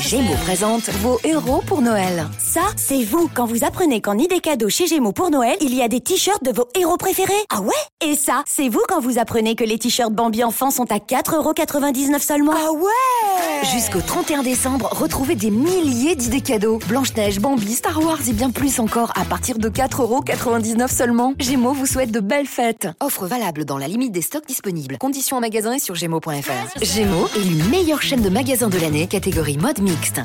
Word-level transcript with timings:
Gémeaux 0.00 0.36
présente 0.44 0.88
vos 1.00 1.20
héros 1.24 1.62
pour 1.66 1.82
Noël. 1.82 2.26
Ça, 2.52 2.62
c'est 2.74 3.04
vous 3.04 3.30
quand 3.32 3.44
vous 3.44 3.62
apprenez 3.62 4.00
qu'en 4.00 4.18
idée 4.18 4.40
cadeau 4.40 4.68
chez 4.68 4.88
Gémeaux 4.88 5.12
pour 5.12 5.30
Noël, 5.30 5.56
il 5.60 5.72
y 5.72 5.82
a 5.82 5.86
des 5.86 6.00
t-shirts 6.00 6.42
de 6.42 6.50
vos 6.50 6.66
héros 6.76 6.96
préférés. 6.96 7.32
Ah 7.48 7.60
ouais? 7.60 7.72
Et 8.00 8.16
ça, 8.16 8.42
c'est 8.44 8.68
vous 8.68 8.82
quand 8.88 8.98
vous 8.98 9.20
apprenez 9.20 9.54
que 9.54 9.62
les 9.62 9.78
t-shirts 9.78 10.12
Bambi 10.12 10.42
enfants 10.42 10.72
sont 10.72 10.90
à 10.90 10.96
4,99€ 10.96 12.18
seulement. 12.18 12.52
Ah 12.56 12.72
ouais 12.72 13.70
Jusqu'au 13.72 14.00
31 14.00 14.42
décembre, 14.42 14.88
retrouvez 14.90 15.36
des 15.36 15.52
milliers 15.52 16.16
d'idées 16.16 16.40
cadeaux. 16.40 16.80
Blanche-Neige, 16.88 17.38
Bambi, 17.38 17.72
Star 17.72 18.04
Wars 18.04 18.18
et 18.28 18.32
bien 18.32 18.50
plus 18.50 18.80
encore 18.80 19.12
à 19.14 19.24
partir 19.24 19.56
de 19.56 19.68
4,99€ 19.68 20.92
seulement. 20.92 21.34
Gémeaux 21.38 21.72
vous 21.72 21.86
souhaite 21.86 22.10
de 22.10 22.18
belles 22.18 22.48
fêtes. 22.48 22.88
Offre 22.98 23.26
valable 23.26 23.64
dans 23.64 23.78
la 23.78 23.86
limite 23.86 24.10
des 24.10 24.22
stocks 24.22 24.48
disponibles. 24.48 24.98
Conditions 24.98 25.36
en 25.36 25.40
magasin 25.40 25.74
et 25.74 25.78
sur 25.78 25.94
gémeaux.fr. 25.94 26.82
Gémeaux, 26.82 27.28
élu 27.36 27.62
meilleure 27.70 28.02
chaîne 28.02 28.22
de 28.22 28.28
magasins 28.28 28.70
de 28.70 28.78
l'année, 28.78 29.06
catégorie 29.06 29.56
mode 29.56 29.78
mixte. 29.78 30.20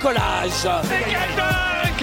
Décollage 0.00 0.66
Mais 0.88 1.04
quel 1.04 1.36
dunk 1.36 2.00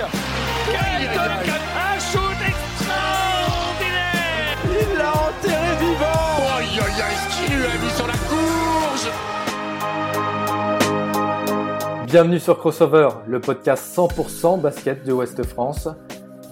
Quel 0.71 1.01
dunk 1.15 1.49
Un 1.75 1.97
shoot 1.99 2.39
extraordinaire 2.47 4.57
Il 4.65 4.89
l'a 4.97 5.11
enterré 5.11 5.75
vivant 5.79 6.31
Aïe 6.57 6.79
aïe 6.79 7.01
aïe 7.01 7.17
Ce 7.17 7.27
qu'il 7.37 7.49
lui 7.57 7.65
a 7.65 7.77
mis 7.83 7.93
sur 7.95 8.07
la 8.07 8.13
courge 8.13 9.09
Bienvenue 12.05 12.39
sur 12.39 12.57
Crossover, 12.57 13.09
le 13.27 13.41
podcast 13.41 13.93
100% 13.98 14.61
basket 14.61 15.05
de 15.05 15.11
Ouest 15.11 15.43
France. 15.43 15.89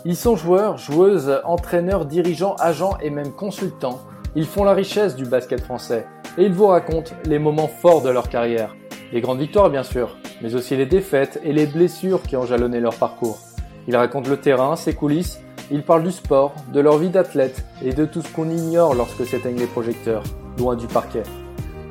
Ils 0.03 0.17
sont 0.17 0.35
joueurs, 0.35 0.77
joueuses, 0.77 1.39
entraîneurs, 1.45 2.03
dirigeants, 2.05 2.55
agents 2.55 2.97
et 3.01 3.09
même 3.09 3.31
consultants. 3.31 4.01
Ils 4.35 4.47
font 4.47 4.65
la 4.65 4.73
richesse 4.73 5.15
du 5.15 5.23
basket 5.25 5.61
français 5.61 6.05
et 6.37 6.43
ils 6.43 6.53
vous 6.53 6.67
racontent 6.67 7.13
les 7.23 7.39
moments 7.39 7.69
forts 7.69 8.01
de 8.01 8.09
leur 8.09 8.27
carrière. 8.27 8.75
Les 9.13 9.21
grandes 9.21 9.39
victoires 9.39 9.69
bien 9.69 9.83
sûr, 9.83 10.17
mais 10.41 10.55
aussi 10.55 10.75
les 10.75 10.85
défaites 10.85 11.39
et 11.43 11.53
les 11.53 11.67
blessures 11.67 12.21
qui 12.21 12.35
ont 12.35 12.45
jalonné 12.45 12.79
leur 12.79 12.95
parcours. 12.95 13.39
Ils 13.87 13.95
racontent 13.95 14.29
le 14.29 14.37
terrain, 14.37 14.75
ses 14.75 14.93
coulisses, 14.93 15.39
ils 15.71 15.83
parlent 15.83 16.03
du 16.03 16.11
sport, 16.11 16.53
de 16.73 16.79
leur 16.79 16.97
vie 16.97 17.09
d'athlète 17.09 17.65
et 17.83 17.93
de 17.93 18.05
tout 18.05 18.21
ce 18.21 18.31
qu'on 18.31 18.49
ignore 18.49 18.95
lorsque 18.95 19.25
s'éteignent 19.25 19.59
les 19.59 19.67
projecteurs, 19.67 20.23
loin 20.57 20.75
du 20.75 20.87
parquet. 20.87 21.23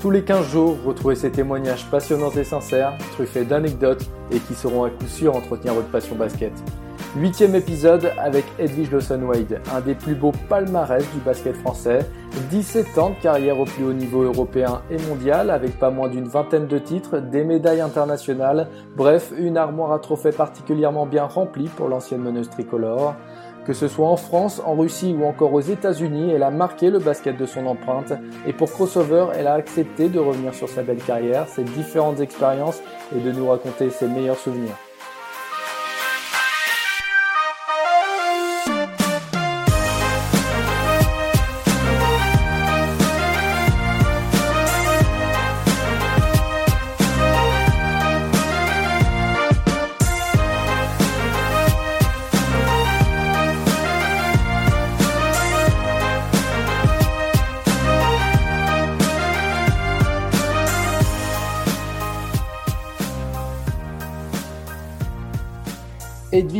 Tous 0.01 0.11
les 0.11 0.23
15 0.23 0.51
jours, 0.51 0.77
retrouvez 0.85 1.15
ces 1.15 1.31
témoignages 1.31 1.87
passionnants 1.91 2.31
et 2.33 2.45
sincères, 2.45 2.93
truffés 3.13 3.45
d'anecdotes 3.45 4.05
et 4.31 4.39
qui 4.39 4.55
seront 4.55 4.85
à 4.85 4.91
coup 4.91 5.07
sûr 5.07 5.35
entretenir 5.35 5.75
votre 5.75 5.89
passion 5.89 6.15
basket. 6.15 6.53
Huitième 7.17 7.55
épisode 7.55 8.11
avec 8.19 8.45
Edwige 8.59 8.91
Lawson-Wade, 8.91 9.61
un 9.73 9.81
des 9.81 9.95
plus 9.95 10.17
beaux 10.17 10.33
palmarès 10.49 11.09
du 11.13 11.21
basket 11.21 11.55
français, 11.55 12.01
17 12.51 12.99
ans 12.99 13.11
de 13.11 13.23
carrière 13.23 13.61
au 13.61 13.67
plus 13.67 13.85
haut 13.85 13.93
niveau 13.93 14.23
européen 14.23 14.83
et 14.91 14.99
mondial 15.09 15.51
avec 15.51 15.79
pas 15.79 15.91
moins 15.91 16.09
d'une 16.09 16.27
vingtaine 16.27 16.67
de 16.67 16.77
titres, 16.77 17.19
des 17.19 17.45
médailles 17.45 17.83
internationales, 17.83 18.67
bref, 18.97 19.33
une 19.39 19.57
armoire 19.57 19.93
à 19.93 20.01
trophées 20.01 20.33
particulièrement 20.33 21.07
bien 21.07 21.23
remplie 21.23 21.69
pour 21.69 21.89
l'ancienne 21.89 22.21
meneuse 22.21 22.51
tricolore. 22.51 23.15
Que 23.65 23.75
ce 23.75 23.87
soit 23.87 24.09
en 24.09 24.17
France, 24.17 24.61
en 24.67 24.75
Russie 24.75 25.15
ou 25.17 25.25
encore 25.25 25.53
aux 25.53 25.61
États-Unis, 25.61 26.33
elle 26.33 26.43
a 26.43 26.51
marqué 26.51 26.91
le 26.91 26.99
basket 26.99 27.37
de 27.37 27.47
son 27.47 27.67
empreinte 27.67 28.13
et 28.45 28.53
pour 28.53 28.73
Crossover, 28.73 29.27
elle 29.37 29.47
a 29.47 29.55
accepté 29.55 30.09
de 30.09 30.19
revenir 30.19 30.53
sur 30.53 30.69
sa 30.69 30.83
belle 30.83 31.01
carrière, 31.01 31.47
ses 31.47 31.63
différentes 31.63 32.19
expériences 32.19 32.83
et 33.17 33.21
de 33.21 33.31
nous 33.31 33.47
raconter 33.47 33.91
ses 33.91 34.09
meilleurs 34.09 34.39
souvenirs. 34.39 34.75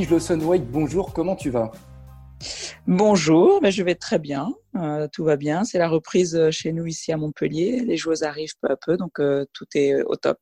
Bonjour, 0.07 1.13
comment 1.13 1.37
tu 1.37 1.51
vas? 1.51 1.73
Bonjour, 2.87 3.61
ben 3.63 3.71
je 3.71 3.83
vais 3.83 3.95
très 3.95 4.19
bien, 4.19 4.53
euh, 4.77 5.09
tout 5.11 5.25
va 5.25 5.37
bien. 5.37 5.65
C'est 5.65 5.79
la 5.79 5.89
reprise 5.89 6.37
euh, 6.37 6.51
chez 6.51 6.73
nous 6.73 6.87
ici 6.87 7.11
à 7.13 7.17
Montpellier. 7.17 7.81
Les 7.81 7.97
joueuses 7.97 8.23
arrivent 8.23 8.55
peu 8.61 8.69
à 8.71 8.77
peu, 8.77 8.97
donc 8.97 9.19
euh, 9.19 9.47
tout 9.55 9.67
est 9.75 10.03
au 10.03 10.17
top. 10.17 10.39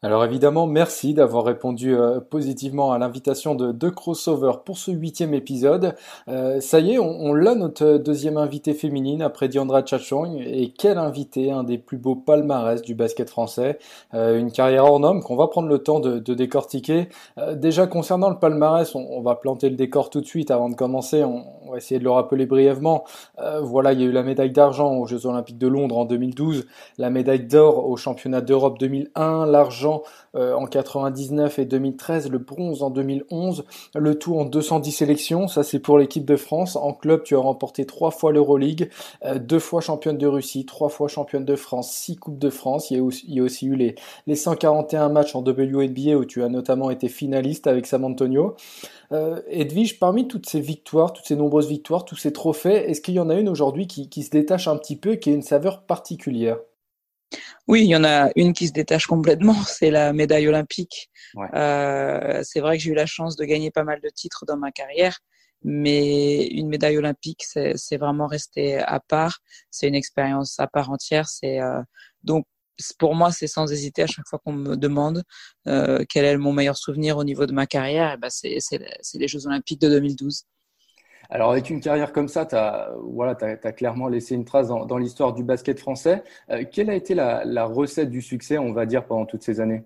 Alors 0.00 0.24
évidemment, 0.24 0.68
merci 0.68 1.12
d'avoir 1.12 1.44
répondu 1.44 1.92
euh, 1.92 2.20
positivement 2.20 2.92
à 2.92 2.98
l'invitation 2.98 3.56
de, 3.56 3.72
de 3.72 3.88
Crossover 3.88 4.52
pour 4.64 4.78
ce 4.78 4.92
huitième 4.92 5.34
épisode. 5.34 5.96
Euh, 6.28 6.60
ça 6.60 6.78
y 6.78 6.92
est, 6.92 6.98
on, 7.00 7.20
on 7.20 7.34
l'a 7.34 7.56
notre 7.56 7.98
deuxième 7.98 8.36
invitée 8.36 8.74
féminine 8.74 9.22
après 9.22 9.48
Diandra 9.48 9.84
Chachong. 9.84 10.36
Et 10.38 10.72
quel 10.72 10.98
invité, 10.98 11.50
un 11.50 11.64
des 11.64 11.78
plus 11.78 11.98
beaux 11.98 12.14
palmarès 12.14 12.80
du 12.80 12.94
basket 12.94 13.28
français. 13.28 13.80
Euh, 14.14 14.38
une 14.38 14.52
carrière 14.52 14.84
hors 14.84 15.00
norme 15.00 15.20
qu'on 15.20 15.34
va 15.34 15.48
prendre 15.48 15.66
le 15.66 15.80
temps 15.80 15.98
de, 15.98 16.20
de 16.20 16.34
décortiquer. 16.34 17.08
Euh, 17.38 17.56
déjà 17.56 17.88
concernant 17.88 18.30
le 18.30 18.38
palmarès, 18.38 18.94
on, 18.94 19.00
on, 19.00 19.20
va 19.20 19.34
planter 19.34 19.68
le 19.68 19.74
décor 19.74 20.10
tout 20.10 20.20
de 20.20 20.26
suite 20.26 20.52
avant 20.52 20.68
de 20.68 20.76
commencer. 20.76 21.24
On, 21.24 21.44
on 21.68 21.72
va 21.72 21.76
essayer 21.76 21.98
de 21.98 22.04
le 22.04 22.10
rappeler 22.10 22.46
brièvement. 22.46 23.04
Euh, 23.40 23.60
voilà, 23.60 23.92
il 23.92 24.00
y 24.00 24.04
a 24.04 24.06
eu 24.06 24.12
la 24.12 24.22
médaille 24.22 24.52
d'argent 24.52 24.94
aux 24.94 25.06
Jeux 25.06 25.26
Olympiques 25.26 25.58
de 25.58 25.68
Londres 25.68 25.98
en 25.98 26.04
2012, 26.04 26.66
la 26.98 27.10
médaille 27.10 27.46
d'or 27.46 27.88
au 27.88 27.96
Championnat 27.96 28.40
d'Europe 28.40 28.78
2001, 28.78 29.46
l'argent 29.46 29.87
euh, 30.34 30.54
en 30.54 30.66
99 30.66 31.58
et 31.58 31.64
2013, 31.64 32.30
le 32.30 32.38
bronze 32.38 32.82
en 32.82 32.90
2011, 32.90 33.64
le 33.94 34.18
tout 34.18 34.36
en 34.36 34.44
210 34.44 34.92
sélections. 34.92 35.48
Ça, 35.48 35.62
c'est 35.62 35.78
pour 35.78 35.98
l'équipe 35.98 36.24
de 36.24 36.36
France. 36.36 36.76
En 36.76 36.92
club, 36.92 37.22
tu 37.24 37.34
as 37.36 37.40
remporté 37.40 37.86
trois 37.86 38.10
fois 38.10 38.32
l'Euroleague, 38.32 38.90
euh, 39.24 39.38
deux 39.38 39.58
fois 39.58 39.80
championne 39.80 40.18
de 40.18 40.26
Russie, 40.26 40.66
trois 40.66 40.88
fois 40.88 41.08
championne 41.08 41.44
de 41.44 41.56
France, 41.56 41.90
six 41.90 42.16
coupes 42.16 42.38
de 42.38 42.50
France. 42.50 42.90
Il 42.90 42.96
y 42.96 43.40
a 43.40 43.42
aussi, 43.42 43.66
eu 43.66 43.76
les, 43.76 43.94
les 44.26 44.36
141 44.36 45.08
matchs 45.08 45.34
en 45.34 45.40
WNBA 45.40 46.16
où 46.16 46.24
tu 46.24 46.42
as 46.42 46.48
notamment 46.48 46.90
été 46.90 47.08
finaliste 47.08 47.66
avec 47.66 47.86
Sam 47.86 48.04
Antonio. 48.04 48.54
Euh, 49.12 49.40
Edwige, 49.48 49.98
parmi 49.98 50.28
toutes 50.28 50.48
ces 50.48 50.60
victoires, 50.60 51.12
toutes 51.12 51.26
ces 51.26 51.36
nombreuses 51.36 51.68
victoires, 51.68 52.04
tous 52.04 52.16
ces 52.16 52.32
trophées, 52.32 52.90
est-ce 52.90 53.00
qu'il 53.00 53.14
y 53.14 53.20
en 53.20 53.30
a 53.30 53.34
une 53.34 53.48
aujourd'hui 53.48 53.86
qui, 53.86 54.08
qui 54.08 54.22
se 54.22 54.30
détache 54.30 54.68
un 54.68 54.76
petit 54.76 54.96
peu 54.96 55.12
et 55.12 55.18
qui 55.18 55.30
a 55.30 55.34
une 55.34 55.42
saveur 55.42 55.82
particulière? 55.82 56.58
Oui, 57.66 57.82
il 57.82 57.88
y 57.88 57.96
en 57.96 58.04
a 58.04 58.30
une 58.36 58.52
qui 58.52 58.68
se 58.68 58.72
détache 58.72 59.06
complètement, 59.06 59.54
c'est 59.66 59.90
la 59.90 60.12
médaille 60.12 60.48
olympique. 60.48 61.10
Ouais. 61.34 61.48
Euh, 61.54 62.42
c'est 62.42 62.60
vrai 62.60 62.78
que 62.78 62.82
j'ai 62.82 62.90
eu 62.90 62.94
la 62.94 63.06
chance 63.06 63.36
de 63.36 63.44
gagner 63.44 63.70
pas 63.70 63.84
mal 63.84 64.00
de 64.00 64.08
titres 64.08 64.44
dans 64.46 64.56
ma 64.56 64.72
carrière, 64.72 65.18
mais 65.62 66.46
une 66.46 66.68
médaille 66.68 66.98
olympique, 66.98 67.44
c'est 67.44 67.96
vraiment 67.96 68.26
resté 68.26 68.78
à 68.78 69.00
part. 69.00 69.40
C'est 69.70 69.88
une 69.88 69.94
expérience 69.94 70.58
à 70.60 70.66
part 70.66 70.90
entière. 70.90 71.28
C'est 71.28 71.60
euh, 71.60 71.82
donc 72.22 72.46
pour 72.98 73.14
moi, 73.14 73.32
c'est 73.32 73.48
sans 73.48 73.70
hésiter 73.72 74.02
à 74.02 74.06
chaque 74.06 74.26
fois 74.28 74.38
qu'on 74.38 74.52
me 74.52 74.76
demande 74.76 75.24
euh, 75.66 76.04
quel 76.08 76.24
est 76.24 76.36
mon 76.36 76.52
meilleur 76.52 76.76
souvenir 76.76 77.16
au 77.16 77.24
niveau 77.24 77.44
de 77.46 77.52
ma 77.52 77.66
carrière, 77.66 78.16
ben 78.18 78.30
c'est 78.30 78.58
les 79.14 79.28
Jeux 79.28 79.46
olympiques 79.46 79.80
de 79.80 79.88
2012. 79.88 80.44
Alors 81.30 81.50
avec 81.50 81.68
une 81.70 81.80
carrière 81.80 82.12
comme 82.12 82.28
ça, 82.28 82.46
tu 82.46 82.54
as, 82.54 82.90
voilà, 83.02 83.36
as, 83.40 83.66
as, 83.66 83.72
clairement 83.72 84.08
laissé 84.08 84.34
une 84.34 84.44
trace 84.44 84.68
dans, 84.68 84.86
dans 84.86 84.96
l'histoire 84.96 85.34
du 85.34 85.44
basket 85.44 85.78
français. 85.78 86.24
Euh, 86.50 86.64
quelle 86.70 86.88
a 86.88 86.94
été 86.94 87.14
la, 87.14 87.44
la, 87.44 87.64
recette 87.66 88.10
du 88.10 88.22
succès, 88.22 88.56
on 88.58 88.72
va 88.72 88.86
dire, 88.86 89.06
pendant 89.06 89.26
toutes 89.26 89.42
ces 89.42 89.60
années? 89.60 89.84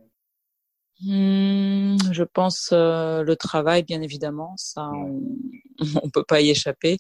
Mmh, 1.00 1.96
Je 2.12 2.22
pense 2.22 2.70
euh, 2.72 3.24
le 3.24 3.34
travail, 3.34 3.82
bien 3.82 4.02
évidemment, 4.02 4.54
ça 4.56 4.88
on 4.88 5.20
ne 5.80 6.10
peut 6.10 6.24
pas 6.24 6.40
y 6.40 6.50
échapper. 6.50 6.98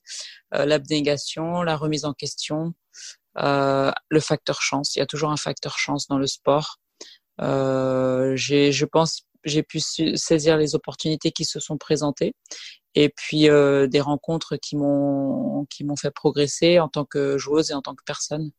Euh, 0.54 0.66
L'abnégation, 0.66 1.62
la 1.62 1.76
remise 1.76 2.04
en 2.04 2.12
question, 2.12 2.74
le 3.36 4.20
facteur 4.20 4.60
chance. 4.60 4.96
Il 4.96 4.98
y 4.98 5.02
a 5.02 5.06
toujours 5.06 5.30
un 5.30 5.36
facteur 5.36 5.78
chance 5.78 6.08
dans 6.08 6.18
le 6.18 6.26
sport. 6.26 6.78
Euh, 7.40 8.36
je 8.36 8.84
pense 8.84 9.26
j'ai 9.44 9.62
pu 9.62 9.80
saisir 9.80 10.56
les 10.56 10.74
opportunités 10.74 11.32
qui 11.32 11.44
se 11.44 11.60
sont 11.60 11.78
présentées 11.78 12.34
et 12.94 13.08
puis 13.08 13.48
euh, 13.48 13.86
des 13.86 14.00
rencontres 14.00 14.56
qui 14.56 14.76
m'ont 14.76 15.66
qui 15.70 15.84
m'ont 15.84 15.96
fait 15.96 16.10
progresser 16.10 16.78
en 16.78 16.88
tant 16.88 17.04
que 17.04 17.38
joueuse 17.38 17.70
et 17.70 17.74
en 17.74 17.82
tant 17.82 17.94
que 17.94 18.04
personne. 18.04 18.50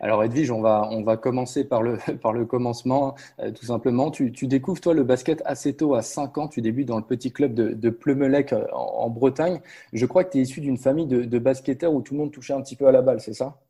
Alors 0.00 0.24
Edwige, 0.24 0.50
on 0.50 0.60
va 0.60 0.88
on 0.90 1.02
va 1.02 1.16
commencer 1.16 1.64
par 1.64 1.82
le 1.82 1.98
par 2.22 2.32
le 2.32 2.44
commencement 2.46 3.14
euh, 3.40 3.50
tout 3.50 3.66
simplement. 3.66 4.10
Tu, 4.10 4.30
découvres 4.30 4.80
toi 4.80 4.94
le 4.94 5.04
basket 5.04 5.42
assez 5.44 5.76
tôt 5.76 5.94
à 5.94 6.02
5 6.02 6.38
ans. 6.38 6.48
Tu 6.48 6.60
débutes 6.60 6.88
dans 6.88 6.98
le 6.98 7.04
petit 7.04 7.32
club 7.32 7.54
de, 7.54 7.72
de 7.72 7.90
Pleumelec 7.90 8.52
en, 8.52 8.76
en, 8.76 9.10
Bretagne. 9.10 9.60
Je 9.92 10.06
crois 10.06 10.24
que 10.24 10.32
tu 10.32 10.38
es 10.38 10.42
issu 10.42 10.60
d'une 10.60 10.78
famille 10.78 11.06
de 11.06 11.38
basketteurs 11.38 11.92
où 11.92 12.02
tout 12.02 12.14
le 12.14 12.20
monde 12.20 12.32
touchait 12.32 12.54
un 12.54 12.62
petit 12.62 12.76
peu 12.76 12.86
à 12.86 12.92
la 12.92 13.02
balle, 13.02 13.20
c'est 13.20 13.34
ça? 13.34 13.60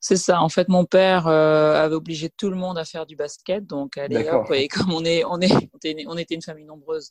C'est 0.00 0.16
ça. 0.16 0.40
En 0.42 0.48
fait, 0.48 0.68
mon 0.68 0.84
père 0.84 1.26
euh, 1.26 1.74
avait 1.74 1.94
obligé 1.94 2.28
tout 2.30 2.50
le 2.50 2.56
monde 2.56 2.78
à 2.78 2.84
faire 2.84 3.06
du 3.06 3.16
basket. 3.16 3.66
Donc, 3.66 3.96
allez, 3.96 4.28
hop, 4.28 4.50
et 4.52 4.68
comme 4.68 4.92
on 4.92 5.04
est, 5.04 5.24
on 5.24 5.40
est, 5.40 5.52
on 6.06 6.16
était 6.16 6.34
une 6.34 6.42
famille 6.42 6.64
nombreuse, 6.66 7.10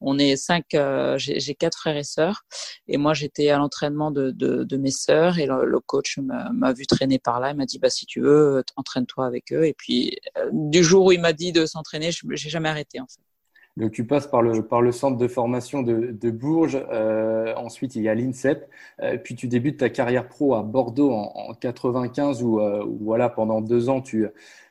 on 0.00 0.18
est 0.18 0.36
cinq. 0.36 0.74
Euh, 0.74 1.16
j'ai 1.18 1.54
quatre 1.54 1.78
frères 1.78 1.96
et 1.96 2.04
sœurs, 2.04 2.42
et 2.88 2.96
moi 2.96 3.14
j'étais 3.14 3.50
à 3.50 3.58
l'entraînement 3.58 4.10
de, 4.10 4.30
de, 4.30 4.64
de, 4.64 4.76
mes 4.76 4.90
sœurs, 4.90 5.38
et 5.38 5.46
le, 5.46 5.64
le 5.64 5.80
coach 5.80 6.18
m'a 6.18 6.72
vu 6.72 6.86
traîner 6.86 7.18
par 7.18 7.40
là. 7.40 7.50
Il 7.50 7.56
m'a 7.56 7.66
dit, 7.66 7.78
bah 7.78 7.90
si 7.90 8.06
tu 8.06 8.20
veux, 8.20 8.62
entraîne-toi 8.76 9.26
avec 9.26 9.52
eux. 9.52 9.64
Et 9.64 9.74
puis, 9.74 10.16
euh, 10.38 10.50
du 10.52 10.82
jour 10.82 11.06
où 11.06 11.12
il 11.12 11.20
m'a 11.20 11.32
dit 11.32 11.52
de 11.52 11.66
s'entraîner, 11.66 12.10
j'ai 12.12 12.50
jamais 12.50 12.68
arrêté 12.68 13.00
en 13.00 13.06
fait. 13.06 13.20
Donc 13.76 13.92
tu 13.92 14.06
passes 14.06 14.26
par 14.26 14.42
le, 14.42 14.66
par 14.66 14.82
le 14.82 14.92
centre 14.92 15.16
de 15.16 15.28
formation 15.28 15.82
de, 15.82 16.10
de 16.12 16.30
Bourges, 16.30 16.78
euh, 16.90 17.54
ensuite 17.56 17.94
il 17.94 18.02
y 18.02 18.08
a 18.08 18.14
l'INSEP, 18.14 18.68
euh, 19.00 19.16
puis 19.16 19.36
tu 19.36 19.46
débutes 19.48 19.78
ta 19.78 19.88
carrière 19.88 20.28
pro 20.28 20.54
à 20.54 20.62
Bordeaux 20.62 21.12
en, 21.12 21.32
en 21.34 21.54
95 21.54 22.42
où, 22.42 22.60
euh, 22.60 22.84
où, 22.84 22.98
voilà 23.00 23.28
pendant 23.28 23.60
deux 23.60 23.88
ans 23.88 24.00
tu, 24.00 24.26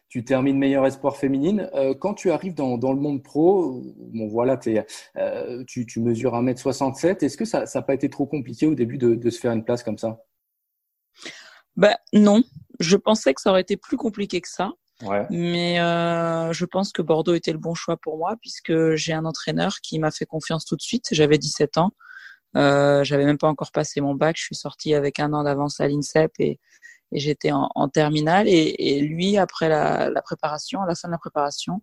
tu 0.10 0.24
termines 0.24 0.57
meilleur 0.57 0.86
espoir 0.86 1.16
féminine. 1.18 1.69
Quand 2.00 2.16
tu 2.16 2.31
arrives 2.31 2.56
dans, 2.56 2.78
dans, 2.78 2.94
le 2.94 3.00
monde 3.00 3.22
pro, 3.24 3.84
bon 3.96 4.28
voilà, 4.28 4.57
tu, 4.57 5.86
tu 5.86 6.00
mesures 6.00 6.34
1m67, 6.34 7.24
est-ce 7.24 7.38
que 7.38 7.45
ça 7.45 7.66
n'a 7.74 7.81
pas 7.84 7.94
été 7.94 8.10
trop 8.10 8.25
compliqué 8.25 8.66
au 8.66 8.74
début 8.74 8.98
de, 8.98 9.13
de 9.13 9.30
se 9.30 9.40
faire 9.40 9.52
une 9.52 9.63
place 9.63 9.84
comme 9.84 10.00
ça? 10.00 10.24
Ben, 11.75 11.95
Non, 12.12 12.44
je 12.80 12.98
pensais 12.98 13.34
que 13.34 13.42
ça 13.42 13.52
aurait 13.52 13.62
été 13.62 13.78
plus 13.78 13.98
compliqué 13.98 14.42
que 14.42 14.50
ça. 14.50 14.72
Mais 15.30 15.80
euh, 15.80 16.51
je 16.51 16.66
pense 16.66 16.92
que 16.92 17.01
Bordeaux 17.01 17.34
était 17.34 17.51
le 17.51 17.57
bon 17.57 17.74
choix 17.74 17.98
pour 17.98 18.18
moi 18.18 18.36
puisque 18.42 18.96
j'ai 18.96 19.13
un 19.13 19.25
entraîneur 19.25 19.78
qui 19.81 20.00
m'a 20.00 20.12
fait 20.12 20.25
confiance 20.25 20.66
tout 20.66 20.75
de 20.75 20.81
suite. 20.81 21.07
J'avais 21.12 21.38
17 21.38 21.78
ans. 21.78 21.92
Euh, 22.57 23.04
j'avais 23.04 23.25
même 23.25 23.38
pas 23.38 23.48
encore 23.48 23.72
passé 23.72 24.01
mon 24.01 24.16
bac. 24.16 24.36
Je 24.38 24.44
suis 24.44 24.56
sortie 24.56 24.94
avec 24.94 25.19
un 25.19 25.31
an 25.34 25.44
d'avance 25.44 25.80
à 25.80 25.88
l'INSEP 25.88 26.31
et, 26.40 26.60
j'étais 27.12 27.51
en, 27.51 27.69
en, 27.74 27.90
terminale. 27.90 28.48
Et, 28.48 29.01
lui, 29.01 29.38
après 29.38 29.69
la, 29.69 30.22
préparation, 30.24 30.81
à 30.81 30.86
la 30.86 30.96
fin 30.96 31.07
de 31.07 31.13
la 31.13 31.18
préparation, 31.18 31.81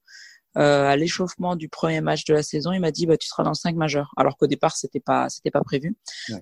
euh, 0.57 0.89
à 0.89 0.97
l'échauffement 0.97 1.55
du 1.57 1.69
premier 1.69 2.01
match 2.01 2.25
de 2.25 2.35
la 2.35 2.43
saison, 2.43 2.73
il 2.73 2.81
m'a 2.81 2.91
dit 2.91 3.07
bah 3.07 3.17
tu 3.17 3.29
seras 3.29 3.43
dans 3.43 3.51
le 3.51 3.55
5 3.55 3.77
majeur, 3.77 4.13
alors 4.17 4.37
qu'au 4.37 4.47
départ 4.47 4.77
c'était 4.77 5.01
pas 5.01 5.29
c'était 5.29 5.51
pas 5.51 5.63
prévu. 5.63 5.97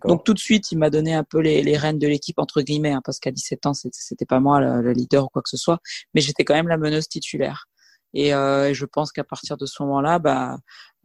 Donc 0.04 0.24
tout 0.24 0.34
de 0.34 0.38
suite 0.38 0.70
il 0.72 0.78
m'a 0.78 0.90
donné 0.90 1.14
un 1.14 1.24
peu 1.24 1.40
les, 1.40 1.62
les 1.62 1.76
rênes 1.76 1.98
de 1.98 2.06
l'équipe 2.06 2.38
entre 2.38 2.62
guillemets, 2.62 2.92
hein, 2.92 3.02
parce 3.04 3.18
qu'à 3.18 3.30
17 3.30 3.66
ans 3.66 3.72
c'était 3.74 4.26
pas 4.26 4.40
moi 4.40 4.60
le, 4.60 4.92
leader 4.92 5.24
ou 5.24 5.28
quoi 5.28 5.42
que 5.42 5.48
ce 5.48 5.56
soit, 5.56 5.80
mais 6.14 6.20
j'étais 6.20 6.44
quand 6.44 6.54
même 6.54 6.68
la 6.68 6.76
meneuse 6.76 7.08
titulaire. 7.08 7.66
Et, 8.14 8.32
euh, 8.32 8.72
je 8.72 8.86
pense 8.86 9.10
qu'à 9.10 9.24
partir 9.24 9.56
de 9.56 9.66
ce 9.66 9.82
moment-là, 9.82 10.20
bah, 10.20 10.58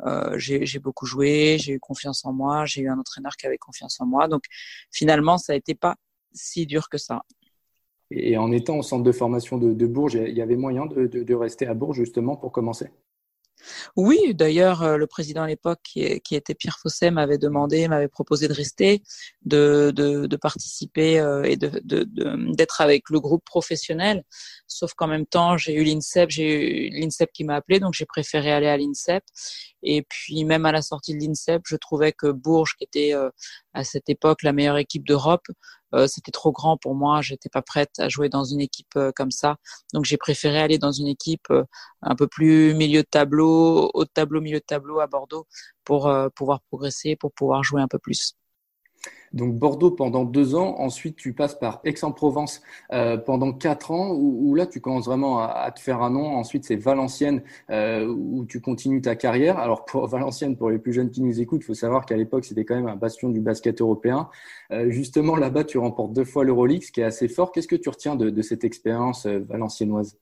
euh, 0.06 0.38
j'ai 0.38 0.80
beaucoup 0.80 1.06
joué, 1.08 1.58
j'ai 1.60 1.74
eu 1.74 1.80
confiance 1.80 2.24
en 2.26 2.34
moi, 2.34 2.66
j'ai 2.66 2.82
eu 2.82 2.90
un 2.90 3.00
entraîneur 3.00 3.36
qui 3.36 3.48
avait 3.48 3.58
confiance 3.58 4.00
en 4.00 4.06
moi. 4.06 4.28
Donc 4.28 4.44
finalement, 4.92 5.38
ça 5.38 5.54
a 5.54 5.56
été 5.56 5.74
pas 5.76 5.96
si 6.34 6.66
dur 6.68 6.90
que 6.90 6.98
ça. 6.98 7.22
Et 8.12 8.38
en 8.38 8.52
étant 8.52 8.78
au 8.80 8.84
centre 8.84 9.04
de 9.04 9.12
formation 9.12 9.58
de, 9.58 9.86
Bourges, 9.86 10.16
il 10.16 10.36
y 10.36 10.42
avait 10.42 10.56
moyen 10.56 10.86
de, 10.86 11.34
rester 11.34 11.68
à 11.68 11.74
Bourges 11.74 11.98
justement 11.98 12.36
pour 12.36 12.52
commencer 12.52 12.90
oui, 13.96 14.34
d'ailleurs, 14.34 14.84
euh, 14.84 14.98
le 14.98 15.08
président 15.08 15.44
à 15.44 15.48
l'époque, 15.48 15.80
qui, 15.84 16.02
était 16.02 16.56
Pierre 16.56 16.78
Fosset, 16.82 17.12
m'avait 17.12 17.38
demandé, 17.38 17.88
m'avait 17.88 18.08
proposé 18.08 18.48
de 18.48 18.54
rester, 18.54 19.02
de 19.44 20.36
participer 20.38 21.20
euh, 21.20 21.44
et 21.44 21.58
d'être 21.58 22.82
avec 22.82 23.10
le 23.10 23.20
groupe 23.20 23.44
professionnel. 23.44 24.24
Sauf 24.68 24.94
qu'en 24.94 25.08
même 25.08 25.26
temps, 25.26 25.58
j'ai 25.58 25.74
eu 25.74 25.84
l'INSEP, 25.84 26.30
j'ai 26.30 26.88
eu 26.88 26.90
l'INSEP 26.90 27.32
qui 27.34 27.44
m'a 27.44 27.56
appelé, 27.56 27.80
donc 27.80 27.94
j'ai 27.94 28.06
préféré 28.06 28.52
aller 28.52 28.68
à 28.68 28.78
l'INSEP. 28.78 29.24
Et 29.84 30.04
puis 30.04 30.44
même 30.46 30.66
à 30.66 30.72
la 30.72 30.82
sortie 30.82 31.14
de 31.16 31.20
l'INSEP, 31.20 31.64
je 31.66 31.76
trouvais 31.76 32.12
que 32.12 32.32
Bourges, 32.32 32.76
qui 32.78 32.84
était 32.84 33.14
euh, 33.14 33.30
à 33.74 33.84
cette 33.84 34.10
époque 34.10 34.44
la 34.44 34.54
meilleure 34.54 34.78
équipe 34.78 35.08
d'Europe, 35.08 35.46
euh, 35.96 36.08
c'était 36.08 36.32
trop 36.32 36.52
grand 36.52 36.78
pour 36.78 36.96
moi. 36.96 37.22
J'étais 37.22 37.50
pas 37.50 37.62
prête 37.62 38.00
à 38.00 38.10
jouer 38.10 38.30
dans 38.30 38.44
une 38.44 38.62
équipe 38.62 38.96
euh, 38.98 39.12
comme 39.16 39.32
ça. 39.32 39.58
Donc 39.94 40.06
j'ai 40.06 40.18
préféré 40.18 40.60
aller 40.60 40.78
dans 40.78 40.92
une 40.92 41.08
équipe 41.08 41.48
un 42.02 42.16
peu 42.16 42.28
plus 42.28 42.74
milieu 42.76 43.02
de 43.02 43.08
tableau, 43.10 43.92
haut 43.94 44.04
de 44.06 44.10
tableau, 44.14 44.42
milieu 44.42 44.60
de 44.60 44.66
tableau 44.66 45.00
à 45.00 45.08
Bordeaux 45.08 45.48
pour 45.84 46.12
pouvoir 46.36 46.62
progresser, 46.70 47.16
pour 47.16 47.32
pouvoir 47.34 47.64
jouer 47.64 47.82
un 47.82 47.88
peu 47.88 48.00
plus. 48.00 48.36
Donc 49.34 49.56
Bordeaux 49.56 49.92
pendant 49.92 50.26
deux 50.26 50.56
ans, 50.56 50.76
ensuite 50.80 51.16
tu 51.16 51.34
passes 51.34 51.56
par 51.56 51.82
Aix-en-Provence 51.84 52.62
euh, 52.94 53.18
pendant 53.18 53.54
quatre 53.54 53.92
ans, 53.92 54.12
où, 54.12 54.56
là 54.56 54.66
tu 54.66 54.82
commences 54.82 55.06
vraiment 55.06 55.40
à, 55.40 55.72
te 55.72 55.80
faire 55.80 56.02
un 56.02 56.10
nom. 56.10 56.36
Ensuite 56.36 56.66
c'est 56.66 56.76
Valenciennes 56.76 57.42
euh, 57.70 58.08
où 58.08 58.46
tu 58.46 58.62
continues 58.62 59.02
ta 59.02 59.16
carrière. 59.16 59.58
Alors 59.60 59.86
pour 59.86 60.08
Valenciennes, 60.10 60.58
pour 60.58 60.70
les 60.70 60.80
plus 60.80 60.94
jeunes 60.94 61.12
qui 61.12 61.22
nous 61.22 61.40
écoutent, 61.40 61.62
il 61.62 61.66
faut 61.66 61.74
savoir 61.74 62.06
qu'à 62.06 62.18
l'époque 62.18 62.46
c'était 62.46 62.66
quand 62.66 62.76
même 62.76 62.88
un 62.88 62.96
bastion 62.96 63.30
du 63.30 63.40
basket 63.40 63.82
européen. 63.82 64.30
Euh, 64.72 64.90
justement 64.90 65.36
là-bas 65.36 65.64
tu 65.64 65.78
remportes 65.78 66.14
deux 66.14 66.26
fois 66.26 66.44
l'Euroleague, 66.44 66.84
ce 66.84 66.92
qui 66.92 67.02
est 67.02 67.06
assez 67.06 67.28
fort. 67.28 67.52
Qu'est-ce 67.52 67.68
que 67.68 67.76
tu 67.76 67.90
retiens 67.90 68.16
de, 68.16 68.30
de 68.30 68.42
cette 68.42 68.64
expérience 68.64 69.26
valenciennoise? 69.26 70.18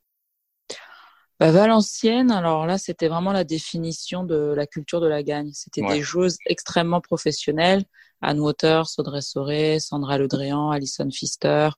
Bah, 1.40 1.52
Valenciennes, 1.52 2.32
alors 2.32 2.66
là, 2.66 2.80
c'était 2.80 3.08
vraiment 3.08 3.32
la 3.32 3.44
définition 3.44 4.24
de 4.24 4.54
la 4.56 4.66
culture 4.66 5.00
de 5.00 5.08
la 5.08 5.22
gagne. 5.22 5.52
C'était 5.54 5.84
des 5.84 6.02
joueuses 6.02 6.38
extrêmement 6.48 7.00
professionnelles. 7.00 7.84
Anne 8.22 8.40
Waters, 8.40 8.88
Audrey 8.98 9.22
Soré, 9.22 9.80
Sandra 9.80 10.18
Ledréan, 10.18 10.72
Alison 10.72 11.08
Pfister. 11.10 11.70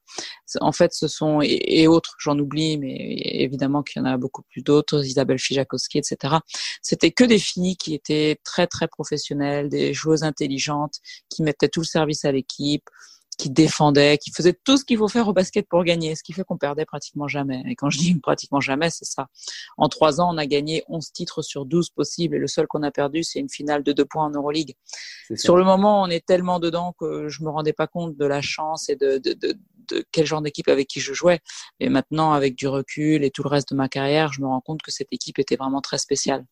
En 0.62 0.72
fait, 0.72 0.94
ce 0.94 1.08
sont, 1.08 1.42
et, 1.42 1.88
autres, 1.88 2.16
j'en 2.20 2.38
oublie, 2.40 2.78
mais 2.78 2.96
évidemment 3.24 3.84
qu'il 3.84 4.02
y 4.02 4.04
en 4.04 4.06
a 4.06 4.18
beaucoup 4.18 4.44
plus 4.44 4.62
d'autres, 4.62 5.06
Isabelle 5.06 5.40
Fijakowski, 5.40 6.00
etc. 6.00 6.36
C'était 6.82 7.12
que 7.12 7.24
des 7.24 7.40
filles 7.40 7.76
qui 7.76 7.94
étaient 7.94 8.40
très, 8.44 8.68
très 8.68 8.88
professionnelles, 8.88 9.70
des 9.70 9.94
joueuses 9.94 10.24
intelligentes, 10.24 11.00
qui 11.30 11.44
mettaient 11.44 11.70
tout 11.70 11.82
le 11.82 11.86
service 11.86 12.26
à 12.26 12.32
l'équipe, 12.32 12.90
qui 13.40 13.50
défendait, 13.50 14.18
qui 14.18 14.32
faisait 14.32 14.54
tout 14.66 14.76
ce 14.76 14.84
qu'il 14.84 14.98
faut 14.98 15.08
faire 15.08 15.28
au 15.30 15.34
basket 15.34 15.66
pour 15.68 15.86
gagner, 15.86 16.14
ce 16.16 16.24
qui 16.24 16.34
fait 16.34 16.44
qu'on 16.44 16.58
perdait 16.58 16.86
pratiquement 16.86 17.30
jamais. 17.30 17.64
Et 17.68 17.76
quand 17.76 17.90
je 17.90 17.98
dis 17.98 18.14
pratiquement 18.20 18.60
jamais, 18.60 18.90
c'est 18.90 19.06
ça. 19.06 19.28
En 19.78 19.88
trois 19.88 20.20
ans, 20.20 20.36
on 20.36 20.38
a 20.38 20.46
gagné 20.46 20.84
11 20.90 21.12
titres 21.14 21.42
sur 21.42 21.66
12 21.66 21.90
possibles 21.92 22.36
et 22.36 22.40
le 22.40 22.48
seul 22.48 22.68
qu'on 22.68 22.84
a 22.84 22.92
perdu, 22.92 23.24
c'est 23.24 23.40
une 23.40 23.50
finale 23.50 23.82
de 23.82 23.94
deux 23.94 24.04
points 24.04 24.26
en 24.26 24.30
Euroleague. 24.30 24.76
Sur 25.36 25.56
le 25.56 25.64
moment, 25.64 26.02
on 26.02 26.08
est 26.08 26.26
tellement 26.26 26.60
dedans 26.60 26.94
que 27.00 27.30
je 27.30 27.42
me 27.42 27.50
rendais 27.50 27.72
pas 27.72 27.88
compte 27.88 28.18
de 28.18 28.26
la 28.26 28.42
chance 28.42 28.90
et 28.90 28.98
de, 28.98 29.18
de, 29.20 29.32
de, 29.32 29.58
de 29.88 30.06
quel 30.12 30.26
genre 30.26 30.42
d'équipe 30.42 30.68
avec 30.68 30.88
qui 30.88 31.00
je 31.00 31.14
jouais. 31.14 31.40
Et 31.80 31.88
maintenant, 31.88 32.34
avec 32.34 32.56
du 32.56 32.68
recul 32.68 33.24
et 33.24 33.32
tout 33.32 33.44
le 33.44 33.50
reste 33.50 33.70
de 33.70 33.76
ma 33.76 33.88
carrière, 33.88 34.34
je 34.34 34.42
me 34.42 34.48
rends 34.48 34.62
compte 34.62 34.82
que 34.82 34.92
cette 34.92 35.14
équipe 35.14 35.40
était 35.40 35.56
vraiment 35.56 35.80
très 35.80 35.98
spéciale. 35.98 36.44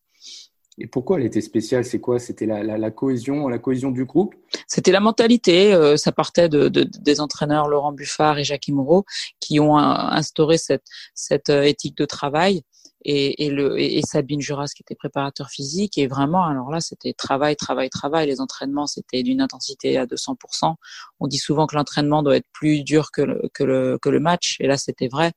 Et 0.78 0.86
pourquoi 0.86 1.18
elle 1.18 1.26
était 1.26 1.40
spéciale? 1.40 1.84
C'est 1.84 2.00
quoi? 2.00 2.18
C'était 2.18 2.46
la, 2.46 2.90
cohésion, 2.90 3.48
la 3.48 3.58
cohésion 3.58 3.90
du 3.90 4.04
groupe? 4.04 4.34
C'était 4.66 4.92
la 4.92 5.00
mentalité. 5.00 5.74
Euh, 5.74 5.96
ça 5.96 6.12
partait 6.12 6.48
de, 6.48 6.68
de, 6.68 6.84
des 7.00 7.20
entraîneurs 7.20 7.68
Laurent 7.68 7.92
Buffard 7.92 8.38
et 8.38 8.44
Jacques 8.44 8.68
Moreau 8.68 9.04
qui 9.40 9.58
ont 9.60 9.76
instauré 9.76 10.56
cette, 10.56 10.86
cette 11.14 11.50
euh, 11.50 11.62
éthique 11.62 11.96
de 11.96 12.04
travail 12.04 12.62
et, 13.04 13.46
et, 13.46 13.50
le, 13.50 13.78
et, 13.78 14.02
Sabine 14.02 14.40
Juras 14.40 14.72
qui 14.74 14.82
était 14.82 14.94
préparateur 14.94 15.48
physique. 15.50 15.98
Et 15.98 16.06
vraiment, 16.06 16.44
alors 16.44 16.70
là, 16.70 16.80
c'était 16.80 17.12
travail, 17.12 17.56
travail, 17.56 17.90
travail. 17.90 18.26
Les 18.26 18.40
entraînements, 18.40 18.86
c'était 18.86 19.22
d'une 19.22 19.40
intensité 19.40 19.98
à 19.98 20.06
200%. 20.06 20.74
On 21.20 21.26
dit 21.26 21.38
souvent 21.38 21.66
que 21.66 21.76
l'entraînement 21.76 22.22
doit 22.22 22.36
être 22.36 22.48
plus 22.52 22.82
dur 22.82 23.10
que 23.12 23.22
le, 23.22 23.48
que 23.54 23.64
le, 23.64 23.98
que 24.00 24.08
le 24.08 24.20
match. 24.20 24.56
Et 24.60 24.66
là, 24.66 24.76
c'était 24.76 25.08
vrai. 25.08 25.32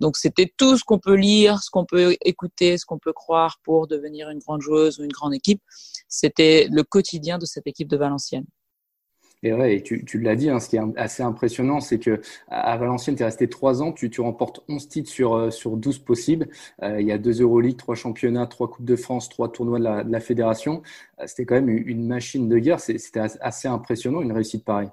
Donc, 0.00 0.16
c'était 0.16 0.52
tout 0.56 0.76
ce 0.76 0.84
qu'on 0.84 0.98
peut 0.98 1.14
lire, 1.14 1.62
ce 1.62 1.70
qu'on 1.70 1.84
peut 1.84 2.16
écouter, 2.24 2.78
ce 2.78 2.86
qu'on 2.86 2.98
peut 2.98 3.12
croire 3.12 3.58
pour 3.62 3.86
devenir 3.86 4.30
une 4.30 4.38
grande 4.38 4.60
joueuse 4.60 4.98
ou 4.98 5.04
une 5.04 5.12
grande 5.12 5.34
équipe. 5.34 5.62
C'était 6.08 6.68
le 6.70 6.84
quotidien 6.84 7.38
de 7.38 7.46
cette 7.46 7.66
équipe 7.66 7.88
de 7.88 7.96
Valenciennes. 7.96 8.46
Et 9.44 9.52
ouais, 9.52 9.82
tu, 9.82 10.04
tu 10.04 10.20
l'as 10.20 10.36
dit, 10.36 10.48
hein, 10.50 10.60
ce 10.60 10.68
qui 10.68 10.76
est 10.76 10.80
assez 10.96 11.22
impressionnant, 11.22 11.80
c'est 11.80 11.98
que 11.98 12.20
à 12.48 12.76
Valenciennes, 12.76 13.16
tu 13.16 13.22
es 13.22 13.24
resté 13.24 13.48
trois 13.48 13.82
ans, 13.82 13.92
tu, 13.92 14.08
tu 14.08 14.20
remportes 14.20 14.62
11 14.68 14.88
titres 14.88 15.10
sur, 15.10 15.34
euh, 15.34 15.50
sur 15.50 15.76
12 15.76 15.98
possibles. 15.98 16.48
Euh, 16.82 17.00
il 17.00 17.06
y 17.08 17.12
a 17.12 17.18
deux 17.18 17.40
Euroleague, 17.42 17.76
trois 17.76 17.96
championnats, 17.96 18.46
trois 18.46 18.70
Coupes 18.70 18.84
de 18.84 18.94
France, 18.96 19.28
trois 19.28 19.50
tournois 19.50 19.78
de 19.80 19.84
la, 19.84 20.04
de 20.04 20.12
la 20.12 20.20
fédération. 20.20 20.82
Euh, 21.20 21.24
c'était 21.26 21.44
quand 21.44 21.56
même 21.56 21.68
une 21.70 22.06
machine 22.06 22.48
de 22.48 22.58
guerre. 22.58 22.78
C'était 22.80 23.20
assez 23.40 23.66
impressionnant, 23.66 24.22
une 24.22 24.32
réussite 24.32 24.64
pareille. 24.64 24.90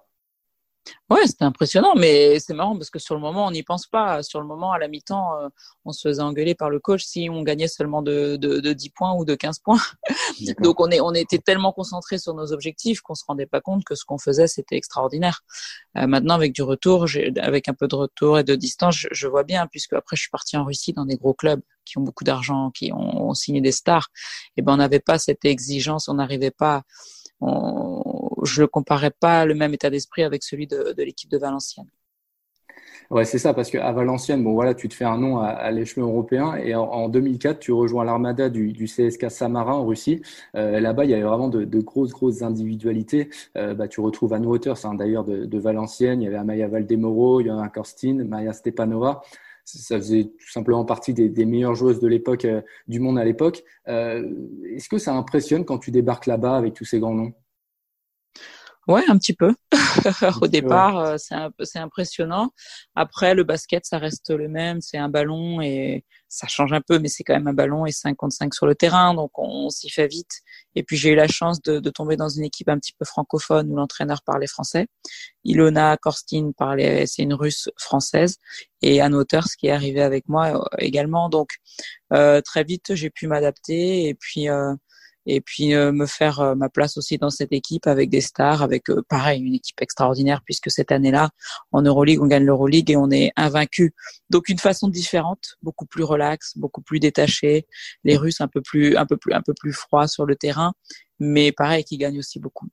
Ouais, 1.10 1.26
c'était 1.26 1.44
impressionnant, 1.44 1.96
mais 1.96 2.40
c'est 2.40 2.54
marrant 2.54 2.76
parce 2.78 2.90
que 2.90 3.00
sur 3.00 3.16
le 3.16 3.22
moment, 3.22 3.48
on 3.48 3.52
n'y 3.52 3.64
pense 3.64 3.88
pas. 3.88 4.22
Sur 4.22 4.42
le 4.42 4.48
moment, 4.48 4.72
à 4.72 4.80
la 4.80 4.88
mi-temps, 4.88 5.38
euh, 5.38 5.50
on 5.86 5.92
se 5.92 6.08
faisait 6.08 6.22
engueuler 6.22 6.56
par 6.56 6.70
le 6.70 6.80
coach 6.80 7.04
si 7.04 7.30
on 7.32 7.42
gagnait 7.42 7.68
seulement 7.68 8.02
de, 8.02 8.36
de, 8.36 8.60
de 8.60 8.74
10 8.74 8.90
points 8.92 9.14
ou 9.14 9.26
de 9.26 9.34
15 9.34 9.60
points. 9.60 9.82
Donc, 10.62 10.80
on, 10.80 10.90
est, 10.92 11.02
on 11.02 11.14
était 11.14 11.40
tellement 11.40 11.72
concentrés 11.72 12.20
sur 12.20 12.34
nos 12.36 12.52
objectifs 12.54 13.02
qu'on 13.02 13.16
se 13.16 13.24
rendait 13.28 13.48
pas 13.48 13.60
compte 13.60 13.84
que 13.86 13.96
ce 13.96 14.06
qu'on 14.06 14.20
faisait, 14.20 14.48
c'était 14.48 14.78
extraordinaire. 14.78 15.42
Euh, 15.98 16.06
maintenant, 16.06 16.36
avec 16.36 16.54
du 16.54 16.62
retour, 16.62 17.08
avec 17.38 17.70
un 17.70 17.74
peu 17.74 17.88
de 17.88 17.96
retour 17.96 18.38
et 18.38 18.44
de 18.44 18.56
distance, 18.56 18.96
je, 18.96 19.08
je, 19.12 19.28
vois 19.28 19.44
bien, 19.44 19.68
puisque 19.68 19.94
après, 19.94 20.16
je 20.16 20.22
suis 20.22 20.32
partie 20.32 20.58
en 20.58 20.66
Russie 20.66 20.94
dans 20.94 21.06
des 21.06 21.18
gros 21.18 21.34
clubs 21.34 21.62
qui 21.86 21.98
ont 21.98 22.02
beaucoup 22.02 22.24
d'argent, 22.24 22.70
qui 22.72 22.92
ont, 22.94 23.30
ont, 23.30 23.34
signé 23.34 23.62
des 23.62 23.72
stars. 23.72 24.10
Et 24.58 24.62
ben, 24.62 24.74
on 24.74 24.78
n'avait 24.78 25.00
pas 25.00 25.18
cette 25.18 25.44
exigence, 25.44 26.08
on 26.08 26.16
n'arrivait 26.16 26.52
pas. 26.52 26.84
On, 27.42 27.99
je 28.44 28.62
ne 28.62 28.68
comparais 28.68 29.12
pas 29.12 29.46
le 29.46 29.56
même 29.56 29.74
état 29.74 29.90
d'esprit 29.90 30.24
avec 30.24 30.44
celui 30.44 30.68
de, 30.68 30.94
l'équipe 30.98 31.30
de 31.30 31.38
Valenciennes. 31.38 31.90
Ouais, 33.10 33.26
c'est 33.26 33.40
ça, 33.40 33.56
parce 33.56 33.72
qu'à 33.72 33.92
Valenciennes, 33.92 34.44
bon 34.44 34.54
voilà, 34.54 34.76
tu 34.76 34.88
te 34.88 34.94
fais 34.94 35.06
un 35.06 35.18
nom 35.18 35.40
à, 35.40 35.72
l'échelon 35.72 36.08
européen 36.10 36.56
et 36.58 36.76
en, 36.76 37.10
2004, 37.10 37.58
tu 37.58 37.72
rejoins 37.72 38.06
l'armada 38.06 38.50
du, 38.50 38.72
du, 38.72 38.86
CSK 38.86 39.32
Samarin 39.32 39.74
en 39.74 39.86
Russie. 39.86 40.22
Euh, 40.56 40.80
là-bas, 40.80 41.06
il 41.06 41.12
y 41.12 41.14
avait 41.16 41.24
vraiment 41.24 41.48
de, 41.48 41.80
grosses, 41.80 42.12
grosses 42.12 42.44
individualités. 42.44 43.30
Euh, 43.58 43.74
bah, 43.74 43.88
tu 43.88 44.00
retrouves 44.00 44.34
Anne 44.34 44.46
Waters, 44.46 44.86
hein, 44.86 44.94
d'ailleurs, 44.94 45.24
de, 45.24 45.60
Valenciennes. 45.60 46.22
Il 46.22 46.26
y 46.26 46.28
avait 46.28 46.38
Amaya 46.38 46.68
Valdemoro, 46.68 47.42
il 47.42 47.48
y 47.48 47.50
avait 47.50 47.60
un 47.60 47.68
Korstin, 47.68 48.24
Maya 48.26 48.54
Stepanova. 48.54 49.22
Ça 49.66 49.98
faisait 49.98 50.26
tout 50.26 50.50
simplement 50.52 50.86
partie 50.86 51.14
des, 51.14 51.46
meilleures 51.46 51.76
joueuses 51.76 52.00
de 52.00 52.08
l'époque, 52.08 52.46
euh, 52.46 52.62
du 52.88 53.00
monde 53.00 53.18
à 53.18 53.26
l'époque. 53.26 53.64
Est-ce 53.88 54.88
que 54.88 55.00
ça 55.00 55.16
impressionne 55.16 55.66
quand 55.66 55.80
tu 55.80 55.90
débarques 55.90 56.28
là-bas 56.28 56.56
avec 56.56 56.76
tous 56.76 56.86
ces 56.86 57.00
grands 57.00 57.16
noms? 57.16 57.34
Ouais, 58.90 59.04
un 59.08 59.20
petit 59.20 59.34
peu. 59.34 59.54
Au 60.42 60.48
départ, 60.48 60.98
euh, 60.98 61.18
c'est 61.20 61.78
impressionnant. 61.78 62.50
Après, 62.96 63.36
le 63.36 63.44
basket, 63.44 63.86
ça 63.86 64.00
reste 64.00 64.32
le 64.32 64.48
même. 64.48 64.82
C'est 64.82 64.98
un 64.98 65.10
ballon 65.10 65.62
et 65.62 66.06
ça 66.28 66.48
change 66.48 66.74
un 66.74 66.82
peu, 66.82 66.98
mais 66.98 67.08
c'est 67.08 67.24
quand 67.24 67.34
même 67.34 67.48
un 67.48 67.54
ballon 67.54 67.86
et 67.86 67.92
55 67.92 68.54
sur 68.54 68.68
le 68.68 68.74
terrain, 68.76 69.14
donc 69.16 69.32
on, 69.38 69.70
s'y 69.70 69.90
fait 69.90 70.08
vite. 70.08 70.42
Et 70.76 70.84
puis 70.84 70.96
j'ai 70.96 71.10
eu 71.10 71.16
la 71.16 71.28
chance 71.28 71.62
de, 71.62 71.80
de, 71.80 71.90
tomber 71.90 72.18
dans 72.18 72.30
une 72.30 72.44
équipe 72.44 72.70
un 72.70 72.78
petit 72.78 72.94
peu 72.94 73.04
francophone 73.06 73.72
où 73.72 73.76
l'entraîneur 73.76 74.22
parlait 74.24 74.48
français. 74.48 74.88
Ilona 75.44 75.98
Korstin 75.98 76.52
parlait, 76.56 77.06
c'est 77.08 77.24
une 77.24 77.34
Russe 77.34 77.70
française, 77.78 78.38
et 78.82 79.02
Anne 79.02 79.16
Waters 79.16 79.48
qui 79.60 79.68
est 79.68 79.72
arrivée 79.72 80.02
avec 80.02 80.30
moi 80.30 80.56
euh, 80.56 80.78
également. 80.78 81.30
Donc 81.30 81.50
euh, 82.14 82.42
très 82.42 82.64
vite, 82.64 82.96
j'ai 82.96 83.10
pu 83.10 83.28
m'adapter 83.28 84.08
et 84.08 84.14
puis 84.14 84.50
euh, 84.50 84.74
et 85.30 85.42
puis 85.42 85.76
euh, 85.76 85.92
me 85.92 86.08
faire 86.08 86.40
euh, 86.40 86.56
ma 86.56 86.70
place 86.70 86.98
aussi 86.98 87.20
dans 87.20 87.30
cette 87.30 87.54
équipe 87.54 87.86
avec 87.86 88.10
des 88.10 88.20
stars, 88.20 88.64
avec 88.64 88.90
euh, 88.90 89.04
pareil 89.08 89.42
une 89.42 89.54
équipe 89.54 89.80
extraordinaire 89.80 90.42
puisque 90.44 90.72
cette 90.72 90.92
année-là 90.92 91.30
en 91.72 91.84
Euroleague 91.84 92.20
on 92.20 92.26
gagne 92.26 92.46
l'Euroleague 92.46 92.90
et 92.90 92.98
on 92.98 93.12
est 93.12 93.32
invaincu. 93.36 93.94
Donc 94.32 94.50
une 94.50 94.58
façon 94.58 94.88
différente, 94.88 95.56
beaucoup 95.62 95.86
plus 95.86 96.04
relax, 96.04 96.58
beaucoup 96.58 96.82
plus 96.82 97.00
détaché. 97.00 97.68
Les 98.04 98.18
Russes 98.18 98.42
un 98.42 98.48
peu 98.48 98.62
plus 98.62 98.98
un 98.98 99.06
peu 99.06 99.18
plus 99.18 99.34
un 99.34 99.42
peu 99.42 99.54
plus 99.54 99.72
froids 99.72 100.08
sur 100.08 100.26
le 100.26 100.36
terrain, 100.36 100.74
mais 101.20 101.52
pareil 101.52 101.84
qui 101.84 101.98
gagnent 101.98 102.20
aussi 102.20 102.40
beaucoup. 102.40 102.68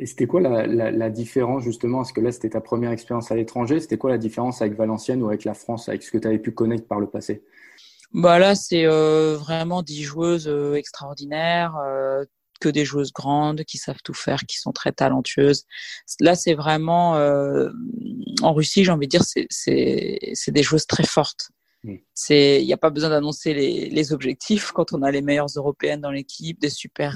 Et 0.00 0.06
c'était 0.06 0.26
quoi 0.26 0.40
la, 0.40 0.66
la, 0.66 1.10
différence 1.10 1.62
justement? 1.62 1.98
Parce 1.98 2.12
que 2.12 2.22
là, 2.22 2.32
c'était 2.32 2.48
ta 2.48 2.62
première 2.62 2.90
expérience 2.90 3.30
à 3.30 3.36
l'étranger. 3.36 3.80
C'était 3.80 3.98
quoi 3.98 4.08
la 4.08 4.16
différence 4.16 4.62
avec 4.62 4.74
Valenciennes 4.74 5.22
ou 5.22 5.28
avec 5.28 5.44
la 5.44 5.52
France, 5.52 5.90
avec 5.90 6.02
ce 6.02 6.10
que 6.10 6.16
tu 6.16 6.26
avais 6.26 6.38
pu 6.38 6.52
connaître 6.52 6.86
par 6.86 7.00
le 7.00 7.06
passé? 7.06 7.42
Bah 8.12 8.38
là, 8.38 8.54
c'est 8.54 8.86
euh, 8.86 9.36
vraiment 9.36 9.82
des 9.82 10.02
joueuses 10.02 10.48
euh, 10.48 10.74
extraordinaires, 10.74 11.76
euh, 11.76 12.24
que 12.60 12.68
des 12.68 12.84
joueuses 12.84 13.12
grandes 13.12 13.64
qui 13.64 13.78
savent 13.78 14.02
tout 14.04 14.14
faire, 14.14 14.40
qui 14.46 14.58
sont 14.58 14.72
très 14.72 14.92
talentueuses. 14.92 15.64
Là, 16.20 16.34
c'est 16.34 16.54
vraiment 16.54 17.14
en 18.42 18.52
Russie, 18.52 18.84
j'ai 18.84 18.90
envie 18.92 19.06
de 19.06 19.10
dire, 19.10 19.24
c'est 19.24 20.50
des 20.50 20.62
joueuses 20.62 20.86
très 20.86 21.04
fortes. 21.04 21.50
C'est, 22.12 22.60
il 22.60 22.66
n'y 22.66 22.74
a 22.74 22.76
pas 22.76 22.90
besoin 22.90 23.08
d'annoncer 23.08 23.54
les, 23.54 23.88
les 23.88 24.12
objectifs 24.12 24.72
quand 24.72 24.92
on 24.92 25.00
a 25.02 25.10
les 25.10 25.22
meilleures 25.22 25.48
européennes 25.56 26.02
dans 26.02 26.10
l'équipe, 26.10 26.60
des 26.60 26.68
super 26.68 27.14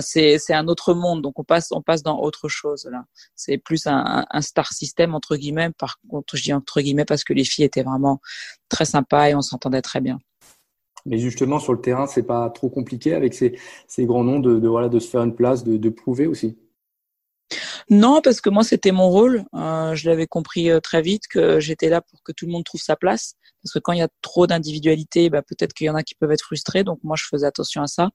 c'est 0.00 0.54
un 0.54 0.68
autre 0.68 0.94
monde, 0.94 1.22
donc 1.22 1.38
on 1.38 1.44
passe 1.44 1.70
on 1.72 1.82
passe 1.82 2.02
dans 2.02 2.20
autre 2.20 2.48
chose 2.48 2.88
là. 2.90 3.04
C'est 3.36 3.58
plus 3.58 3.86
un, 3.86 4.24
un, 4.30 4.40
star 4.40 4.72
system 4.72 5.14
entre 5.14 5.36
guillemets. 5.36 5.70
Par 5.78 5.98
contre, 6.08 6.36
je 6.36 6.42
dis 6.42 6.52
entre 6.52 6.80
guillemets 6.80 7.04
parce 7.04 7.24
que 7.24 7.32
les 7.32 7.44
filles 7.44 7.64
étaient 7.64 7.82
vraiment 7.82 8.20
très 8.68 8.84
sympas 8.84 9.28
et 9.28 9.34
on 9.34 9.42
s'entendait 9.42 9.82
très 9.82 10.00
bien. 10.00 10.18
Mais 11.04 11.18
justement 11.18 11.58
sur 11.58 11.72
le 11.72 11.80
terrain, 11.80 12.06
c'est 12.06 12.22
pas 12.22 12.48
trop 12.50 12.70
compliqué 12.70 13.14
avec 13.14 13.34
ces, 13.34 13.58
ces 13.86 14.06
grands 14.06 14.24
noms 14.24 14.38
de, 14.38 14.58
de, 14.58 14.68
voilà 14.68 14.88
de 14.88 14.98
se 14.98 15.08
faire 15.08 15.22
une 15.22 15.34
place, 15.34 15.64
de, 15.64 15.76
de 15.76 15.88
prouver 15.88 16.26
aussi? 16.26 16.56
Non, 17.90 18.20
parce 18.22 18.40
que 18.40 18.48
moi, 18.48 18.62
c'était 18.62 18.92
mon 18.92 19.08
rôle. 19.08 19.44
Euh, 19.54 19.94
je 19.94 20.08
l'avais 20.08 20.26
compris 20.26 20.70
euh, 20.70 20.80
très 20.80 21.02
vite 21.02 21.26
que 21.28 21.60
j'étais 21.60 21.88
là 21.88 22.00
pour 22.00 22.22
que 22.22 22.32
tout 22.32 22.46
le 22.46 22.52
monde 22.52 22.64
trouve 22.64 22.80
sa 22.80 22.96
place. 22.96 23.34
Parce 23.62 23.72
que 23.72 23.78
quand 23.78 23.92
il 23.92 23.98
y 23.98 24.02
a 24.02 24.08
trop 24.22 24.46
d'individualité, 24.46 25.30
bah, 25.30 25.42
peut-être 25.42 25.72
qu'il 25.72 25.86
y 25.86 25.90
en 25.90 25.94
a 25.94 26.02
qui 26.02 26.14
peuvent 26.14 26.32
être 26.32 26.42
frustrés. 26.42 26.84
Donc 26.84 26.98
moi, 27.02 27.16
je 27.18 27.24
faisais 27.30 27.46
attention 27.46 27.82
à 27.82 27.86
ça. 27.86 28.10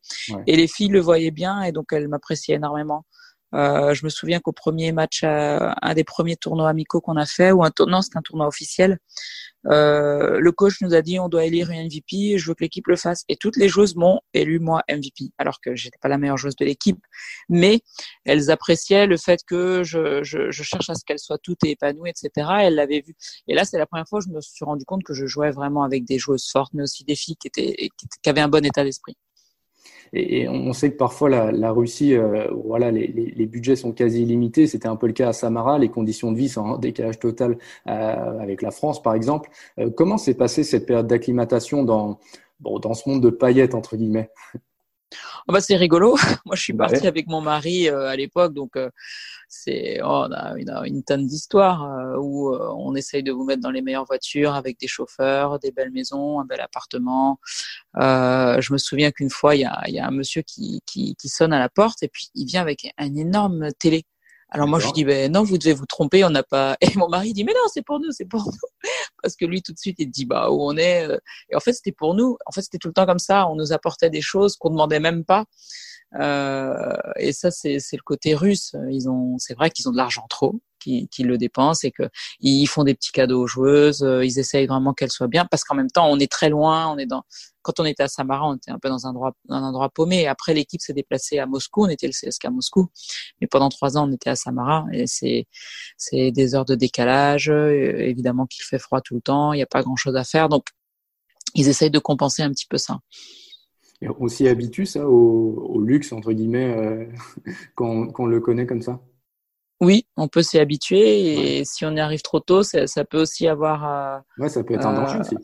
Et 0.46 0.56
les 0.56 0.68
filles 0.68 0.90
le 0.90 1.00
voyaient 1.00 1.32
bien 1.32 1.62
et 1.64 1.72
donc 1.72 1.94
elles 1.94 2.08
m'appréciaient 2.08 2.56
énormément. 2.56 3.06
Euh, 3.54 3.94
je 3.94 4.04
me 4.06 4.10
souviens 4.10 4.40
qu'au 4.40 4.52
premier 4.52 4.92
match, 4.92 5.24
un 5.24 5.94
des 5.94 6.04
premiers 6.04 6.36
tournois 6.36 6.70
amicaux 6.70 7.02
qu'on 7.02 7.18
a 7.18 7.26
fait, 7.26 7.52
ou 7.52 7.64
un 7.64 7.72
tournoi, 7.72 8.02
c'est 8.02 8.18
un 8.18 8.22
tournoi 8.22 8.48
officiel, 8.48 9.00
euh, 9.70 10.40
le 10.40 10.52
coach 10.52 10.82
nous 10.82 10.94
a 10.94 11.02
dit 11.02 11.20
on 11.20 11.28
doit 11.30 11.46
élire 11.46 11.72
une 11.72 11.86
MVP, 11.86 12.38
je 12.38 12.48
veux 12.48 12.54
que 12.54 12.64
l'équipe 12.64 12.88
le 12.88 12.96
fasse. 12.96 13.24
Et 13.28 13.36
toutes 13.36 13.58
les 13.58 13.68
joueuses 13.68 13.96
m'ont 13.96 14.20
élu 14.34 14.60
moi 14.60 14.82
MVP, 14.90 15.32
alors 15.38 15.60
que 15.62 15.76
j'étais 15.76 15.98
pas 16.02 16.08
la 16.08 16.18
meilleure 16.18 16.38
joueuse 16.38 16.56
de 16.56 16.66
l'équipe, 16.66 17.00
mais 17.50 17.82
elles 18.26 18.50
appréciaient 18.52 19.08
le 19.08 19.18
fait 19.18 19.42
que 19.46 19.84
je, 19.84 20.24
je, 20.24 20.52
je 20.52 20.64
cherche 20.64 20.90
à 20.90 20.96
ce 20.96 21.04
qu'elles 21.06 21.20
soient 21.20 21.38
toutes 21.38 21.64
épanouies, 21.66 22.10
etc. 22.10 22.48
elles 22.62 22.76
l'avaient 22.76 23.02
vu. 23.06 23.16
Et 23.48 23.56
là, 23.56 23.66
c'est 23.66 23.78
la 23.78 23.86
première 23.86 24.08
fois 24.08 24.20
que 24.20 24.26
je 24.26 24.32
me 24.32 24.42
suis 24.42 24.66
rendu 24.66 24.86
compte 24.86 25.04
que 25.04 25.14
je 25.14 25.26
jouais 25.26 25.52
vraiment 25.52 25.84
avec 25.84 26.06
des 26.06 26.20
joueuses 26.20 26.50
fortes, 26.50 26.74
mais 26.74 26.84
aussi 26.84 27.04
des 27.04 27.16
filles 27.16 27.38
qui 27.38 27.48
étaient 27.48 27.90
qui 28.22 28.30
avaient 28.30 28.42
un 28.42 28.50
bon 28.50 28.64
état 28.66 28.84
d'esprit. 28.84 29.18
Et, 30.14 30.48
on 30.48 30.74
sait 30.74 30.92
que 30.92 30.98
parfois 30.98 31.30
la, 31.30 31.72
Russie, 31.72 32.16
euh, 32.16 32.48
voilà, 32.66 32.92
les, 32.92 33.08
les, 33.08 33.46
budgets 33.46 33.76
sont 33.76 33.92
quasi 33.92 34.24
illimités. 34.24 34.68
C'était 34.68 34.88
un 34.88 34.96
peu 34.96 35.08
le 35.08 35.14
cas 35.14 35.30
à 35.30 35.34
Samara. 35.34 35.78
Les 35.80 35.90
conditions 35.90 36.32
de 36.32 36.38
vie 36.38 36.50
sont 36.50 36.62
en 36.62 36.78
décalage 36.78 37.20
total 37.20 37.58
euh, 37.88 38.40
avec 38.40 38.62
la 38.62 38.72
France, 38.72 39.02
par 39.02 39.14
exemple. 39.14 39.50
Euh, 39.80 39.90
comment 39.90 40.18
s'est 40.18 40.34
passée 40.36 40.64
cette 40.64 40.86
période 40.86 41.08
d'acclimatation 41.08 41.84
dans, 41.84 42.20
bon, 42.60 42.80
dans 42.80 42.94
ce 42.94 43.10
monde 43.10 43.22
de 43.22 43.30
paillettes 43.30 43.76
entre 43.76 43.98
guillemets? 43.98 44.30
Oh 45.48 45.54
bah, 45.54 45.62
c'est 45.62 45.76
rigolo. 45.76 46.16
Moi, 46.46 46.56
je 46.56 46.62
suis 46.62 46.74
partie 46.74 47.08
avec 47.08 47.28
mon 47.28 47.42
mari 47.42 47.90
euh, 47.90 48.08
à 48.08 48.16
l'époque, 48.16 48.54
donc 48.54 48.76
euh, 48.76 48.90
c'est 49.48 50.00
oh, 50.04 50.26
on 50.28 50.32
a 50.32 50.56
une, 50.58 50.70
une 50.86 51.04
tonne 51.04 51.26
d'histoires 51.26 51.84
euh, 51.84 52.18
où 52.20 52.54
on 52.54 52.96
essaye 52.96 53.24
de 53.24 53.32
vous 53.32 53.46
mettre 53.46 53.62
dans 53.62 53.72
les 53.72 53.82
meilleures 53.82 54.06
voitures 54.06 54.56
avec 54.56 54.80
des 54.80 54.88
chauffeurs, 54.88 55.60
des 55.60 55.72
belles 55.72 55.92
maisons, 55.92 56.40
un 56.40 56.46
bel 56.46 56.60
appartement. 56.60 57.40
je 57.96 58.74
me 58.74 58.78
souviens 58.78 59.12
qu'une 59.12 59.30
fois, 59.30 59.56
il 59.56 59.62
y 59.62 59.66
a, 59.66 59.82
y 59.88 60.00
a, 60.00 60.08
un 60.08 60.12
monsieur 60.12 60.42
qui, 60.42 60.82
qui, 60.86 61.16
qui 61.16 61.30
sonne 61.30 61.54
à 61.54 61.60
la 61.60 61.70
porte 61.70 62.04
et 62.04 62.10
puis 62.10 62.30
il 62.36 62.46
vient 62.46 62.62
avec 62.62 62.92
un 62.98 63.16
énorme 63.16 63.72
télé. 63.80 64.06
Alors 64.50 64.68
moi 64.68 64.80
je 64.80 64.90
dis 64.94 65.04
ben 65.04 65.32
non 65.32 65.44
vous 65.44 65.58
devez 65.58 65.74
vous 65.74 65.86
tromper 65.86 66.24
on 66.24 66.30
n'a 66.30 66.44
pas 66.44 66.78
et 66.82 66.96
mon 66.96 67.10
mari 67.10 67.34
dit 67.34 67.44
mais 67.44 67.54
non 67.54 67.68
c'est 67.74 67.82
pour 67.82 68.00
nous 68.00 68.12
c'est 68.12 68.26
pour 68.26 68.46
nous. 68.46 68.52
Parce 69.22 69.36
que 69.36 69.46
lui 69.46 69.62
tout 69.62 69.74
de 69.74 69.78
suite 69.78 69.98
il 70.00 70.10
dit 70.10 70.26
bah 70.26 70.50
où 70.50 70.62
on 70.62 70.78
est 70.78 71.08
euh. 71.08 71.18
et 71.50 71.56
en 71.56 71.60
fait 71.60 71.74
c'était 71.74 71.92
pour 71.92 72.14
nous. 72.14 72.38
En 72.46 72.52
fait 72.52 72.62
c'était 72.62 72.78
tout 72.78 72.88
le 72.88 72.94
temps 72.94 73.06
comme 73.06 73.20
ça. 73.20 73.48
On 73.50 73.56
nous 73.56 73.74
apportait 73.74 74.10
des 74.10 74.22
choses 74.22 74.56
qu'on 74.56 74.70
demandait 74.70 75.00
même 75.00 75.26
pas. 75.26 75.46
Euh, 76.20 76.96
et 77.18 77.34
ça 77.34 77.52
c'est 77.52 77.80
c'est 77.80 77.98
le 77.98 78.04
côté 78.04 78.36
russe. 78.36 78.74
Ils 78.90 79.10
ont 79.10 79.38
c'est 79.38 79.54
vrai 79.54 79.70
qu'ils 79.70 79.90
ont 79.90 79.92
de 79.92 79.98
l'argent 79.98 80.26
trop 80.30 80.56
qui, 81.12 81.24
le 81.24 81.38
dépensent 81.38 81.88
et 81.88 81.92
que 81.92 82.04
ils 82.40 82.68
font 82.68 82.84
des 82.84 82.94
petits 82.94 83.12
cadeaux 83.12 83.42
aux 83.42 83.48
joueuses 83.48 84.04
euh, 84.04 84.26
ils 84.26 84.40
essayent 84.40 84.68
vraiment 84.68 84.94
qu'elles 84.94 85.12
soient 85.12 85.28
bien 85.28 85.46
parce 85.46 85.64
qu'en 85.64 85.76
même 85.76 85.92
temps 85.92 86.10
on 86.10 86.20
est 86.20 86.32
très 86.32 86.50
loin 86.50 86.88
on 86.88 86.98
est 86.98 87.06
dans 87.06 87.24
quand 87.68 87.82
on 87.82 87.86
était 87.86 88.04
à 88.04 88.08
Samara, 88.08 88.48
on 88.48 88.56
était 88.56 88.72
un 88.72 88.80
peu 88.80 88.88
dans 88.88 89.06
un 89.08 89.10
endroit, 89.10 89.34
un 89.50 89.62
endroit 89.62 89.90
paumé. 89.90 90.26
Après, 90.26 90.54
l'équipe 90.54 90.80
s'est 90.80 90.94
déplacée 90.94 91.38
à 91.38 91.46
Moscou. 91.46 91.84
On 91.84 91.90
était 91.90 92.08
le 92.08 92.14
CSK 92.14 92.46
à 92.46 92.50
Moscou. 92.50 92.88
Mais 93.42 93.48
pendant 93.48 93.68
trois 93.68 93.98
ans, 93.98 94.08
on 94.08 94.14
était 94.14 94.30
à 94.30 94.38
Samara. 94.38 94.86
Et 94.94 95.06
c'est, 95.06 95.48
c'est 95.98 96.32
des 96.32 96.56
heures 96.56 96.64
de 96.64 96.76
décalage. 96.76 97.50
Euh, 97.50 97.98
évidemment 98.00 98.46
qu'il 98.46 98.64
fait 98.64 98.80
froid 98.80 99.02
tout 99.02 99.16
le 99.16 99.22
temps. 99.22 99.52
Il 99.52 99.58
n'y 99.58 99.64
a 99.64 99.68
pas 99.68 99.84
grand 99.84 99.98
chose 99.98 100.16
à 100.16 100.24
faire. 100.24 100.48
Donc, 100.48 100.68
ils 101.56 101.68
essayent 101.68 101.92
de 101.92 102.00
compenser 102.00 102.42
un 102.42 102.52
petit 102.52 102.68
peu 102.68 102.78
ça. 102.78 103.00
Et 104.02 104.08
on 104.18 104.30
s'y 104.30 104.48
habitue, 104.48 104.86
ça, 104.86 105.06
au, 105.08 105.82
luxe, 105.82 106.14
entre 106.14 106.32
guillemets, 106.32 106.74
euh, 106.74 107.06
quand, 107.76 108.26
le 108.26 108.40
connaît 108.40 108.66
comme 108.66 108.82
ça? 108.82 109.02
Oui, 109.80 110.08
on 110.16 110.28
peut 110.28 110.42
s'y 110.42 110.60
habituer. 110.60 111.60
Et 111.60 111.66
si 111.66 111.86
on 111.86 111.96
y 111.96 112.00
arrive 112.00 112.22
trop 112.22 112.40
tôt, 112.40 112.64
ça, 112.64 113.06
peut 113.06 113.22
aussi 113.22 113.48
avoir. 113.48 113.86
Euh, 113.86 114.20
ouais, 114.44 114.50
ça 114.50 114.64
peut 114.64 114.74
être 114.74 114.86
un 114.86 114.94
danger 114.94 115.20
aussi. 115.20 115.36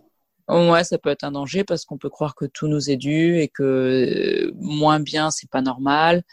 Ouais, 0.49 0.83
ça 0.83 0.97
peut 0.97 1.09
être 1.09 1.23
un 1.23 1.31
danger 1.31 1.63
parce 1.63 1.85
qu'on 1.85 1.97
peut 1.97 2.09
croire 2.09 2.35
que 2.35 2.45
tout 2.45 2.67
nous 2.67 2.89
est 2.89 2.97
dû 2.97 3.37
et 3.37 3.47
que 3.47 3.63
euh, 3.63 4.51
moins 4.55 4.99
bien, 4.99 5.31
c'est 5.31 5.49
pas 5.49 5.61
normal, 5.61 6.23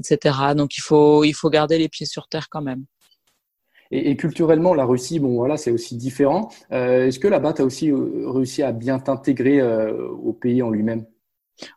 etc. 0.00 0.54
Donc 0.56 0.76
il 0.76 0.80
faut, 0.80 1.22
il 1.24 1.32
faut 1.32 1.48
garder 1.48 1.78
les 1.78 1.88
pieds 1.88 2.06
sur 2.06 2.28
terre 2.28 2.48
quand 2.50 2.62
même. 2.62 2.84
Et, 3.92 4.10
et 4.10 4.16
culturellement, 4.16 4.74
la 4.74 4.84
Russie, 4.84 5.20
bon 5.20 5.34
voilà, 5.36 5.56
c'est 5.56 5.70
aussi 5.70 5.96
différent. 5.96 6.48
Euh, 6.72 7.06
Est-ce 7.06 7.20
que 7.20 7.28
là-bas, 7.28 7.52
tu 7.52 7.62
as 7.62 7.64
aussi 7.64 7.90
euh, 7.90 8.24
réussi 8.30 8.62
à 8.62 8.72
bien 8.72 8.98
t'intégrer 8.98 9.60
euh, 9.60 10.08
au 10.08 10.32
pays 10.32 10.62
en 10.62 10.70
lui-même? 10.70 11.04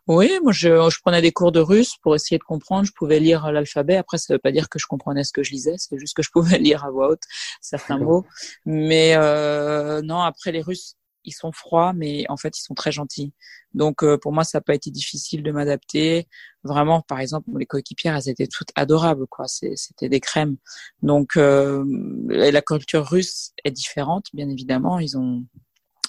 Oui, 0.06 0.30
moi 0.42 0.52
je, 0.52 0.68
je, 0.68 1.00
prenais 1.00 1.22
des 1.22 1.32
cours 1.32 1.52
de 1.52 1.60
russe 1.60 1.96
pour 2.02 2.14
essayer 2.14 2.38
de 2.38 2.44
comprendre. 2.44 2.86
Je 2.86 2.92
pouvais 2.92 3.20
lire 3.20 3.50
l'alphabet. 3.52 3.96
Après, 3.96 4.18
ça 4.18 4.32
ne 4.32 4.36
veut 4.36 4.40
pas 4.40 4.52
dire 4.52 4.68
que 4.68 4.78
je 4.78 4.86
comprenais 4.86 5.24
ce 5.24 5.32
que 5.32 5.42
je 5.42 5.50
lisais, 5.52 5.74
c'est 5.78 5.98
juste 5.98 6.14
que 6.14 6.22
je 6.22 6.30
pouvais 6.30 6.58
lire 6.58 6.84
à 6.84 6.90
voix 6.90 7.10
haute 7.10 7.22
certains 7.60 7.98
mots. 7.98 8.24
Mais 8.64 9.14
euh, 9.16 10.02
non, 10.02 10.20
après 10.20 10.52
les 10.52 10.62
Russes, 10.62 10.96
ils 11.26 11.32
sont 11.32 11.52
froids, 11.52 11.92
mais 11.92 12.24
en 12.28 12.36
fait, 12.36 12.56
ils 12.58 12.62
sont 12.62 12.74
très 12.74 12.92
gentils. 12.92 13.32
Donc, 13.74 14.02
euh, 14.02 14.16
pour 14.16 14.32
moi, 14.32 14.44
ça 14.44 14.58
n'a 14.58 14.62
pas 14.62 14.74
été 14.74 14.90
difficile 14.90 15.42
de 15.42 15.50
m'adapter. 15.50 16.28
Vraiment, 16.62 17.02
par 17.02 17.20
exemple, 17.20 17.50
les 17.58 17.66
coéquipières, 17.66 18.16
elles 18.16 18.28
étaient 18.28 18.46
toutes 18.46 18.70
adorables, 18.76 19.26
quoi. 19.26 19.46
C'était 19.48 20.08
des 20.08 20.20
crèmes. 20.20 20.56
Donc, 21.02 21.36
euh, 21.36 21.84
la 22.28 22.62
culture 22.62 23.04
russe 23.04 23.52
est 23.64 23.72
différente, 23.72 24.26
bien 24.32 24.48
évidemment. 24.48 24.98
Ils 24.98 25.18
ont 25.18 25.44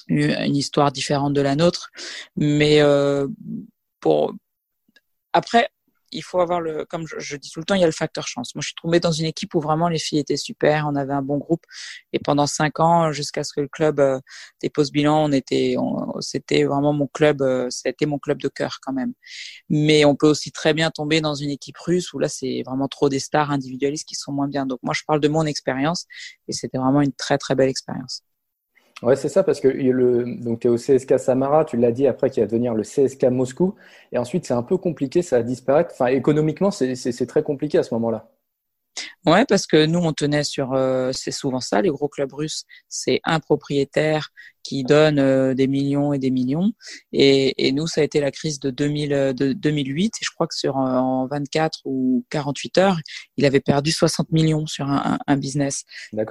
une 0.07 0.55
histoire 0.55 0.91
différente 0.91 1.33
de 1.33 1.41
la 1.41 1.55
nôtre, 1.55 1.89
mais 2.35 2.81
euh, 2.81 3.27
pour 3.99 4.33
après, 5.33 5.69
il 6.11 6.23
faut 6.23 6.39
avoir 6.39 6.61
le, 6.61 6.85
comme 6.85 7.05
je, 7.07 7.35
dis 7.35 7.49
tout 7.51 7.59
le 7.59 7.65
temps, 7.65 7.75
il 7.75 7.81
y 7.81 7.83
a 7.83 7.87
le 7.87 7.91
facteur 7.91 8.27
chance. 8.27 8.55
Moi, 8.55 8.61
je 8.61 8.67
suis 8.67 8.75
tombée 8.81 8.99
dans 8.99 9.11
une 9.11 9.25
équipe 9.25 9.53
où 9.55 9.59
vraiment 9.59 9.89
les 9.89 9.99
filles 9.99 10.19
étaient 10.19 10.37
super, 10.37 10.87
on 10.87 10.95
avait 10.95 11.13
un 11.13 11.21
bon 11.21 11.37
groupe, 11.37 11.63
et 12.13 12.19
pendant 12.19 12.47
cinq 12.47 12.79
ans, 12.79 13.11
jusqu'à 13.11 13.43
ce 13.43 13.53
que 13.53 13.61
le 13.61 13.67
club 13.67 13.99
euh, 13.99 14.19
dépose 14.61 14.91
bilan, 14.91 15.25
on 15.25 15.31
était, 15.31 15.75
c'était 16.21 16.63
vraiment 16.63 16.93
mon 16.93 17.07
club, 17.07 17.41
euh, 17.41 17.67
c'était 17.69 18.05
mon 18.05 18.19
club 18.19 18.41
de 18.41 18.47
cœur 18.47 18.79
quand 18.81 18.93
même. 18.93 19.13
Mais 19.69 20.05
on 20.05 20.15
peut 20.15 20.27
aussi 20.27 20.51
très 20.51 20.73
bien 20.73 20.91
tomber 20.91 21.21
dans 21.21 21.35
une 21.35 21.49
équipe 21.49 21.77
russe 21.77 22.13
où 22.13 22.19
là, 22.19 22.29
c'est 22.29 22.63
vraiment 22.65 22.87
trop 22.87 23.09
des 23.09 23.19
stars 23.19 23.51
individualistes 23.51 24.07
qui 24.07 24.15
sont 24.15 24.31
moins 24.31 24.47
bien. 24.47 24.65
Donc 24.65 24.79
moi, 24.83 24.93
je 24.95 25.03
parle 25.05 25.19
de 25.19 25.27
mon 25.27 25.45
expérience, 25.45 26.05
et 26.47 26.53
c'était 26.53 26.77
vraiment 26.77 27.01
une 27.01 27.13
très 27.13 27.37
très 27.37 27.55
belle 27.55 27.69
expérience. 27.69 28.23
Ouais, 29.03 29.15
c'est 29.15 29.29
ça, 29.29 29.43
parce 29.43 29.59
que 29.59 29.67
le, 29.67 30.23
donc 30.41 30.59
tu 30.61 30.67
es 30.67 30.69
au 30.71 30.75
CSK 30.77 31.19
Samara, 31.19 31.65
tu 31.65 31.77
l'as 31.77 31.91
dit 31.91 32.07
après, 32.07 32.29
qui 32.31 32.39
va 32.39 32.47
devenir 32.47 32.73
le 32.73 32.83
CSK 32.83 33.25
Moscou. 33.25 33.75
Et 34.11 34.17
ensuite, 34.17 34.45
c'est 34.45 34.53
un 34.55 34.63
peu 34.63 34.77
compliqué, 34.77 35.21
ça 35.21 35.37
a 35.37 35.43
disparaître. 35.43 35.91
Enfin, 35.93 36.07
économiquement, 36.07 36.71
c'est 36.71 37.27
très 37.27 37.43
compliqué 37.43 37.77
à 37.77 37.83
ce 37.83 37.93
moment-là. 37.93 38.27
Ouais, 39.25 39.45
parce 39.45 39.67
que 39.67 39.85
nous, 39.85 39.99
on 39.99 40.13
tenait 40.13 40.43
sur, 40.43 40.73
euh, 40.73 41.11
c'est 41.13 41.31
souvent 41.31 41.59
ça, 41.59 41.81
les 41.81 41.89
gros 41.89 42.07
clubs 42.07 42.31
russes, 42.31 42.63
c'est 42.87 43.19
un 43.25 43.39
propriétaire 43.39 44.29
qui 44.63 44.83
donne 44.83 45.19
euh, 45.19 45.53
des 45.53 45.67
millions 45.67 46.13
et 46.13 46.19
des 46.19 46.31
millions. 46.31 46.71
Et, 47.13 47.67
et, 47.67 47.71
nous, 47.71 47.87
ça 47.87 48.01
a 48.01 48.03
été 48.03 48.19
la 48.19 48.31
crise 48.31 48.59
de, 48.59 48.69
2000, 48.69 49.13
euh, 49.13 49.33
de 49.33 49.53
2008. 49.53 50.05
Et 50.05 50.25
je 50.25 50.29
crois 50.33 50.47
que 50.47 50.55
sur 50.55 50.77
en 50.77 51.27
24 51.27 51.79
ou 51.85 52.25
48 52.29 52.77
heures, 52.77 52.97
il 53.37 53.45
avait 53.45 53.59
perdu 53.59 53.91
60 53.91 54.31
millions 54.31 54.65
sur 54.65 54.87
un, 54.87 55.17
un, 55.25 55.37
business. 55.37 55.83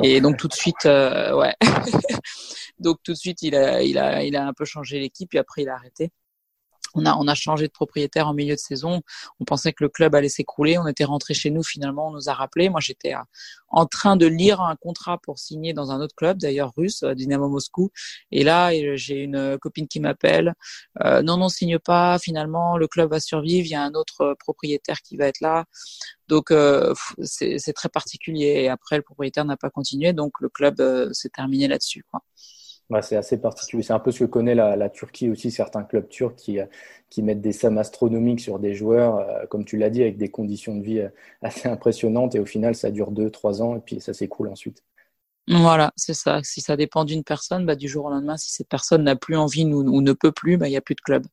Et 0.03 0.21
donc 0.21 0.37
tout 0.37 0.49
de 0.49 0.55
suite, 0.55 0.85
ouais. 0.85 1.55
donc 2.79 2.99
tout 3.03 3.13
de 3.13 3.19
suite, 3.19 3.43
il 3.43 3.55
a, 3.55 3.83
il 3.83 3.99
a, 3.99 4.23
il 4.25 4.37
a 4.37 4.47
un 4.47 4.53
peu 4.53 4.65
changé 4.65 4.99
l'équipe. 5.01 5.35
Et 5.35 5.39
après, 5.39 5.63
il 5.63 5.69
a 5.69 5.75
arrêté 5.75 6.11
on 6.97 7.29
a, 7.29 7.35
changé 7.35 7.67
de 7.67 7.73
propriétaire 7.73 8.29
en 8.29 8.35
milieu 8.35 8.55
de 8.55 8.61
saison. 8.61 9.03
On 9.41 9.45
pensait 9.45 9.73
que 9.73 9.85
le 9.85 9.89
club 9.89 10.15
allait 10.15 10.29
s'écrouler. 10.29 10.79
On 10.79 10.87
était 10.87 11.05
rentré 11.05 11.35
chez 11.35 11.51
nous. 11.51 11.63
Finalement, 11.63 12.09
on 12.09 12.13
nous 12.13 12.29
a 12.29 12.33
rappelé. 12.33 12.69
Moi, 12.69 12.81
j'étais 12.81 13.15
euh, 13.15 13.19
en 13.69 13.87
train 13.87 14.17
de 14.17 14.27
lire 14.27 14.61
un 14.61 14.77
contrat 14.77 15.19
pour 15.19 15.39
signer 15.39 15.73
dans 15.73 15.91
un 15.91 16.01
autre 16.01 16.15
club, 16.15 16.39
d'ailleurs 16.39 16.73
russe, 16.77 17.03
euh, 17.03 17.15
Dynamo 17.15 17.49
Moscou. 17.49 17.91
Et 18.33 18.45
là, 18.45 18.71
j'ai 18.97 19.23
une 19.23 19.59
copine 19.59 19.89
qui 19.89 20.01
m'appelle. 20.01 20.55
Euh, 21.03 21.23
non, 21.23 21.37
non, 21.37 21.49
signe 21.49 21.79
pas. 21.79 22.19
Finalement, 22.19 22.77
le 22.77 22.89
club 22.89 23.11
va 23.11 23.21
survivre. 23.21 23.67
Il 23.67 23.71
y 23.71 23.75
a 23.75 23.83
un 23.83 23.93
autre 23.95 24.35
propriétaire 24.39 25.01
qui 25.03 25.17
va 25.17 25.27
être 25.27 25.41
là. 25.41 25.65
Donc, 26.29 26.53
c'est 27.23 27.73
très 27.75 27.89
particulier. 27.89 28.63
Et 28.63 28.69
après, 28.69 28.97
le 28.97 29.03
propriétaire 29.03 29.45
n'a 29.45 29.57
pas 29.57 29.71
continué. 29.71 30.13
Donc, 30.13 30.33
le 30.41 30.49
club 30.49 30.83
s'est 31.13 31.31
terminé 31.31 31.69
là-dessus. 31.69 32.05
Quoi 32.89 33.03
c'est 33.03 33.17
assez 33.17 33.41
particulier. 33.41 33.83
C'est 33.83 33.93
un 33.93 33.99
peu 33.99 34.13
ce 34.13 34.21
que 34.21 34.25
connaît 34.25 34.55
la, 34.55 34.89
Turquie 34.89 35.29
aussi, 35.29 35.51
certains 35.51 35.83
clubs 35.83 36.09
turcs 36.09 36.37
qui, 36.37 36.59
qui 37.11 37.23
mettent 37.23 37.41
des 37.41 37.53
sommes 37.53 37.79
astronomiques 37.79 38.41
sur 38.41 38.59
des 38.59 38.75
joueurs, 38.75 39.19
euh, 39.19 39.47
comme 39.47 39.65
tu 39.65 39.77
l'as 39.77 39.91
dit, 39.91 40.03
avec 40.03 40.17
des 40.17 40.31
conditions 40.31 40.77
de 40.77 40.83
vie 40.83 41.01
euh, 41.01 41.09
assez 41.43 41.69
impressionnantes. 41.69 42.35
Et 42.35 42.41
au 42.41 42.47
final, 42.47 42.75
ça 42.75 42.91
dure 42.91 43.11
deux, 43.11 43.31
trois 43.31 43.63
ans 43.63 43.77
et 43.77 43.81
puis 43.81 44.01
ça 44.01 44.15
s'écroule 44.15 44.49
ensuite. 44.49 44.83
Voilà, 45.49 45.93
c'est 45.97 46.15
ça. 46.15 46.41
Si 46.43 46.61
ça 46.61 46.77
dépend 46.77 47.05
d'une 47.05 47.23
personne, 47.23 47.67
bah, 47.67 47.77
du 47.77 47.89
jour 47.89 48.07
au 48.07 48.11
lendemain, 48.11 48.37
si 48.37 48.51
cette 48.53 48.69
personne 48.69 49.05
n'a 49.05 49.15
plus 49.15 49.37
envie 49.37 49.65
ou, 49.65 50.01
ne 50.01 50.13
peut 50.13 50.33
plus, 50.33 50.57
bah, 50.57 50.67
il 50.67 50.73
n'y 50.73 50.77
a 50.77 50.81
plus 50.81 50.97
de 50.97 51.01
club. 51.01 51.25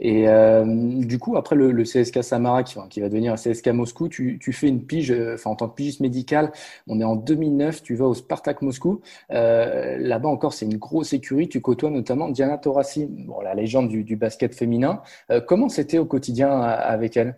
Et 0.00 0.28
euh, 0.28 0.64
du 0.66 1.18
coup, 1.18 1.36
après 1.36 1.56
le, 1.56 1.82
CSK 1.82 2.22
Samara 2.22 2.62
qui, 2.62 3.00
va 3.00 3.08
devenir 3.08 3.32
un 3.32 3.36
CSK 3.36 3.68
Moscou, 3.68 4.08
tu, 4.08 4.38
tu 4.40 4.52
fais 4.52 4.68
une 4.68 4.84
pige, 4.84 5.10
euh, 5.10 5.34
enfin 5.34 5.50
en 5.50 5.56
tant 5.56 5.68
que 5.68 5.74
pigiste 5.74 6.00
médical, 6.00 6.52
on 6.86 7.00
est 7.00 7.04
en 7.04 7.16
2009, 7.16 7.82
tu 7.82 7.94
vas 7.94 8.06
au 8.06 8.14
Spartak 8.14 8.62
Moscou. 8.62 9.00
Euh, 9.32 9.98
Là-bas 9.98 10.28
encore, 10.28 10.52
c'est 10.52 10.66
une 10.66 10.78
grosse 10.78 11.12
écurie. 11.12 11.48
Tu 11.48 11.60
côtoies 11.60 11.90
notamment 11.90 12.28
Diana 12.28 12.58
Taurasi, 12.58 13.06
bon, 13.06 13.40
la 13.40 13.54
légende 13.54 13.88
du, 13.88 14.04
du 14.04 14.16
basket 14.16 14.54
féminin. 14.54 15.02
Euh, 15.30 15.40
comment 15.40 15.68
c'était 15.68 15.98
au 15.98 16.06
quotidien 16.06 16.60
avec 16.60 17.16
elle? 17.16 17.36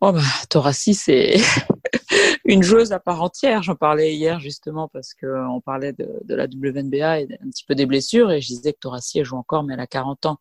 Oh 0.00 0.12
bah, 0.12 0.20
Taurasi, 0.48 0.94
c'est 0.94 1.36
une 2.44 2.62
joueuse 2.62 2.92
à 2.92 3.00
part 3.00 3.22
entière. 3.22 3.62
J'en 3.62 3.74
parlais 3.74 4.14
hier 4.14 4.40
justement 4.40 4.88
parce 4.88 5.14
que 5.14 5.26
on 5.48 5.60
parlait 5.60 5.92
de, 5.92 6.08
de, 6.24 6.34
la 6.34 6.44
WNBA 6.44 7.20
et 7.20 7.28
un 7.40 7.50
petit 7.50 7.64
peu 7.64 7.74
des 7.74 7.86
blessures 7.86 8.30
et 8.30 8.40
je 8.40 8.48
disais 8.48 8.72
que 8.72 8.78
Torassi 8.78 9.18
elle 9.18 9.24
joue 9.24 9.36
encore 9.36 9.64
mais 9.64 9.74
elle 9.74 9.80
a 9.80 9.86
40 9.86 10.26
ans 10.26 10.38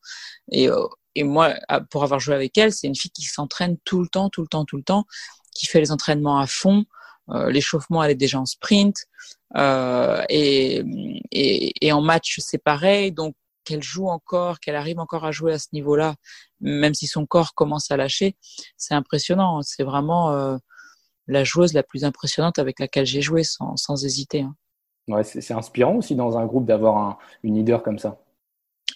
et 0.52 0.70
euh, 0.70 0.86
et 1.16 1.24
moi 1.24 1.54
pour 1.92 2.04
avoir 2.04 2.20
joué 2.20 2.34
avec 2.34 2.58
elle 2.58 2.72
c'est 2.72 2.88
une 2.88 2.96
fille 2.96 3.12
qui 3.12 3.24
s'entraîne 3.24 3.78
tout 3.86 4.02
le 4.02 4.08
temps 4.08 4.30
tout 4.30 4.42
le 4.42 4.48
temps 4.48 4.66
tout 4.66 4.78
le 4.78 4.84
temps 4.84 5.06
qui 5.54 5.68
fait 5.68 5.80
les 5.80 5.92
entraînements 5.92 6.40
à 6.40 6.48
fond 6.48 6.86
euh, 7.30 7.52
l'échauffement 7.52 8.04
elle 8.04 8.12
est 8.12 8.16
déjà 8.16 8.40
en 8.40 8.46
sprint 8.46 9.06
euh, 9.56 10.24
et, 10.30 10.84
et, 11.32 11.86
et 11.86 11.92
en 11.92 12.02
match 12.02 12.40
c'est 12.40 12.58
pareil 12.58 13.12
donc 13.12 13.36
qu'elle 13.64 13.84
joue 13.84 14.08
encore, 14.08 14.60
qu'elle 14.60 14.76
arrive 14.76 15.00
encore 15.00 15.26
à 15.26 15.32
jouer 15.32 15.54
à 15.54 15.60
ce 15.60 15.68
niveau-là, 15.74 16.16
même 16.62 16.94
si 16.94 17.08
son 17.08 17.26
corps 17.26 17.54
commence 17.56 17.92
à 17.92 17.98
lâcher, 17.98 18.36
c'est 18.78 18.94
impressionnant. 18.94 19.62
C'est 19.62 19.84
vraiment 19.84 20.32
euh, 20.32 20.58
la 21.28 21.44
joueuse 21.44 21.74
la 21.74 21.84
plus 21.84 22.04
impressionnante 22.04 22.60
avec 22.60 22.80
laquelle 22.80 23.06
j'ai 23.06 23.22
joué 23.22 23.44
sans, 23.44 23.78
sans 23.78 24.04
hésiter. 24.06 24.42
Hein. 24.42 24.56
Ouais, 25.08 25.24
c'est 25.24 25.54
inspirant 25.54 25.96
aussi 25.96 26.16
dans 26.16 26.38
un 26.38 26.46
groupe 26.46 26.66
d'avoir 26.66 26.98
un, 26.98 27.18
une 27.44 27.56
leader 27.56 27.84
comme 27.84 28.00
ça. 28.00 28.20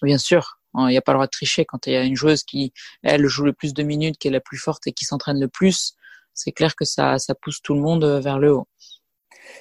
Bien 0.02 0.18
sûr, 0.18 0.60
hein, 0.74 0.88
il 0.88 0.92
n'y 0.92 0.98
a 0.98 1.02
pas 1.02 1.12
le 1.12 1.18
droit 1.18 1.26
de 1.26 1.32
tricher 1.32 1.66
quand 1.66 1.86
il 1.88 1.94
y 1.94 1.96
a 1.96 2.04
une 2.04 2.16
joueuse 2.16 2.44
qui, 2.44 2.72
elle, 3.04 3.26
joue 3.28 3.44
le 3.44 3.54
plus 3.54 3.74
de 3.74 3.84
minutes, 3.84 4.18
qui 4.18 4.30
est 4.30 4.32
la 4.32 4.40
plus 4.40 4.58
forte 4.58 4.88
et 4.88 4.94
qui 4.94 5.06
s'entraîne 5.06 5.40
le 5.40 5.50
plus. 5.50 5.96
C'est 6.34 6.52
clair 6.52 6.76
que 6.76 6.86
ça, 6.86 7.18
ça 7.20 7.36
pousse 7.36 7.62
tout 7.62 7.74
le 7.74 7.82
monde 7.82 8.06
vers 8.06 8.40
le 8.40 8.54
haut. 8.54 8.68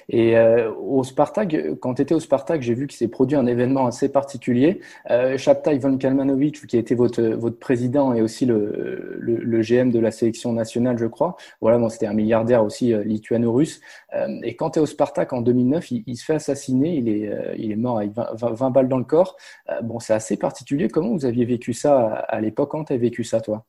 Et 0.09 0.37
euh, 0.37 0.71
au 0.73 1.03
Spartak, 1.03 1.55
quand 1.79 1.95
tu 1.95 2.13
au 2.13 2.19
Spartak, 2.19 2.61
j'ai 2.61 2.73
vu 2.73 2.87
qu'il 2.87 2.97
s'est 2.97 3.07
produit 3.07 3.37
un 3.37 3.45
événement 3.45 3.87
assez 3.87 4.09
particulier. 4.09 4.79
Euh, 5.09 5.37
Ivan 5.67 5.97
Kalmanovic, 5.97 6.65
qui 6.67 6.77
a 6.77 6.79
été 6.79 6.95
votre, 6.95 7.21
votre 7.21 7.59
président 7.59 8.13
et 8.13 8.21
aussi 8.21 8.45
le, 8.45 9.17
le, 9.19 9.37
le 9.37 9.61
GM 9.61 9.91
de 9.91 9.99
la 9.99 10.11
sélection 10.11 10.53
nationale, 10.53 10.97
je 10.97 11.05
crois. 11.05 11.35
Voilà, 11.61 11.77
bon, 11.77 11.89
c'était 11.89 12.07
un 12.07 12.13
milliardaire 12.13 12.63
aussi 12.63 12.93
euh, 12.93 13.03
lituano-russe. 13.03 13.81
Euh, 14.13 14.39
et 14.43 14.55
quand 14.55 14.71
tu 14.71 14.79
es 14.79 14.81
au 14.81 14.85
Spartak 14.85 15.33
en 15.33 15.41
2009, 15.41 15.91
il, 15.91 16.03
il, 16.07 16.15
se 16.15 16.25
fait 16.25 16.35
assassiner. 16.35 16.95
Il 16.95 17.09
est, 17.09 17.29
euh, 17.29 17.55
il 17.57 17.71
est 17.71 17.75
mort 17.75 17.97
avec 17.97 18.11
20, 18.13 18.53
20 18.53 18.69
balles 18.71 18.87
dans 18.89 18.97
le 18.97 19.03
corps. 19.03 19.37
bon, 19.83 19.99
c'est 19.99 20.13
assez 20.13 20.37
particulier. 20.37 20.87
Comment 20.89 21.11
vous 21.13 21.25
aviez 21.25 21.45
vécu 21.45 21.73
ça 21.73 21.99
à, 21.99 22.35
à 22.35 22.41
l'époque? 22.41 22.71
Quand 22.71 22.85
tu 22.85 22.97
vécu 22.97 23.23
ça, 23.23 23.41
toi? 23.41 23.65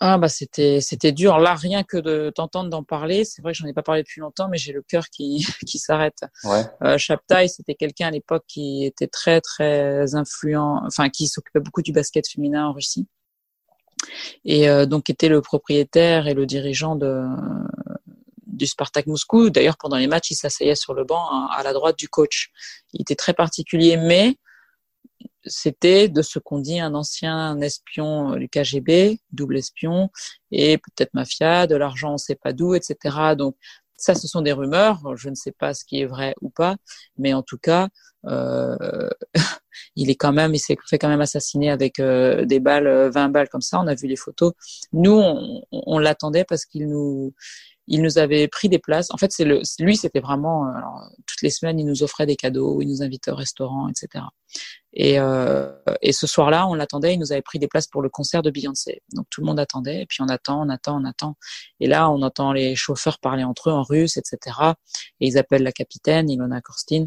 Ah 0.00 0.16
bah 0.18 0.28
c'était 0.28 0.80
c'était 0.80 1.12
dur 1.12 1.38
là 1.38 1.54
rien 1.54 1.82
que 1.82 1.96
de 1.96 2.30
t'entendre 2.34 2.70
d'en 2.70 2.84
parler 2.84 3.24
c'est 3.24 3.42
vrai 3.42 3.52
que 3.52 3.58
j'en 3.58 3.66
ai 3.66 3.72
pas 3.72 3.82
parlé 3.82 4.02
depuis 4.02 4.20
longtemps 4.20 4.48
mais 4.48 4.58
j'ai 4.58 4.72
le 4.72 4.82
cœur 4.82 5.08
qui 5.10 5.44
qui 5.66 5.78
s'arrête. 5.78 6.20
Ouais. 6.44 6.64
Euh, 6.82 6.98
c'était 7.48 7.74
quelqu'un 7.74 8.08
à 8.08 8.10
l'époque 8.10 8.44
qui 8.46 8.84
était 8.84 9.08
très 9.08 9.40
très 9.40 10.14
influent 10.14 10.80
enfin 10.86 11.08
qui 11.08 11.26
s'occupait 11.26 11.60
beaucoup 11.60 11.82
du 11.82 11.92
basket 11.92 12.28
féminin 12.28 12.66
en 12.66 12.72
Russie 12.72 13.06
et 14.44 14.68
euh, 14.68 14.86
donc 14.86 15.10
était 15.10 15.28
le 15.28 15.40
propriétaire 15.40 16.28
et 16.28 16.34
le 16.34 16.46
dirigeant 16.46 16.94
de 16.94 17.24
du 18.46 18.66
Spartak 18.66 19.06
Moscou. 19.06 19.50
D'ailleurs 19.50 19.76
pendant 19.76 19.96
les 19.96 20.06
matchs 20.06 20.30
il 20.30 20.36
s'asseyait 20.36 20.74
sur 20.76 20.94
le 20.94 21.04
banc 21.04 21.28
hein, 21.30 21.48
à 21.50 21.62
la 21.62 21.72
droite 21.72 21.98
du 21.98 22.08
coach. 22.08 22.50
Il 22.92 23.00
était 23.02 23.16
très 23.16 23.34
particulier 23.34 23.96
mais 23.96 24.36
c'était 25.48 26.08
de 26.08 26.22
ce 26.22 26.38
qu'on 26.38 26.58
dit 26.58 26.80
un 26.80 26.94
ancien 26.94 27.60
espion 27.60 28.36
du 28.36 28.48
KGB, 28.48 29.20
double 29.32 29.58
espion, 29.58 30.10
et 30.50 30.78
peut-être 30.78 31.14
mafia, 31.14 31.66
de 31.66 31.76
l'argent 31.76 32.10
on 32.10 32.12
ne 32.12 32.18
sait 32.18 32.36
pas 32.36 32.52
d'où, 32.52 32.74
etc. 32.74 33.34
Donc 33.36 33.56
ça, 33.96 34.14
ce 34.14 34.28
sont 34.28 34.42
des 34.42 34.52
rumeurs. 34.52 35.16
Je 35.16 35.28
ne 35.28 35.34
sais 35.34 35.52
pas 35.52 35.74
ce 35.74 35.84
qui 35.84 36.00
est 36.00 36.06
vrai 36.06 36.34
ou 36.40 36.50
pas, 36.50 36.76
mais 37.18 37.34
en 37.34 37.42
tout 37.42 37.58
cas, 37.58 37.88
euh, 38.26 39.10
il 39.96 40.10
est 40.10 40.14
quand 40.14 40.32
même, 40.32 40.54
il 40.54 40.58
s'est 40.60 40.76
fait 40.88 40.98
quand 40.98 41.08
même 41.08 41.20
assassiner 41.20 41.70
avec 41.70 41.98
euh, 41.98 42.44
des 42.44 42.60
balles, 42.60 43.10
20 43.10 43.28
balles 43.30 43.48
comme 43.48 43.60
ça. 43.60 43.80
On 43.80 43.86
a 43.86 43.94
vu 43.94 44.06
les 44.06 44.16
photos. 44.16 44.52
Nous, 44.92 45.20
on 45.72 45.98
l'attendait 45.98 46.44
parce 46.44 46.64
qu'il 46.64 46.88
nous, 46.88 47.34
il 47.88 48.02
nous 48.02 48.18
avait 48.18 48.48
pris 48.48 48.68
des 48.68 48.78
places. 48.78 49.10
En 49.10 49.16
fait, 49.16 49.32
c'est 49.32 49.44
le, 49.44 49.62
lui, 49.80 49.96
c'était 49.96 50.20
vraiment 50.20 50.66
euh, 50.66 50.70
toutes 51.26 51.42
les 51.42 51.50
semaines, 51.50 51.80
il 51.80 51.86
nous 51.86 52.02
offrait 52.02 52.26
des 52.26 52.36
cadeaux, 52.36 52.80
il 52.82 52.88
nous 52.88 53.02
invitait 53.02 53.30
au 53.30 53.34
restaurant, 53.34 53.88
etc. 53.88 54.24
Et, 54.92 55.18
euh, 55.18 55.72
et 56.02 56.12
ce 56.12 56.26
soir-là, 56.26 56.66
on 56.68 56.74
l'attendait, 56.74 57.14
il 57.14 57.18
nous 57.18 57.32
avait 57.32 57.42
pris 57.42 57.58
des 57.58 57.66
places 57.66 57.86
pour 57.86 58.02
le 58.02 58.10
concert 58.10 58.42
de 58.42 58.50
Beyoncé. 58.50 59.02
Donc 59.14 59.26
tout 59.30 59.40
le 59.40 59.46
monde 59.46 59.58
attendait, 59.58 60.02
et 60.02 60.06
puis 60.06 60.18
on 60.20 60.28
attend, 60.28 60.62
on 60.62 60.68
attend, 60.68 61.00
on 61.00 61.04
attend. 61.04 61.36
Et 61.80 61.86
là, 61.86 62.10
on 62.10 62.20
entend 62.22 62.52
les 62.52 62.76
chauffeurs 62.76 63.18
parler 63.18 63.44
entre 63.44 63.70
eux 63.70 63.72
en 63.72 63.82
russe, 63.82 64.18
etc. 64.18 64.56
Et 65.20 65.26
ils 65.28 65.38
appellent 65.38 65.62
la 65.62 65.72
capitaine, 65.72 66.28
Ilona 66.30 66.60
Korstin, 66.60 67.06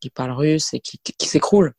qui 0.00 0.10
parle 0.10 0.32
russe 0.32 0.74
et 0.74 0.80
qui, 0.80 0.98
qui, 0.98 1.28
s'écroule. 1.28 1.72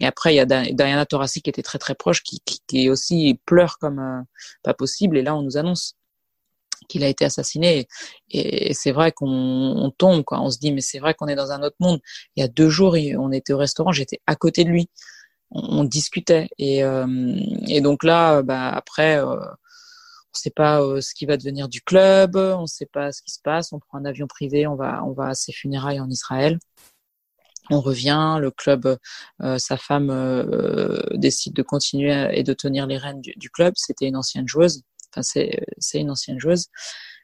Et 0.00 0.06
après, 0.06 0.32
il 0.32 0.36
y 0.36 0.40
a 0.40 0.46
Diana 0.46 1.04
Taurasi 1.04 1.42
qui 1.42 1.50
était 1.50 1.62
très 1.62 1.78
très 1.78 1.94
proche, 1.94 2.22
qui, 2.22 2.40
qui, 2.46 2.60
qui 2.66 2.88
aussi 2.88 3.38
pleure 3.44 3.78
comme 3.78 3.98
euh, 3.98 4.22
pas 4.62 4.72
possible. 4.72 5.18
Et 5.18 5.22
là, 5.22 5.36
on 5.36 5.42
nous 5.42 5.58
annonce 5.58 5.96
qu'il 6.90 7.04
a 7.04 7.08
été 7.08 7.24
assassiné. 7.24 7.86
Et, 8.30 8.74
c'est 8.74 8.92
vrai 8.92 9.12
qu'on 9.12 9.92
tombe, 9.96 10.24
quoi. 10.24 10.40
On 10.40 10.50
se 10.50 10.58
dit, 10.58 10.72
mais 10.72 10.80
c'est 10.80 10.98
vrai 10.98 11.14
qu'on 11.14 11.28
est 11.28 11.36
dans 11.36 11.52
un 11.52 11.62
autre 11.62 11.76
monde. 11.80 12.00
Il 12.36 12.40
y 12.40 12.44
a 12.44 12.48
deux 12.48 12.68
jours, 12.68 12.96
on 13.18 13.32
était 13.32 13.52
au 13.52 13.58
restaurant, 13.58 13.92
j'étais 13.92 14.20
à 14.26 14.36
côté 14.36 14.64
de 14.64 14.70
lui. 14.70 14.90
On, 15.52 15.84
discutait. 15.84 16.48
Et, 16.58 16.84
euh, 16.84 17.06
et, 17.66 17.80
donc 17.80 18.04
là, 18.04 18.42
bah, 18.42 18.70
après, 18.70 19.18
euh, 19.18 19.24
on 19.24 19.36
ne 19.36 19.46
sait 20.32 20.50
pas 20.50 20.80
euh, 20.80 21.00
ce 21.00 21.12
qui 21.12 21.26
va 21.26 21.36
devenir 21.36 21.68
du 21.68 21.82
club, 21.82 22.36
on 22.36 22.62
ne 22.62 22.66
sait 22.66 22.86
pas 22.86 23.10
ce 23.10 23.20
qui 23.22 23.32
se 23.32 23.40
passe. 23.42 23.72
On 23.72 23.80
prend 23.80 23.98
un 23.98 24.04
avion 24.04 24.26
privé, 24.28 24.66
on 24.66 24.76
va 24.76 25.02
à 25.18 25.34
ses 25.34 25.52
funérailles 25.52 26.00
en 26.00 26.08
Israël. 26.08 26.58
On 27.72 27.80
revient, 27.80 28.38
le 28.40 28.50
club, 28.50 28.98
sa 29.58 29.76
femme 29.76 30.10
décide 31.14 31.52
de 31.52 31.62
continuer 31.62 32.28
et 32.32 32.42
de 32.42 32.52
tenir 32.52 32.86
les 32.86 32.98
rênes 32.98 33.20
du 33.20 33.48
club. 33.48 33.74
C'était 33.76 34.08
une 34.08 34.16
ancienne 34.16 34.48
joueuse 34.48 34.82
Enfin, 35.12 35.22
c'est 35.22 36.00
une 36.00 36.10
ancienne 36.10 36.38
joueuse. 36.40 36.66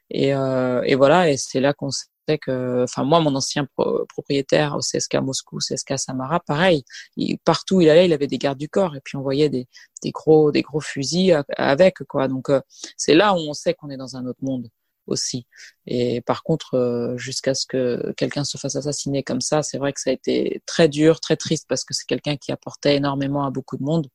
Et, 0.09 0.33
euh, 0.33 0.81
et 0.85 0.95
voilà, 0.95 1.29
et 1.29 1.37
c'est 1.37 1.59
là 1.59 1.73
qu'on 1.73 1.89
sait 1.91 2.37
que, 2.39 2.83
enfin 2.83 3.03
moi, 3.03 3.19
mon 3.19 3.35
ancien 3.35 3.67
propriétaire 4.09 4.75
au 4.75 4.79
CSK 4.79 5.15
Moscou, 5.15 5.59
CSK 5.59 5.97
Samara, 5.97 6.39
pareil, 6.41 6.83
il, 7.17 7.37
partout 7.39 7.77
où 7.77 7.81
il 7.81 7.89
allait, 7.89 8.05
il 8.05 8.13
avait 8.13 8.27
des 8.27 8.37
gardes 8.37 8.57
du 8.57 8.69
corps, 8.69 8.95
et 8.95 9.01
puis 9.03 9.17
on 9.17 9.21
voyait 9.21 9.49
des, 9.49 9.67
des 10.03 10.11
gros, 10.11 10.51
des 10.51 10.61
gros 10.61 10.81
fusils 10.81 11.43
avec 11.57 12.03
quoi. 12.07 12.27
Donc 12.27 12.49
euh, 12.49 12.61
c'est 12.97 13.15
là 13.15 13.33
où 13.33 13.37
on 13.37 13.53
sait 13.53 13.73
qu'on 13.73 13.89
est 13.89 13.97
dans 13.97 14.15
un 14.17 14.25
autre 14.25 14.39
monde 14.41 14.69
aussi. 15.07 15.45
Et 15.85 16.21
par 16.21 16.43
contre, 16.43 16.75
euh, 16.75 17.17
jusqu'à 17.17 17.53
ce 17.53 17.65
que 17.65 18.13
quelqu'un 18.17 18.43
se 18.43 18.57
fasse 18.57 18.75
assassiner 18.75 19.23
comme 19.23 19.41
ça, 19.41 19.63
c'est 19.63 19.77
vrai 19.77 19.93
que 19.93 20.01
ça 20.01 20.09
a 20.09 20.13
été 20.13 20.61
très 20.65 20.89
dur, 20.89 21.19
très 21.19 21.37
triste 21.37 21.65
parce 21.67 21.83
que 21.85 21.93
c'est 21.93 22.05
quelqu'un 22.05 22.37
qui 22.37 22.51
apportait 22.51 22.95
énormément 22.95 23.45
à 23.45 23.51
beaucoup 23.51 23.77
de 23.77 23.83
monde. 23.83 24.07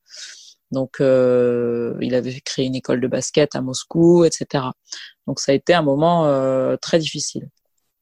Donc, 0.73 1.01
euh, 1.01 1.95
il 2.01 2.15
avait 2.15 2.41
créé 2.41 2.67
une 2.67 2.75
école 2.75 3.01
de 3.01 3.07
basket 3.07 3.55
à 3.55 3.61
Moscou, 3.61 4.25
etc. 4.25 4.65
Donc, 5.27 5.39
ça 5.39 5.53
a 5.53 5.55
été 5.55 5.75
un 5.75 5.83
moment 5.83 6.27
euh, 6.27 6.77
très 6.77 6.99
difficile. 6.99 7.49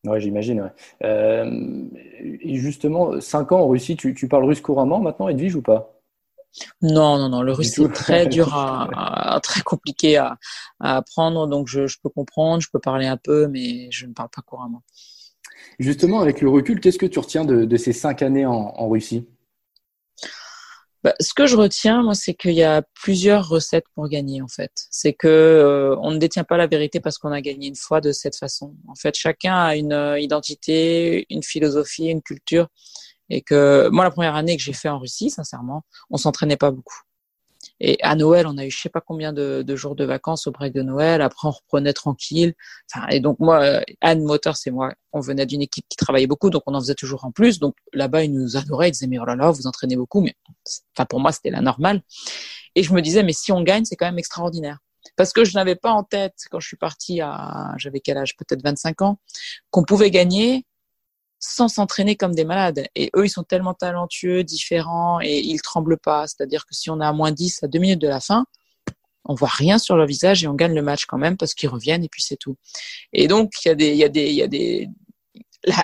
Ouais, 0.05 0.21
j'imagine. 0.21 0.63
Ouais. 0.63 0.71
Euh, 1.05 1.85
justement, 2.45 3.21
cinq 3.21 3.53
ans 3.53 3.61
en 3.61 3.69
Russie, 3.69 3.97
tu, 3.97 4.15
tu 4.15 4.29
parles 4.29 4.45
russe 4.45 4.61
couramment 4.61 5.01
maintenant, 5.01 5.29
Edwige, 5.29 5.57
ou 5.57 5.63
pas? 5.63 6.01
Non, 6.81 7.19
non, 7.19 7.29
non. 7.29 7.43
Le 7.43 7.53
russe 7.53 7.75
c'est 7.75 7.93
très 7.93 8.27
dur 8.29 8.55
à, 8.55 9.35
à, 9.35 9.41
très 9.41 9.61
compliqué 9.61 10.17
à, 10.17 10.39
à 10.79 10.97
apprendre. 10.97 11.47
Donc 11.47 11.69
je, 11.69 11.87
je, 11.87 11.99
peux 12.03 12.09
comprendre, 12.09 12.63
je 12.63 12.69
peux 12.73 12.81
parler 12.81 13.07
un 13.07 13.17
peu, 13.17 13.47
mais 13.49 13.91
je 13.91 14.07
ne 14.07 14.13
parle 14.13 14.31
pas 14.35 14.43
couramment. 14.43 14.83
Justement, 15.79 16.21
avec 16.21 16.41
le 16.41 16.49
recul, 16.49 16.81
qu'est-ce 16.81 16.99
que 16.99 17.07
tu 17.07 17.19
retiens 17.19 17.45
de, 17.45 17.65
de 17.65 17.77
ces 17.77 17.93
cinq 17.93 18.23
années 18.23 18.47
en, 18.47 18.53
en 18.53 18.89
Russie? 18.89 19.27
Bah, 21.03 21.15
ce 21.19 21.33
que 21.33 21.47
je 21.47 21.57
retiens, 21.57 22.03
moi, 22.03 22.15
c'est 22.15 22.35
qu'il 22.35 22.53
y 22.53 22.63
a 22.63 22.83
plusieurs 22.95 23.49
recettes 23.49 23.87
pour 23.95 24.09
gagner, 24.09 24.43
en 24.43 24.49
fait. 24.49 24.71
C'est 24.91 25.15
que 25.15 25.29
euh, 25.29 25.97
on 26.01 26.11
ne 26.11 26.19
détient 26.19 26.45
pas 26.45 26.59
la 26.59 26.67
vérité 26.67 27.01
parce 27.01 27.17
qu'on 27.17 27.33
a 27.33 27.41
gagné 27.41 27.69
une 27.69 27.77
fois 27.77 28.01
de 28.03 28.13
cette 28.13 28.37
façon. 28.37 28.75
En 28.87 28.95
fait, 28.95 29.17
chacun 29.17 29.55
a 29.55 29.77
une 29.77 29.95
euh, 29.95 30.21
identité, 30.21 31.27
une 31.31 31.43
philosophie, 31.43 32.09
une 32.09 32.23
culture, 32.23 32.69
et 33.31 33.41
que 33.41 33.89
moi, 33.91 34.05
la 34.05 34.11
première 34.11 34.35
année 34.35 34.57
que 34.57 34.63
j'ai 34.63 34.75
fait 34.75 34.91
en 34.91 34.99
Russie, 34.99 35.31
sincèrement, 35.31 35.83
on 36.11 36.19
s'entraînait 36.19 36.59
pas 36.59 36.71
beaucoup. 36.71 36.99
Et 37.81 37.99
à 38.03 38.15
Noël, 38.15 38.47
on 38.47 38.59
a 38.59 38.67
eu 38.67 38.71
je 38.71 38.79
sais 38.79 38.89
pas 38.89 39.01
combien 39.01 39.33
de, 39.33 39.63
de, 39.67 39.77
jours 39.77 39.97
de 39.97 40.05
vacances 40.05 40.47
au 40.47 40.53
break 40.53 40.75
de 40.75 40.83
Noël. 40.83 41.23
Après, 41.23 41.49
on 41.49 41.51
reprenait 41.51 41.93
tranquille. 41.93 42.55
Enfin, 42.93 43.07
et 43.09 43.21
donc 43.21 43.39
moi, 43.41 43.63
euh, 43.63 43.81
Anne 44.01 44.23
Moteur, 44.23 44.57
c'est 44.57 44.71
moi. 44.71 44.93
On 45.13 45.21
venait 45.21 45.47
d'une 45.47 45.63
équipe 45.63 45.87
qui 45.89 45.97
travaillait 45.97 46.27
beaucoup, 46.27 46.51
donc 46.51 46.63
on 46.67 46.75
en 46.75 46.81
faisait 46.81 46.95
toujours 46.95 47.25
en 47.25 47.33
plus. 47.33 47.59
Donc 47.59 47.75
là-bas, 47.93 48.25
ils 48.25 48.33
nous 48.33 48.57
adoraient. 48.57 48.89
Ils 48.89 48.93
disaient 48.93 49.07
mais 49.07 49.19
oh 49.19 49.25
là 49.25 49.35
là, 49.35 49.51
vous 49.51 49.67
entraînez 49.67 49.97
beaucoup. 49.97 50.21
Mais 50.21 50.35
enfin 50.95 51.07
pour 51.07 51.21
moi, 51.21 51.33
c'était 51.33 51.51
la 51.51 51.63
normale. 51.63 52.03
Et 52.75 52.83
je 52.83 52.93
me 52.93 53.01
disais 53.01 53.23
mais 53.23 53.33
si 53.33 53.51
on 53.53 53.63
gagne, 53.63 53.85
c'est 53.85 53.97
quand 53.97 54.07
même 54.07 54.19
extraordinaire. 54.19 54.79
Parce 55.17 55.33
que 55.33 55.45
je 55.45 55.55
n'avais 55.55 55.77
pas 55.77 55.93
en 55.93 56.05
tête 56.05 56.35
quand 56.51 56.61
je 56.61 56.69
suis 56.69 56.77
partie 56.77 57.21
à, 57.21 57.75
j'avais 57.79 58.01
quel 58.01 58.19
âge, 58.19 58.37
peut-être 58.37 58.63
25 58.63 59.03
ans, 59.03 59.19
qu'on 59.71 59.85
pouvait 59.85 60.11
gagner 60.11 60.67
sans 61.41 61.69
s'entraîner 61.69 62.17
comme 62.17 62.35
des 62.35 62.45
malades. 62.45 62.87
Et 62.95 63.11
eux, 63.17 63.25
ils 63.25 63.31
sont 63.31 63.43
tellement 63.43 63.75
talentueux, 63.75 64.45
différents, 64.45 65.21
et 65.21 65.41
ils 65.41 65.61
tremblent 65.61 65.99
pas. 65.99 66.27
C'est-à-dire 66.27 66.67
que 66.67 66.75
si 66.75 66.91
on 66.91 67.01
a 67.01 67.09
à 67.09 67.13
moins 67.13 67.33
10 67.33 67.63
à 67.65 67.67
2 67.67 67.79
minutes 67.79 68.01
de 68.01 68.09
la 68.09 68.21
fin, 68.21 68.45
on 69.25 69.35
voit 69.35 69.49
rien 69.49 69.79
sur 69.79 69.97
leur 69.97 70.07
visage 70.07 70.45
et 70.45 70.49
on 70.49 70.55
gagne 70.55 70.75
le 70.75 70.83
match 70.83 71.07
quand 71.07 71.19
même 71.19 71.37
parce 71.37 71.55
qu'ils 71.55 71.69
reviennent 71.69 72.05
et 72.05 72.09
puis 72.09 72.23
c'est 72.23 72.37
tout. 72.37 72.57
Et 73.13 73.27
donc, 73.29 73.53
il 73.65 73.69
y 73.69 73.71
a 73.71 73.75
des, 73.75 73.91
il 73.93 73.97
y 73.97 74.05
a 74.05 74.09
des, 74.09 74.29
il 74.29 74.35
y 74.35 74.43
a 74.43 74.47
des, 74.47 74.89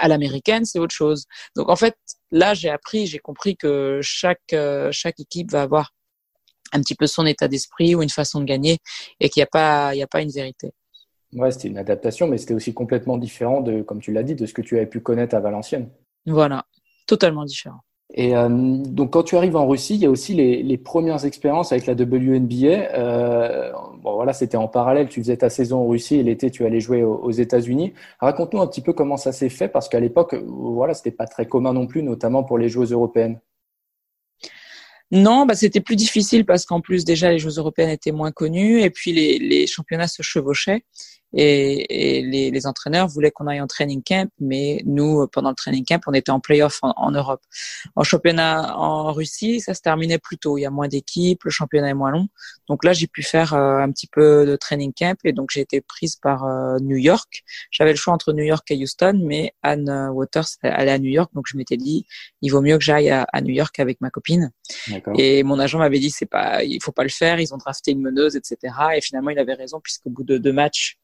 à 0.00 0.08
l'américaine, 0.08 0.64
c'est 0.64 0.78
autre 0.78 0.94
chose. 0.94 1.24
Donc, 1.54 1.70
en 1.70 1.76
fait, 1.76 1.96
là, 2.30 2.54
j'ai 2.54 2.70
appris, 2.70 3.06
j'ai 3.06 3.18
compris 3.18 3.56
que 3.56 4.00
chaque, 4.02 4.52
euh, 4.52 4.90
chaque 4.92 5.20
équipe 5.20 5.50
va 5.50 5.62
avoir 5.62 5.92
un 6.72 6.80
petit 6.80 6.94
peu 6.94 7.06
son 7.06 7.26
état 7.26 7.48
d'esprit 7.48 7.94
ou 7.94 8.02
une 8.02 8.10
façon 8.10 8.40
de 8.40 8.44
gagner 8.44 8.78
et 9.20 9.28
qu'il 9.30 9.40
n'y 9.40 9.44
a 9.44 9.48
pas, 9.50 9.94
il 9.94 9.98
y 9.98 10.02
a 10.02 10.06
pas 10.06 10.20
une 10.20 10.30
vérité. 10.30 10.72
Ouais, 11.36 11.50
c'était 11.50 11.68
une 11.68 11.78
adaptation, 11.78 12.26
mais 12.26 12.38
c'était 12.38 12.54
aussi 12.54 12.72
complètement 12.72 13.18
différent 13.18 13.60
de, 13.60 13.82
comme 13.82 14.00
tu 14.00 14.10
l'as 14.12 14.22
dit, 14.22 14.34
de 14.34 14.46
ce 14.46 14.54
que 14.54 14.62
tu 14.62 14.76
avais 14.76 14.86
pu 14.86 15.00
connaître 15.00 15.36
à 15.36 15.40
Valenciennes. 15.40 15.88
Voilà, 16.24 16.64
totalement 17.06 17.44
différent. 17.44 17.80
Et 18.14 18.34
euh, 18.36 18.48
donc, 18.48 19.12
quand 19.12 19.24
tu 19.24 19.36
arrives 19.36 19.56
en 19.56 19.66
Russie, 19.68 19.96
il 19.96 20.00
y 20.00 20.06
a 20.06 20.10
aussi 20.10 20.32
les, 20.32 20.62
les 20.62 20.78
premières 20.78 21.24
expériences 21.26 21.72
avec 21.72 21.86
la 21.86 21.92
WNBA. 21.92 22.94
Euh, 22.94 23.72
bon, 23.98 24.14
voilà, 24.14 24.32
c'était 24.32 24.56
en 24.56 24.68
parallèle. 24.68 25.08
Tu 25.08 25.20
faisais 25.20 25.36
ta 25.36 25.50
saison 25.50 25.80
en 25.82 25.88
Russie 25.88 26.16
et 26.16 26.22
l'été, 26.22 26.50
tu 26.50 26.64
allais 26.64 26.80
jouer 26.80 27.02
aux, 27.02 27.16
aux 27.16 27.32
États-Unis. 27.32 27.92
Raconte-nous 28.20 28.62
un 28.62 28.66
petit 28.66 28.80
peu 28.80 28.94
comment 28.94 29.18
ça 29.18 29.32
s'est 29.32 29.50
fait, 29.50 29.68
parce 29.68 29.88
qu'à 29.88 30.00
l'époque, 30.00 30.34
voilà, 30.46 30.94
c'était 30.94 31.10
pas 31.10 31.26
très 31.26 31.46
commun 31.46 31.74
non 31.74 31.86
plus, 31.86 32.02
notamment 32.02 32.44
pour 32.44 32.56
les 32.56 32.70
joueuses 32.70 32.92
européennes. 32.92 33.40
Non, 35.12 35.46
bah 35.46 35.54
c'était 35.54 35.80
plus 35.80 35.94
difficile 35.94 36.44
parce 36.44 36.66
qu'en 36.66 36.80
plus 36.80 37.04
déjà 37.04 37.30
les 37.30 37.38
Jeux 37.38 37.58
européennes 37.58 37.90
étaient 37.90 38.10
moins 38.10 38.32
connus 38.32 38.80
et 38.80 38.90
puis 38.90 39.12
les, 39.12 39.38
les 39.38 39.68
championnats 39.68 40.08
se 40.08 40.22
chevauchaient 40.22 40.82
et, 41.32 42.18
et 42.18 42.22
les, 42.22 42.50
les, 42.50 42.66
entraîneurs 42.66 43.08
voulaient 43.08 43.30
qu'on 43.30 43.46
aille 43.46 43.60
en 43.60 43.66
training 43.66 44.02
camp, 44.02 44.30
mais 44.40 44.80
nous, 44.86 45.26
pendant 45.28 45.50
le 45.50 45.54
training 45.54 45.84
camp, 45.84 46.00
on 46.06 46.14
était 46.14 46.30
en 46.30 46.40
playoff 46.40 46.78
en, 46.82 46.94
en 46.96 47.10
Europe. 47.10 47.42
En 47.94 48.04
championnat 48.04 48.76
en 48.76 49.12
Russie, 49.12 49.60
ça 49.60 49.74
se 49.74 49.80
terminait 49.80 50.18
plus 50.18 50.38
tôt. 50.38 50.58
Il 50.58 50.62
y 50.62 50.66
a 50.66 50.70
moins 50.70 50.88
d'équipes, 50.88 51.44
le 51.44 51.50
championnat 51.50 51.90
est 51.90 51.94
moins 51.94 52.10
long. 52.10 52.28
Donc 52.68 52.84
là, 52.84 52.92
j'ai 52.92 53.06
pu 53.06 53.22
faire 53.22 53.54
euh, 53.54 53.78
un 53.78 53.90
petit 53.90 54.06
peu 54.06 54.46
de 54.46 54.56
training 54.56 54.92
camp 54.92 55.18
et 55.24 55.32
donc 55.32 55.50
j'ai 55.52 55.60
été 55.60 55.80
prise 55.80 56.16
par 56.16 56.44
euh, 56.44 56.78
New 56.80 56.96
York. 56.96 57.42
J'avais 57.70 57.90
le 57.90 57.96
choix 57.96 58.14
entre 58.14 58.32
New 58.32 58.44
York 58.44 58.70
et 58.70 58.82
Houston, 58.82 59.20
mais 59.24 59.52
Anne 59.62 60.10
Waters 60.12 60.46
allait 60.62 60.92
à 60.92 60.98
New 60.98 61.10
York, 61.10 61.32
donc 61.34 61.46
je 61.48 61.56
m'étais 61.56 61.76
dit, 61.76 62.06
il 62.42 62.50
vaut 62.50 62.62
mieux 62.62 62.78
que 62.78 62.84
j'aille 62.84 63.10
à, 63.10 63.26
à, 63.32 63.40
New 63.40 63.54
York 63.54 63.78
avec 63.78 64.00
ma 64.00 64.10
copine. 64.10 64.52
Et 65.16 65.42
mon 65.42 65.58
agent 65.58 65.78
m'avait 65.78 65.98
dit, 65.98 66.10
c'est 66.10 66.26
pas, 66.26 66.64
il 66.64 66.82
faut 66.82 66.92
pas 66.92 67.02
le 67.02 67.08
faire. 67.08 67.40
Ils 67.40 67.52
ont 67.54 67.58
drafté 67.58 67.92
une 67.92 68.00
meneuse, 68.00 68.36
etc. 68.36 68.74
Et 68.96 69.00
finalement, 69.00 69.30
il 69.30 69.38
avait 69.38 69.54
raison 69.54 69.80
puisqu'au 69.80 70.10
bout 70.10 70.24
de 70.24 70.38
deux 70.38 70.52
matchs 70.52 70.96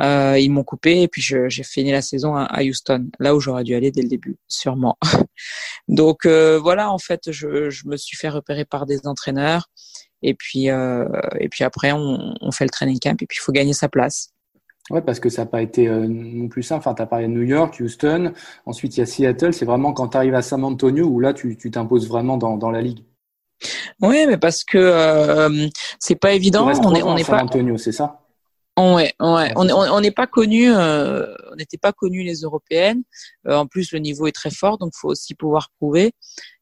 euh, 0.00 0.38
ils 0.38 0.50
m'ont 0.50 0.64
coupé 0.64 1.02
et 1.02 1.08
puis 1.08 1.20
j'ai 1.20 1.62
fini 1.62 1.92
la 1.92 2.02
saison 2.02 2.34
à, 2.34 2.44
à, 2.44 2.62
Houston, 2.62 3.10
là 3.18 3.34
où 3.34 3.40
j'aurais 3.40 3.64
dû 3.64 3.74
aller 3.74 3.90
dès 3.90 4.02
le 4.02 4.08
début, 4.08 4.38
sûrement. 4.48 4.96
Donc 5.88 6.24
euh, 6.24 6.58
voilà, 6.58 6.90
en 6.90 6.98
fait, 6.98 7.30
je, 7.30 7.68
je, 7.68 7.86
me 7.86 7.96
suis 7.96 8.16
fait 8.16 8.28
repérer 8.28 8.64
par 8.64 8.86
des 8.86 9.06
entraîneurs 9.06 9.68
et 10.22 10.34
puis 10.34 10.70
euh, 10.70 11.08
et 11.40 11.48
puis 11.48 11.64
après 11.64 11.92
on, 11.92 12.34
on, 12.40 12.52
fait 12.52 12.64
le 12.64 12.70
training 12.70 12.98
camp 13.00 13.20
et 13.20 13.26
puis 13.26 13.38
il 13.38 13.42
faut 13.42 13.52
gagner 13.52 13.72
sa 13.74 13.88
place. 13.88 14.30
Ouais, 14.90 15.02
parce 15.02 15.20
que 15.20 15.28
ça 15.28 15.42
n'a 15.42 15.46
pas 15.46 15.62
été 15.62 15.88
non 15.88 16.48
plus 16.48 16.62
simple. 16.62 16.80
Enfin, 16.80 16.94
tu 16.94 17.02
as 17.02 17.06
parlé 17.06 17.26
de 17.26 17.32
New 17.32 17.42
York, 17.42 17.78
Houston, 17.80 18.32
ensuite 18.66 18.96
il 18.96 19.00
y 19.00 19.02
a 19.02 19.06
Seattle. 19.06 19.52
C'est 19.52 19.64
vraiment 19.64 19.92
quand 19.92 20.08
tu 20.08 20.16
arrives 20.16 20.34
à 20.34 20.42
San 20.42 20.64
Antonio 20.64 21.06
où 21.06 21.20
là 21.20 21.32
tu 21.34 21.56
t'imposes 21.70 22.08
vraiment 22.08 22.36
dans, 22.36 22.56
dans 22.56 22.70
la 22.70 22.82
ligue. 22.82 23.04
Oui, 24.00 24.24
mais 24.26 24.36
parce 24.36 24.64
que 24.64 24.78
euh, 24.78 25.68
c'est 25.98 26.16
pas 26.16 26.32
évident. 26.32 26.66
On 26.66 26.94
est, 26.94 27.02
on 27.02 27.16
est 27.16 27.24
San 27.24 27.36
pas. 27.36 27.42
Antonio, 27.44 27.76
c'est 27.76 27.92
ça? 27.92 28.21
Ouais, 28.78 29.12
ouais. 29.20 29.52
On 29.56 30.00
n'est 30.00 30.10
pas 30.10 30.26
connu, 30.26 30.74
euh, 30.74 31.26
on 31.52 31.56
n'était 31.56 31.76
pas 31.76 31.92
connu 31.92 32.22
les 32.22 32.40
européennes. 32.40 33.02
Euh, 33.46 33.54
en 33.54 33.66
plus, 33.66 33.92
le 33.92 33.98
niveau 33.98 34.26
est 34.26 34.32
très 34.32 34.50
fort, 34.50 34.78
donc 34.78 34.92
faut 34.94 35.08
aussi 35.08 35.34
pouvoir 35.34 35.68
prouver. 35.78 36.12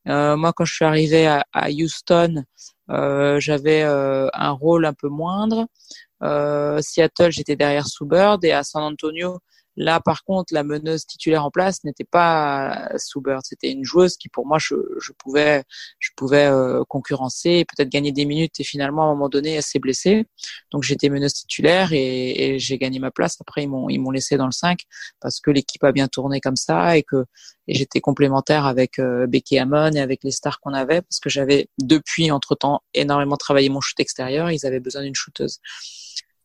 Euh, 0.09 0.37
moi, 0.37 0.53
quand 0.53 0.65
je 0.65 0.75
suis 0.75 0.85
arrivée 0.85 1.29
à, 1.29 1.45
à 1.53 1.71
Houston, 1.71 2.45
euh, 2.91 3.39
j'avais 3.39 3.83
euh, 3.85 4.29
un 4.33 4.51
rôle 4.51 4.87
un 4.87 4.93
peu 4.95 5.09
moindre. 5.09 5.67
Seattle, 6.83 7.31
j'étais 7.31 7.57
derrière 7.57 7.87
Sue 7.87 8.05
Bird 8.05 8.45
et 8.45 8.53
à 8.53 8.65
San 8.65 8.83
Antonio, 8.83 9.39
Là, 9.77 10.01
par 10.01 10.25
contre, 10.25 10.53
la 10.53 10.65
meneuse 10.65 11.07
titulaire 11.07 11.45
en 11.45 11.51
place 11.51 11.85
n'était 11.85 12.05
pas 12.05 12.91
Soubert. 12.99 13.41
C'était 13.45 13.71
une 13.71 13.85
joueuse 13.85 14.17
qui, 14.17 14.29
pour 14.29 14.47
moi, 14.47 14.59
je, 14.61 14.75
je 15.01 15.13
pouvais, 15.13 15.65
je 15.99 16.11
pouvais 16.17 16.47
euh, 16.47 16.83
concurrencer 16.89 17.65
peut-être 17.65 17.89
gagner 17.89 18.13
des 18.13 18.25
minutes. 18.25 18.61
Et 18.61 18.65
finalement, 18.65 19.03
à 19.03 19.07
un 19.07 19.15
moment 19.15 19.29
donné, 19.29 19.55
elle 19.55 19.63
s'est 19.63 19.79
blessée. 19.79 20.27
Donc, 20.73 20.83
j'étais 20.83 21.09
meneuse 21.09 21.35
titulaire 21.35 21.93
et, 21.93 22.55
et 22.55 22.59
j'ai 22.59 22.79
gagné 22.79 22.99
ma 22.99 23.11
place. 23.11 23.37
Après, 23.41 23.63
ils 23.63 23.69
m'ont, 23.69 23.89
ils 23.89 23.99
m'ont 23.99 24.11
laissé 24.11 24.37
dans 24.37 24.47
le 24.47 24.53
5 24.53 24.81
parce 25.21 25.41
que 25.41 25.51
l'équipe 25.51 25.85
a 25.85 25.93
bien 25.93 26.09
tourné 26.09 26.41
comme 26.41 26.57
ça 26.57 26.97
et 26.97 27.03
que 27.03 27.25
et 27.71 27.75
j'étais 27.75 28.01
complémentaire 28.01 28.67
avec 28.67 28.99
euh, 28.99 29.29
Becky 29.29 29.57
Hammond 29.57 29.93
et 29.93 30.01
avec 30.01 30.25
les 30.25 30.33
stars 30.33 30.59
qu'on 30.59 30.75
avait 30.75 31.03
parce 31.03 31.21
que 31.21 31.31
j'avais 31.31 31.69
depuis 31.79 32.33
entre-temps 32.33 32.83
énormément 32.95 33.37
travaillé 33.37 33.69
mon 33.69 33.81
shoot 33.81 33.99
extérieur. 34.01 34.51
Ils 34.51 34.67
avaient 34.67 34.81
besoin 34.81 35.03
d'une 35.03 35.15
shooteuse. 35.15 35.61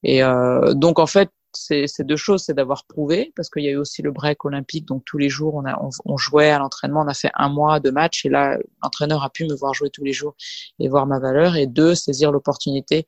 Et 0.03 0.21
euh, 0.23 0.75
donc, 0.75 0.99
en 0.99 1.07
fait, 1.07 1.31
c'est 1.55 2.03
deux 2.03 2.15
choses, 2.15 2.43
c'est 2.43 2.53
d'avoir 2.53 2.85
prouvé, 2.85 3.31
parce 3.35 3.49
qu'il 3.49 3.63
y 3.63 3.67
a 3.67 3.71
eu 3.71 3.77
aussi 3.77 4.01
le 4.01 4.11
break 4.11 4.45
olympique, 4.45 4.85
donc 4.85 5.03
tous 5.05 5.17
les 5.17 5.29
jours 5.29 5.63
on, 6.05 6.17
jouait 6.17 6.49
à 6.49 6.59
l'entraînement, 6.59 7.01
on 7.01 7.07
a 7.07 7.13
fait 7.13 7.31
un 7.35 7.49
mois 7.49 7.79
de 7.79 7.89
match, 7.91 8.25
et 8.25 8.29
là 8.29 8.57
l'entraîneur 8.83 9.23
a 9.23 9.29
pu 9.29 9.45
me 9.45 9.55
voir 9.55 9.73
jouer 9.73 9.89
tous 9.89 10.03
les 10.03 10.13
jours 10.13 10.35
et 10.79 10.87
voir 10.87 11.05
ma 11.05 11.19
valeur, 11.19 11.55
et 11.55 11.67
deux, 11.67 11.95
saisir 11.95 12.31
l'opportunité 12.31 13.07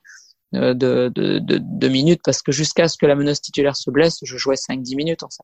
euh, 0.56 0.74
de, 0.74 1.10
de, 1.14 1.88
minutes, 1.88 2.22
parce 2.24 2.42
que 2.42 2.52
jusqu'à 2.52 2.88
ce 2.88 2.98
que 2.98 3.06
la 3.06 3.16
meneuse 3.16 3.42
titulaire 3.42 3.76
se 3.76 3.92
blesse, 3.92 4.20
je 4.24 4.38
jouais 4.38 4.56
5-10 4.56 4.96
minutes 4.96 5.24
en 5.24 5.30
fait. 5.30 5.44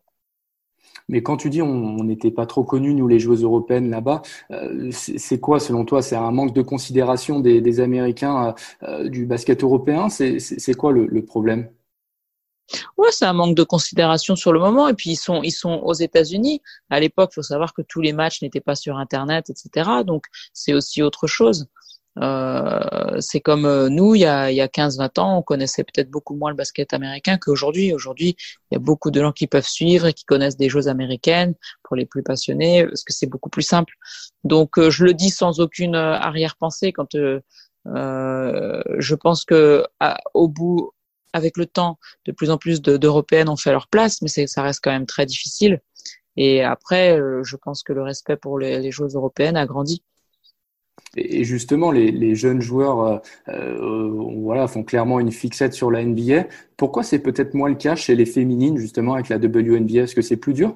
Mais 1.10 1.22
quand 1.22 1.36
tu 1.36 1.50
dis 1.50 1.62
on 1.62 2.04
n'était 2.04 2.32
pas 2.32 2.46
trop 2.46 2.63
connus, 2.63 2.94
nous 2.94 3.10
les 3.10 3.20
joueuses 3.20 3.44
européennes 3.44 3.89
là-bas, 3.89 4.22
euh, 4.52 4.89
c'est 4.92 5.39
quoi 5.39 5.60
selon 5.60 5.84
toi 5.84 6.02
C'est 6.02 6.16
un 6.16 6.32
manque 6.32 6.54
de 6.54 6.62
considération 6.62 7.42
des, 7.42 7.80
Américains 7.82 8.56
euh, 8.84 9.10
du 9.10 9.26
basket 9.26 9.63
européen? 9.63 10.08
C'est 10.10 10.74
quoi 10.76 10.94
le 10.94 11.26
problème? 11.26 11.70
Ouais, 12.97 13.10
c'est 13.12 13.26
un 13.26 13.34
manque 13.34 13.56
de 13.56 13.63
considération 13.63 14.36
sur 14.36 14.54
le 14.54 14.60
moment. 14.60 14.88
Et 14.88 14.93
puis 14.93 15.12
ils 15.12 15.15
sont, 15.15 15.43
ils 15.43 15.52
sont 15.52 15.82
aux 15.84 15.93
États-Unis. 15.93 16.62
À 16.89 16.99
l'époque, 16.99 17.32
il 17.34 17.36
faut 17.36 17.41
savoir 17.43 17.73
que 17.73 17.82
tous 17.82 18.02
les 18.02 18.13
matchs 18.13 18.41
n'étaient 18.41 18.62
pas 18.62 18.76
sur 18.76 18.97
Internet, 18.97 19.49
etc. 19.49 19.89
Donc 20.06 20.26
c'est 20.54 20.73
aussi 20.73 21.02
autre 21.02 21.28
chose. 21.28 21.67
Euh, 22.19 23.19
c'est 23.19 23.41
comme 23.41 23.65
euh, 23.65 23.89
nous, 23.89 24.13
il 24.15 24.21
y 24.21 24.26
a, 24.26 24.52
il 24.52 24.56
y 24.56 24.62
a 24.62 24.67
15-20 24.67 25.19
ans, 25.19 25.38
on 25.39 25.41
connaissait 25.41 25.84
peut-être 25.84 26.12
beaucoup 26.12 26.36
moins 26.36 26.52
le 26.52 26.56
basket 26.56 26.93
américain 26.93 27.38
qu'aujourd'hui. 27.38 27.91
Aujourd'hui, 27.93 28.36
il 28.69 28.76
y 28.76 28.78
a 28.78 28.80
beaucoup 28.80 29.10
de 29.10 29.19
gens 29.19 29.32
qui 29.32 29.47
peuvent 29.47 29.67
suivre 29.67 30.06
et 30.06 30.13
qui 30.13 30.23
connaissent 30.26 30.58
des 30.58 30.69
choses 30.69 30.88
américaines 30.88 31.56
pour 31.82 31.95
les 31.95 32.06
plus 32.06 32.21
passionnés, 32.21 32.86
parce 32.86 33.04
que 33.04 33.13
c'est 33.13 33.28
beaucoup 33.28 33.49
plus 33.49 33.63
simple. 33.63 33.93
Donc, 34.43 34.78
euh, 34.78 34.91
je 34.91 35.06
le 35.06 35.13
dis 35.13 35.32
sans 35.32 35.60
aucune 35.60 35.95
arrière-pensée 35.95 36.91
quand 36.91 37.15
euh, 37.88 38.82
je 38.97 39.15
pense 39.15 39.43
que 39.43 39.86
au 40.34 40.47
bout, 40.47 40.92
avec 41.34 41.58
le 41.58 41.65
temps, 41.65 42.00
de 42.26 42.32
plus 42.32 42.50
en 42.50 42.58
plus 42.58 42.82
d'Européennes 42.82 43.50
ont 43.50 43.58
fait 43.58 43.72
leur 43.72 43.88
place, 43.88 44.22
mais 44.22 44.28
ça 44.28 44.62
reste 44.62 44.82
quand 44.84 44.91
même 44.91 45.06
très 45.06 45.26
difficile. 45.26 45.82
Et 46.38 46.63
après, 46.63 47.19
je 47.43 47.56
pense 47.58 47.84
que 47.84 47.93
le 47.93 48.02
respect 48.02 48.38
pour 48.38 48.58
les, 48.58 48.80
les 48.80 48.91
joueuses 48.91 49.15
européennes 49.15 49.58
a 49.58 49.65
grandi. 49.65 50.04
Et 51.15 51.43
justement, 51.43 51.91
les, 51.91 52.36
jeunes 52.36 52.62
joueurs 52.62 53.02
euh, 53.02 53.17
euh, 53.50 54.10
voilà, 54.38 54.67
font 54.67 54.84
clairement 54.84 55.19
une 55.19 55.32
fixette 55.32 55.74
sur 55.74 55.91
la 55.91 56.04
NBA. 56.04 56.48
Pourquoi 56.76 57.04
c'est 57.04 57.19
peut-être 57.19 57.54
moins 57.54 57.69
le 57.69 57.76
cas 57.76 57.96
chez 57.96 58.15
les 58.15 58.26
féminines, 58.26 58.78
justement, 58.78 59.13
avec 59.13 59.30
la 59.30 59.38
WNBA 59.38 60.02
Est-ce 60.02 60.15
que 60.15 60.22
c'est 60.22 60.38
plus 60.38 60.54
dur? 60.54 60.76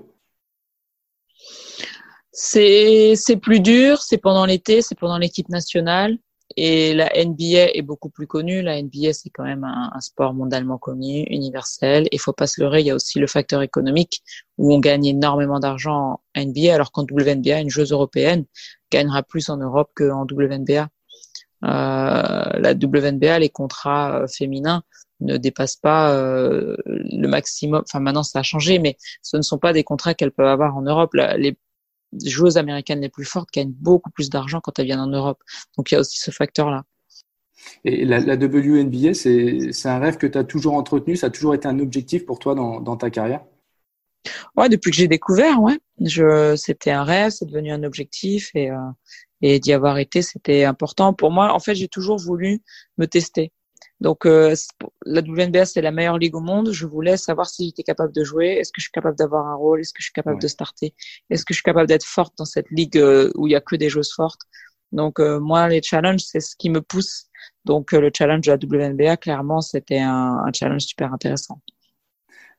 C'est 2.32 3.16
plus 3.42 3.62
dur, 3.62 4.00
c'est 4.04 4.20
pendant 4.20 4.46
l'été, 4.46 4.84
c'est 4.84 4.98
pendant 4.98 5.18
l'équipe 5.18 5.50
nationale. 5.50 6.20
Et 6.60 6.96
la 6.96 7.10
NBA 7.16 7.70
est 7.76 7.84
beaucoup 7.84 8.10
plus 8.10 8.26
connue. 8.26 8.64
La 8.64 8.82
NBA, 8.82 9.14
c'est 9.14 9.30
quand 9.30 9.44
même 9.44 9.64
un, 9.64 10.00
sport 10.02 10.34
mondialement 10.34 10.80
connu, 10.80 11.24
universel. 11.30 12.08
Il 12.12 12.20
faut 12.20 12.34
pas 12.34 12.48
se 12.48 12.60
leurrer, 12.60 12.82
il 12.82 12.88
y 12.88 12.92
a 12.92 12.96
aussi 12.96 13.20
le 13.20 13.28
facteur 13.28 13.62
économique 13.62 14.24
où 14.58 14.74
on 14.74 14.80
gagne 14.80 15.06
énormément 15.06 15.60
d'argent 15.60 16.20
en 16.36 16.42
NBA, 16.42 16.74
alors 16.74 16.92
qu'en 16.92 17.04
WNBA, 17.04 17.62
une 17.62 17.70
joueuse 17.70 17.92
européenne 17.92 18.46
gagnera 18.92 19.22
plus 19.22 19.50
en 19.50 19.58
Europe 19.58 19.92
qu'en 19.96 20.26
WNBA. 20.26 20.90
Euh, 21.64 21.68
la 22.60 22.74
WNBA, 22.74 23.40
les 23.40 23.50
contrats 23.50 24.22
euh, 24.22 24.28
féminins 24.28 24.84
ne 25.20 25.38
dépassent 25.38 25.78
pas 25.78 26.12
euh, 26.14 26.76
le 26.86 27.28
maximum. 27.28 27.84
Enfin, 27.88 28.00
maintenant, 28.00 28.24
ça 28.24 28.40
a 28.40 28.44
changé, 28.44 28.80
mais 28.80 28.98
ce 29.22 29.38
ne 29.38 29.42
sont 29.42 29.58
pas 29.60 29.74
des 29.74 29.84
contrats 29.84 30.16
qu'elles 30.16 30.32
peuvent 30.32 30.48
avoir 30.48 30.76
en 30.76 30.82
Europe. 30.82 31.16
Joueuses 32.26 32.58
américaines 32.58 33.02
les 33.02 33.10
plus 33.10 33.26
fortes 33.26 33.50
gagnent 33.54 33.74
beaucoup 33.74 34.10
plus 34.12 34.30
d'argent 34.30 34.60
quand 34.62 34.80
elles 34.80 34.86
viennent 34.86 35.00
en 35.00 35.08
Europe. 35.08 35.42
Donc 35.78 35.92
il 35.92 35.96
y 35.96 35.98
a 35.98 36.00
aussi 36.00 36.20
ce 36.20 36.32
facteur-là. 36.32 36.84
Et 37.84 38.06
la, 38.06 38.20
WNBA, 38.36 39.14
c'est 39.14 39.88
un 39.88 40.00
rêve 40.00 40.18
que 40.18 40.28
tu 40.28 40.38
as 40.38 40.44
toujours 40.44 40.74
entretenu, 40.76 41.16
ça 41.16 41.28
a 41.28 41.30
toujours 41.30 41.56
été 41.56 41.68
un 41.68 41.80
objectif 41.80 42.26
pour 42.26 42.40
toi 42.40 42.56
dans, 42.56 42.98
ta 42.98 43.10
carrière? 43.10 43.44
Ouais, 44.56 44.70
depuis 44.70 44.92
que 44.92 44.98
j'ai 44.98 45.08
découvert, 45.08 45.62
ouais. 45.62 45.78
C'était 46.56 46.92
un 46.92 47.04
rêve, 47.04 47.32
c'est 47.32 47.46
devenu 47.46 47.72
un 47.72 47.84
objectif 47.84 48.52
et, 48.56 48.70
euh, 48.70 48.78
et 49.42 49.60
d'y 49.60 49.74
avoir 49.74 49.98
été, 49.98 50.22
c'était 50.22 50.64
important. 50.64 51.14
Pour 51.14 51.32
moi, 51.32 51.54
en 51.54 51.60
fait, 51.60 51.76
j'ai 51.76 51.88
toujours 51.88 52.18
voulu 52.18 52.62
me 52.98 53.06
tester. 53.06 53.52
Donc 54.00 54.26
euh, 54.26 54.54
la 55.06 55.22
WNBA 55.22 55.66
c'est 55.66 55.82
la 55.82 55.92
meilleure 55.92 56.18
ligue 56.18 56.36
au 56.36 56.40
monde. 56.40 56.72
Je 56.72 56.86
voulais 56.86 57.18
savoir 57.18 57.50
si 57.50 57.66
j'étais 57.66 57.84
capable 57.84 58.14
de 58.14 58.24
jouer. 58.24 58.58
Est-ce 58.60 58.72
que 58.72 58.80
je 58.80 58.84
suis 58.84 58.92
capable 58.92 59.18
d'avoir 59.18 59.48
un 59.48 59.56
rôle? 59.56 59.80
Est-ce 59.80 59.92
que 59.92 60.00
je 60.00 60.06
suis 60.06 60.14
capable 60.14 60.40
de 60.40 60.48
starter? 60.48 60.94
Est-ce 61.30 61.44
que 61.44 61.54
je 61.54 61.58
suis 61.58 61.64
capable 61.64 61.88
d'être 61.88 62.06
forte 62.06 62.34
dans 62.38 62.46
cette 62.46 62.70
ligue 62.70 62.98
euh, 62.98 63.32
où 63.36 63.48
il 63.48 63.52
y 63.52 63.56
a 63.56 63.62
que 63.62 63.76
des 63.76 63.90
joueuses 63.90 64.14
fortes? 64.14 64.42
Donc 64.92 65.20
euh, 65.20 65.40
moi 65.40 65.68
les 65.68 65.82
challenges 65.82 66.22
c'est 66.22 66.40
ce 66.40 66.56
qui 66.56 66.70
me 66.70 66.82
pousse. 66.82 67.26
Donc 67.66 67.92
le 67.92 68.12
challenge 68.16 68.42
de 68.42 68.52
la 68.52 68.58
WNBA 68.88 69.18
clairement 69.18 69.62
c'était 69.62 70.00
un, 70.00 70.44
un, 70.46 70.52
challenge 70.54 70.84
super 70.84 71.12
intéressant. 71.12 71.60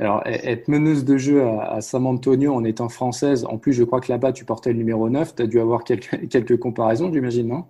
Alors 0.01 0.23
être 0.27 0.69
meneuse 0.69 1.05
de 1.05 1.17
jeu 1.17 1.43
à, 1.43 1.73
à, 1.73 1.81
San 1.81 2.07
Antonio 2.07 2.55
en 2.55 2.65
étant 2.65 2.89
française, 2.89 3.45
en 3.45 3.59
plus 3.59 3.73
je 3.73 3.85
crois 3.85 4.01
que 4.01 4.11
là-bas 4.13 4.33
tu 4.33 4.45
portais 4.45 4.73
le 4.73 4.79
numéro 4.79 5.09
9, 5.09 5.37
tu 5.37 5.43
as 5.43 5.47
dû 5.47 5.61
avoir 5.61 5.85
quelques, 5.85 6.29
quelques 6.29 6.59
comparaisons 6.59 7.13
j'imagine 7.13 7.49
non? 7.49 7.65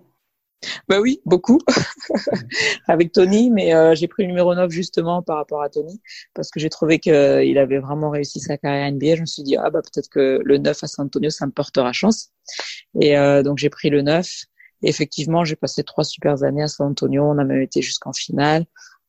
Bah 0.87 0.99
oui, 0.99 1.21
beaucoup 1.25 1.59
avec 2.87 3.11
Tony, 3.11 3.49
mais 3.49 3.73
euh, 3.73 3.95
j'ai 3.95 4.07
pris 4.07 4.23
le 4.23 4.29
numéro 4.29 4.53
9 4.53 4.69
justement 4.71 5.21
par 5.21 5.37
rapport 5.37 5.61
à 5.61 5.69
Tony 5.69 6.01
parce 6.33 6.51
que 6.51 6.59
j'ai 6.59 6.69
trouvé 6.69 6.99
qu'il 6.99 7.57
avait 7.57 7.79
vraiment 7.79 8.09
réussi 8.09 8.39
sa 8.39 8.57
carrière 8.57 8.91
NBA. 8.91 9.15
Je 9.15 9.21
me 9.21 9.25
suis 9.25 9.43
dit 9.43 9.55
ah 9.55 9.69
bah 9.69 9.81
peut-être 9.81 10.09
que 10.09 10.41
le 10.43 10.57
9 10.57 10.83
à 10.83 10.87
San 10.87 11.05
Antonio 11.05 11.29
ça 11.29 11.45
me 11.45 11.51
portera 11.51 11.93
chance. 11.93 12.31
Et 12.99 13.17
euh, 13.17 13.43
donc 13.43 13.57
j'ai 13.57 13.69
pris 13.69 13.89
le 13.89 14.01
9. 14.01 14.27
Et 14.81 14.89
effectivement, 14.89 15.43
j'ai 15.43 15.57
passé 15.57 15.83
trois 15.83 16.05
super 16.05 16.43
années 16.43 16.63
à 16.63 16.67
San 16.67 16.87
Antonio. 16.87 17.23
On 17.23 17.37
a 17.37 17.43
même 17.43 17.61
été 17.61 17.81
jusqu'en 17.81 18.13
finale. 18.13 18.65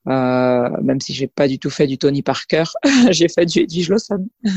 Euh, 0.08 0.70
même 0.82 1.00
si 1.00 1.12
j'ai 1.12 1.26
pas 1.26 1.46
du 1.46 1.58
tout 1.58 1.70
fait 1.70 1.86
du 1.86 1.98
Tony 1.98 2.22
Parker, 2.22 2.64
j'ai 3.10 3.28
fait 3.28 3.46
du 3.46 3.60
Edwige 3.60 3.90
Lawson. 3.90 4.26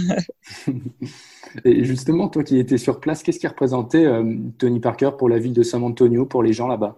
Et 1.66 1.84
justement, 1.84 2.30
toi 2.30 2.44
qui 2.44 2.58
étais 2.58 2.78
sur 2.78 3.00
place, 3.00 3.22
qu'est-ce 3.22 3.40
qui 3.40 3.48
représentait 3.48 4.06
euh, 4.06 4.38
Tony 4.58 4.80
Parker 4.80 5.12
pour 5.18 5.30
la 5.30 5.40
ville 5.40 5.54
de 5.54 5.64
San 5.64 5.84
Antonio, 5.84 6.26
pour 6.26 6.44
les 6.44 6.54
gens 6.54 6.68
là-bas? 6.68 6.98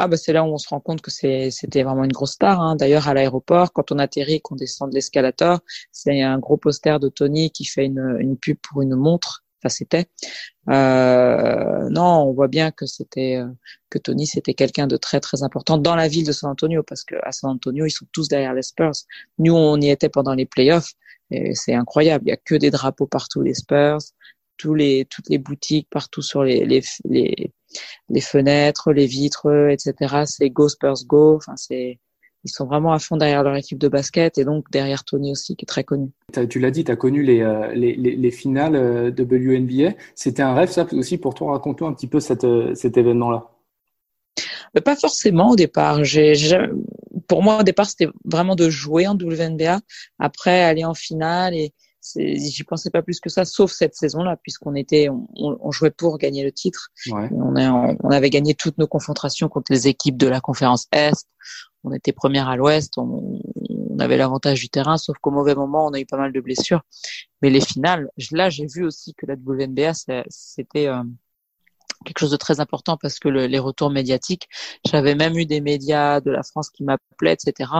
Ah 0.00 0.06
bah 0.06 0.16
c'est 0.16 0.32
là 0.32 0.44
où 0.44 0.46
on 0.46 0.58
se 0.58 0.68
rend 0.68 0.78
compte 0.78 1.00
que 1.00 1.10
c'était 1.10 1.82
vraiment 1.82 2.04
une 2.04 2.12
grosse 2.12 2.32
star. 2.32 2.60
Hein. 2.60 2.76
D'ailleurs 2.76 3.08
à 3.08 3.14
l'aéroport, 3.14 3.72
quand 3.72 3.90
on 3.90 3.98
atterrit, 3.98 4.40
qu'on 4.40 4.54
descend 4.54 4.90
de 4.90 4.94
l'escalator, 4.94 5.58
c'est 5.90 6.22
un 6.22 6.38
gros 6.38 6.56
poster 6.56 7.00
de 7.00 7.08
Tony 7.08 7.50
qui 7.50 7.64
fait 7.64 7.86
une, 7.86 8.16
une 8.20 8.36
pub 8.36 8.58
pour 8.62 8.82
une 8.82 8.94
montre. 8.94 9.42
Enfin 9.60 9.68
c'était. 9.68 10.06
Euh, 10.68 11.88
non, 11.90 12.28
on 12.28 12.32
voit 12.32 12.48
bien 12.48 12.70
que 12.70 12.86
c'était 12.86 13.36
euh, 13.36 13.48
que 13.90 13.98
Tony 13.98 14.26
c'était 14.26 14.54
quelqu'un 14.54 14.86
de 14.86 14.96
très 14.96 15.20
très 15.20 15.42
important 15.42 15.78
dans 15.78 15.96
la 15.96 16.08
ville 16.08 16.26
de 16.26 16.32
San 16.32 16.50
Antonio 16.50 16.82
parce 16.82 17.04
que 17.04 17.16
à 17.22 17.32
San 17.32 17.50
Antonio 17.50 17.86
ils 17.86 17.90
sont 17.90 18.06
tous 18.12 18.28
derrière 18.28 18.54
les 18.54 18.62
Spurs. 18.62 18.92
Nous 19.38 19.54
on 19.54 19.80
y 19.80 19.90
était 19.90 20.08
pendant 20.08 20.34
les 20.34 20.46
playoffs 20.46 20.92
c'est 21.54 21.74
incroyable. 21.74 22.24
Il 22.26 22.30
y 22.30 22.32
a 22.32 22.36
que 22.36 22.54
des 22.54 22.70
drapeaux 22.70 23.06
partout, 23.06 23.42
les 23.42 23.54
Spurs, 23.54 23.98
tous 24.56 24.74
les, 24.74 25.06
toutes 25.06 25.28
les 25.28 25.38
boutiques 25.38 25.88
partout 25.90 26.22
sur 26.22 26.42
les, 26.42 26.64
les, 26.64 26.82
les, 27.04 27.52
les 28.08 28.20
fenêtres, 28.20 28.92
les 28.92 29.06
vitres, 29.06 29.68
etc. 29.70 30.24
C'est 30.26 30.50
Go 30.50 30.68
Spurs 30.68 31.04
Go. 31.06 31.36
Enfin, 31.36 31.56
c'est, 31.56 31.98
ils 32.48 32.54
sont 32.54 32.66
vraiment 32.66 32.92
à 32.92 32.98
fond 32.98 33.16
derrière 33.16 33.42
leur 33.42 33.56
équipe 33.56 33.78
de 33.78 33.88
basket 33.88 34.38
et 34.38 34.44
donc 34.44 34.70
derrière 34.70 35.04
Tony 35.04 35.32
aussi, 35.32 35.54
qui 35.54 35.64
est 35.64 35.66
très 35.66 35.84
connu. 35.84 36.10
Tu 36.48 36.58
l'as 36.58 36.70
dit, 36.70 36.82
tu 36.82 36.90
as 36.90 36.96
connu 36.96 37.22
les, 37.22 37.40
euh, 37.40 37.72
les, 37.74 37.94
les, 37.94 38.30
finales 38.30 38.74
euh, 38.74 39.10
de 39.10 39.22
WNBA. 39.22 39.94
C'était 40.14 40.42
un 40.42 40.54
rêve, 40.54 40.70
ça 40.70 40.86
aussi, 40.92 41.18
pour 41.18 41.34
toi. 41.34 41.52
Raconte-nous 41.52 41.86
un 41.86 41.92
petit 41.92 42.06
peu 42.06 42.20
cette, 42.20 42.44
euh, 42.44 42.74
cet 42.74 42.96
événement-là. 42.96 43.50
Pas 44.84 44.96
forcément 44.96 45.50
au 45.50 45.56
départ. 45.56 46.04
J'ai, 46.04 46.34
pour 47.26 47.42
moi, 47.42 47.60
au 47.60 47.62
départ, 47.62 47.86
c'était 47.86 48.08
vraiment 48.24 48.54
de 48.54 48.70
jouer 48.70 49.06
en 49.06 49.14
WNBA. 49.14 49.80
Après, 50.18 50.62
aller 50.62 50.84
en 50.84 50.94
finale 50.94 51.54
et 51.54 51.72
j'y 52.16 52.64
pensais 52.64 52.90
pas 52.90 53.02
plus 53.02 53.20
que 53.20 53.28
ça, 53.28 53.44
sauf 53.44 53.72
cette 53.72 53.94
saison-là, 53.94 54.36
puisqu'on 54.42 54.74
était, 54.74 55.08
on, 55.08 55.26
on, 55.36 55.70
jouait 55.70 55.90
pour 55.90 56.18
gagner 56.18 56.44
le 56.44 56.52
titre. 56.52 56.90
On, 57.10 57.54
on, 57.56 58.10
avait 58.10 58.30
gagné 58.30 58.54
toutes 58.54 58.78
nos 58.78 58.86
confrontations 58.86 59.48
contre 59.48 59.72
les 59.72 59.88
équipes 59.88 60.16
de 60.16 60.26
la 60.26 60.40
conférence 60.40 60.86
Est. 60.92 61.26
On 61.84 61.92
était 61.92 62.12
première 62.12 62.48
à 62.48 62.56
l'Ouest. 62.56 62.98
On, 62.98 63.40
on, 63.70 63.98
avait 63.98 64.16
l'avantage 64.16 64.60
du 64.60 64.68
terrain, 64.68 64.96
sauf 64.96 65.16
qu'au 65.18 65.30
mauvais 65.30 65.54
moment, 65.54 65.86
on 65.86 65.92
a 65.92 66.00
eu 66.00 66.06
pas 66.06 66.16
mal 66.16 66.32
de 66.32 66.40
blessures. 66.40 66.82
Mais 67.42 67.50
les 67.50 67.60
finales, 67.60 68.08
là, 68.30 68.48
j'ai 68.48 68.66
vu 68.66 68.84
aussi 68.84 69.14
que 69.14 69.26
la 69.26 69.34
WNBA, 69.34 69.92
c'était 70.28 70.86
euh, 70.86 71.02
quelque 72.04 72.18
chose 72.18 72.30
de 72.30 72.36
très 72.36 72.60
important 72.60 72.96
parce 72.96 73.18
que 73.18 73.28
les 73.28 73.58
retours 73.58 73.90
médiatiques, 73.90 74.48
j'avais 74.86 75.14
même 75.14 75.36
eu 75.38 75.46
des 75.46 75.60
médias 75.60 76.20
de 76.20 76.30
la 76.30 76.42
France 76.42 76.70
qui 76.70 76.84
m'appelaient, 76.84 77.34
etc. 77.34 77.70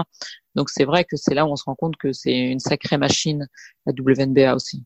Donc 0.54 0.70
c'est 0.70 0.84
vrai 0.84 1.04
que 1.04 1.16
c'est 1.16 1.34
là 1.34 1.46
où 1.46 1.50
on 1.50 1.56
se 1.56 1.64
rend 1.64 1.74
compte 1.74 1.96
que 1.96 2.12
c'est 2.12 2.36
une 2.36 2.60
sacrée 2.60 2.98
machine, 2.98 3.46
la 3.86 3.92
WNBA 3.92 4.54
aussi. 4.54 4.84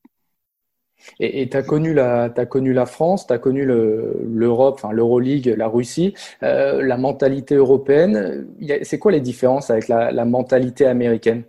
Et 1.18 1.48
tu 1.48 1.56
as 1.56 1.62
connu 1.62 1.94
la, 1.94 2.32
as 2.36 2.46
connu 2.46 2.72
la 2.72 2.86
France, 2.86 3.26
tu 3.26 3.32
as 3.32 3.38
connu 3.38 3.64
l'Europe, 3.64 4.76
enfin 4.76 4.92
l'Euroleague, 4.92 5.54
la 5.56 5.66
Russie, 5.68 6.14
euh, 6.42 6.82
la 6.82 6.96
mentalité 6.96 7.56
européenne. 7.56 8.46
C'est 8.82 8.98
quoi 8.98 9.12
les 9.12 9.20
différences 9.20 9.70
avec 9.70 9.88
la, 9.88 10.12
la 10.12 10.24
mentalité 10.24 10.86
américaine? 10.86 11.42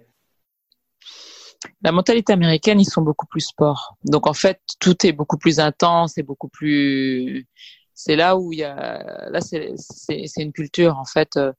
La 1.82 1.92
mentalité 1.92 2.34
américaine, 2.34 2.80
ils 2.80 2.90
sont 2.90 3.02
beaucoup 3.02 3.28
plus 3.28 3.42
sport. 3.42 3.96
Donc 4.06 4.28
en 4.28 4.34
fait, 4.34 4.60
tout 4.80 5.06
est 5.06 5.12
beaucoup 5.12 5.38
plus 5.38 5.60
intense 5.60 6.18
et 6.18 6.24
beaucoup 6.24 6.50
plus. 6.50 7.48
C'est 7.94 8.16
là 8.16 8.38
où 8.38 8.52
il 8.54 8.60
y 8.60 8.64
a. 8.64 9.30
Là, 9.30 9.40
c'est 9.42 10.42
une 10.42 10.54
culture 10.54 10.98
en 10.98 11.06
fait. 11.06 11.38
Euh, 11.38 11.52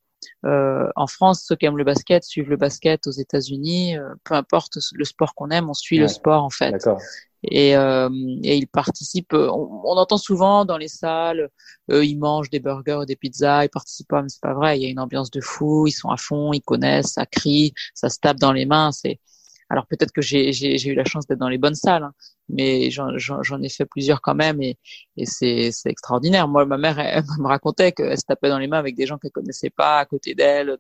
euh, 0.45 0.89
en 0.97 1.07
France, 1.07 1.45
ceux 1.47 1.57
qui 1.57 1.67
aiment 1.67 1.79
le 1.79 1.85
basket 1.85 2.25
suivent 2.25 2.51
le 2.51 2.57
basket. 2.57 3.07
Aux 3.07 3.13
États-Unis, 3.13 3.97
euh, 3.97 4.15
peu 4.25 4.35
importe 4.35 4.79
le 4.93 5.05
sport 5.05 5.35
qu'on 5.35 5.51
aime, 5.51 5.71
on 5.71 5.75
suit 5.75 5.99
le 5.99 6.09
sport 6.09 6.43
en 6.43 6.51
fait. 6.51 6.89
Et, 7.47 7.77
euh, 7.77 8.09
et 8.43 8.57
ils 8.57 8.67
participent. 8.67 9.35
On, 9.35 9.83
on, 9.85 9.97
entend 9.97 10.17
souvent 10.17 10.65
dans 10.65 10.79
les 10.79 10.89
salles, 10.89 11.51
ils 11.89 12.19
mangent 12.19 12.49
des 12.49 12.61
burgers, 12.61 13.03
des 13.07 13.17
pizzas, 13.17 13.65
ils 13.65 13.69
participent 13.69 14.09
pas, 14.09 14.23
mais 14.23 14.31
c'est 14.31 14.41
pas 14.41 14.55
vrai. 14.55 14.79
Il 14.79 14.83
y 14.83 14.87
a 14.87 14.89
une 14.89 15.01
ambiance 15.01 15.31
de 15.31 15.41
fou, 15.41 15.87
ils 15.87 15.93
sont 15.93 16.09
à 16.09 16.17
fond, 16.17 16.53
ils 16.53 16.63
connaissent, 16.63 17.13
ça 17.13 17.27
crie, 17.27 17.75
ça 17.95 18.09
se 18.09 18.19
tape 18.19 18.39
dans 18.39 18.53
les 18.53 18.65
mains. 18.65 18.93
C'est 18.93 19.21
alors 19.71 19.87
peut-être 19.87 20.13
que 20.13 20.23
j'ai 20.23 20.89
eu 20.89 20.95
la 20.95 21.05
chance 21.05 21.27
d'être 21.27 21.39
dans 21.39 21.49
les 21.49 21.59
bonnes 21.59 21.75
salles, 21.75 22.05
hein, 22.05 22.13
mais 22.49 22.91
j'en 22.91 23.63
ai 23.63 23.69
fait 23.69 23.87
plusieurs 23.87 24.21
quand 24.21 24.35
même 24.35 24.61
et, 24.63 24.79
et 25.17 25.27
c'est 25.27 25.73
extraordinaire. 25.87 26.49
Moi, 26.49 26.67
ma 26.67 26.79
mère, 26.79 26.99
elle, 26.99 27.25
me 27.39 27.49
racontait 27.49 27.93
qu'elle 27.93 28.19
se 28.19 28.25
tapait 28.25 28.49
dans 28.49 28.59
les 28.59 28.67
mains 28.67 28.79
avec 28.79 28.95
des 28.97 29.07
gens 29.07 29.19
qu'elle 29.19 29.33
connaissait 29.33 29.71
pas 29.71 29.99
à 29.99 30.05
côté 30.07 30.35
d'elle. 30.35 30.77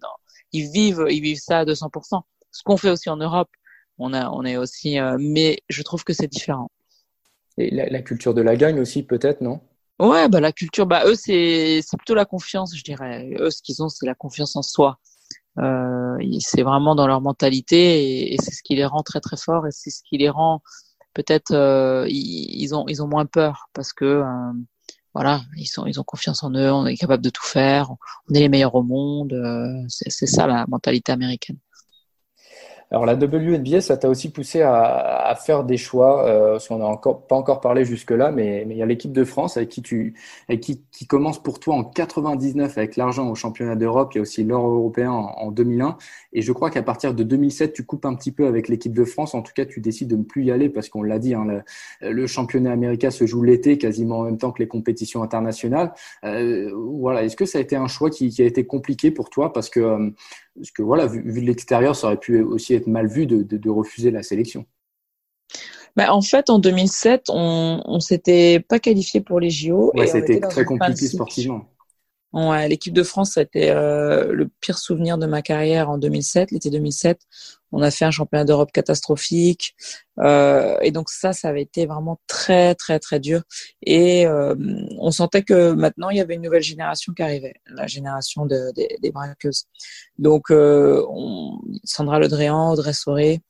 Ils 0.53 0.70
vivent, 0.70 1.07
ils 1.11 1.20
vivent 1.20 1.40
ça 1.40 1.61
à 1.61 1.64
200%. 1.64 2.23
Ce 2.51 2.62
qu'on 2.62 2.77
fait 2.77 2.90
aussi 2.90 3.11
en 3.11 3.16
Europe, 3.16 3.51
on 3.99 4.12
a, 4.12 4.31
on 4.31 4.44
est 4.44 4.57
aussi, 4.57 4.99
euh, 4.99 5.16
mais 5.18 5.61
je 5.68 5.83
trouve 5.83 6.05
que 6.05 6.12
c'est 6.12 6.29
différent. 6.29 6.70
Et 7.57 7.70
la, 7.70 8.03
culture 8.03 8.35
de 8.35 8.42
la 8.42 8.57
gagne 8.57 8.81
aussi, 8.81 9.05
peut-être, 9.05 9.40
non? 9.40 9.61
Ouais, 10.01 10.29
bah 10.29 10.40
la 10.40 10.51
culture, 10.51 10.87
bah 10.87 11.05
eux 11.07 11.14
c'est 11.14 11.81
plutôt 11.97 12.16
la 12.16 12.25
confiance, 12.25 12.77
je 12.77 12.83
dirais. 12.83 13.31
Eux 13.38 13.51
ce 13.51 13.62
qu'ils 13.62 13.81
ont 13.81 13.88
c'est 13.88 14.07
la 14.07 14.16
confiance 14.16 14.57
en 14.57 14.62
soi. 14.62 14.99
Euh, 15.58 16.18
c'est 16.40 16.62
vraiment 16.62 16.94
dans 16.94 17.06
leur 17.06 17.20
mentalité 17.20 18.32
et, 18.32 18.36
c'est 18.40 18.50
ce 18.50 18.62
qui 18.62 18.74
les 18.74 18.84
rend 18.84 19.02
très 19.02 19.20
très 19.20 19.36
forts 19.36 19.66
et 19.68 19.70
c'est 19.70 19.90
ce 19.90 20.02
qui 20.02 20.18
les 20.18 20.28
rend 20.28 20.62
peut-être 21.14 21.52
euh, 21.52 22.06
ils, 22.08 22.74
ont 22.74 22.86
ils 22.88 23.02
ont 23.02 23.06
moins 23.06 23.24
peur 23.24 23.68
parce 23.72 23.92
que 23.92 24.04
euh, 24.04 24.52
voilà 25.14 25.42
ils 25.56 25.66
sont 25.66 25.86
ils 25.86 26.00
ont 26.00 26.04
confiance 26.04 26.42
en 26.42 26.50
eux, 26.54 26.72
on 26.72 26.86
est 26.86 26.96
capable 26.96 27.22
de 27.22 27.30
tout 27.30 27.44
faire, 27.44 27.92
on 28.28 28.34
est 28.34 28.40
les 28.40 28.48
meilleurs 28.48 28.74
au 28.74 28.82
monde. 28.82 29.32
Euh, 29.32 29.84
c'est 29.88 30.26
ça 30.26 30.46
la 30.46 30.66
mentalité 30.68 31.12
américaine. 31.12 31.58
Alors 32.90 33.07
la 33.07 33.14
WNBA, 33.14 33.81
ça 33.81 33.97
t'a 33.97 34.09
aussi 34.09 34.31
poussé 34.31 34.62
à, 34.62 35.35
faire 35.44 35.64
des 35.64 35.77
choix, 35.77 36.27
euh, 36.27 36.53
parce 36.53 36.68
qu'on 36.68 36.79
n'a 36.79 36.87
encore 36.87 37.27
pas 37.27 37.35
encore 37.35 37.61
parlé 37.61 37.85
jusque-là, 37.85 38.31
mais, 38.31 38.66
il 38.68 38.77
y 38.77 38.83
a 38.83 38.87
l'équipe 38.87 39.12
de 39.12 39.25
France 39.25 39.57
avec 39.57 39.68
qui 39.68 39.83
tu 39.83 40.14
avec 40.49 40.61
qui, 40.61 40.85
qui 40.92 41.07
commence 41.07 41.42
pour 41.42 41.59
toi 41.59 41.75
en 41.75 41.85
99 41.85 42.79
avec 42.79 42.97
l'argent 42.97 43.29
au 43.29 43.35
championnat 43.35 43.75
d'Europe, 43.75 44.12
il 44.12 44.16
y 44.16 44.18
a 44.20 44.23
aussi 44.23 44.44
l'or 44.44 44.68
européen 44.68 45.11
en, 45.11 45.51
2001, 45.51 45.97
et 46.33 46.42
je 46.42 46.53
crois 46.53 46.70
qu'à 46.70 46.83
partir 46.83 47.14
de 47.14 47.23
2007, 47.23 47.73
tu 47.73 47.85
coupes 47.85 48.05
un 48.07 48.14
petit 48.14 48.33
peu 48.33 48.47
avec 48.47 48.68
l'équipe 48.68 48.94
de 48.94 49.05
France. 49.05 49.35
En 49.35 49.42
tout 49.42 49.53
cas, 49.55 49.64
tu 49.64 49.81
décides 49.81 50.09
de 50.09 50.16
ne 50.16 50.23
plus 50.23 50.44
y 50.44 50.51
aller 50.51 50.68
parce 50.68 50.88
qu'on 50.88 51.03
l'a 51.03 51.18
dit, 51.18 51.35
hein, 51.35 51.62
le, 52.01 52.27
championnat 52.27 52.73
américain 52.73 53.11
se 53.11 53.27
joue 53.27 53.42
l'été, 53.42 53.79
quasiment 53.79 54.20
en 54.20 54.25
même 54.25 54.38
temps 54.38 54.51
que 54.51 54.62
les 54.62 54.68
compétitions 54.68 55.23
internationales. 55.23 55.92
Euh, 56.25 56.70
voilà, 56.75 57.23
est-ce 57.25 57.37
que 57.37 57.44
ça 57.47 57.59
a 57.59 57.61
été 57.61 57.77
un 57.77 57.87
choix 57.87 58.11
qui, 58.11 58.35
a 58.40 58.44
été 58.44 58.66
compliqué 58.66 59.11
pour 59.11 59.31
toi? 59.31 59.53
Parce 59.53 59.70
que 59.70 59.81
euh, 59.81 60.11
parce 60.57 60.70
que 60.70 60.83
voilà, 60.83 61.07
vu, 61.07 61.23
de 61.23 61.47
l'extérieur, 61.47 61.97
ça 61.97 62.07
aurait 62.07 62.16
pu 62.16 62.40
aussi 62.40 62.73
être 62.74 62.87
mal 62.87 63.06
vu 63.06 63.26
de, 63.26 63.42
de, 63.42 63.70
refuser 63.70 64.10
la 64.10 64.22
sélection. 64.22 64.66
Bah, 65.96 66.12
en 66.12 66.22
fait, 66.22 66.50
en 66.50 66.58
2007, 66.58 67.26
on 67.28 67.82
ne 67.87 68.00
s'était 68.00 68.60
pas 68.60 68.78
qualifié 68.78 69.20
pour 69.20 69.40
les 69.40 69.50
JO. 69.50 69.92
Ouais, 69.94 70.06
c'était 70.06 70.40
très 70.40 70.64
compliqué 70.64 71.06
sportivement. 71.06 71.68
Ouais, 72.34 72.68
l'équipe 72.68 72.92
de 72.92 73.04
France, 73.04 73.34
ça 73.34 73.40
a 73.40 73.42
été 73.44 73.70
euh, 73.70 74.32
le 74.32 74.48
pire 74.60 74.76
souvenir 74.76 75.18
de 75.18 75.26
ma 75.26 75.40
carrière 75.40 75.88
en 75.88 75.98
2007, 75.98 76.50
l'été 76.50 76.68
2007. 76.68 77.20
On 77.74 77.82
a 77.82 77.90
fait 77.90 78.04
un 78.04 78.12
championnat 78.12 78.44
d'Europe 78.44 78.70
catastrophique. 78.72 79.74
Euh, 80.20 80.78
et 80.80 80.92
donc 80.92 81.10
ça, 81.10 81.32
ça 81.32 81.48
avait 81.48 81.62
été 81.62 81.87
vraiment 81.87 82.20
très, 82.28 82.76
très, 82.76 83.00
très 83.00 83.18
dur. 83.18 83.42
Et 83.82 84.26
euh, 84.26 84.54
on 85.00 85.10
sentait 85.10 85.42
que 85.42 85.72
maintenant, 85.72 86.10
il 86.10 86.18
y 86.18 86.20
avait 86.20 86.37
une 86.37 86.42
nouvelle 86.42 86.62
génération 86.62 87.12
qui 87.12 87.22
arrivait, 87.22 87.54
la 87.66 87.88
génération 87.88 88.46
de, 88.46 88.70
des 88.74 89.10
braqueuses. 89.10 89.64
Donc, 90.18 90.50
euh, 90.52 91.04
on, 91.10 91.58
Sandra 91.82 92.20
Ledréan, 92.20 92.70
Audrey 92.70 92.92
Soré 92.92 93.42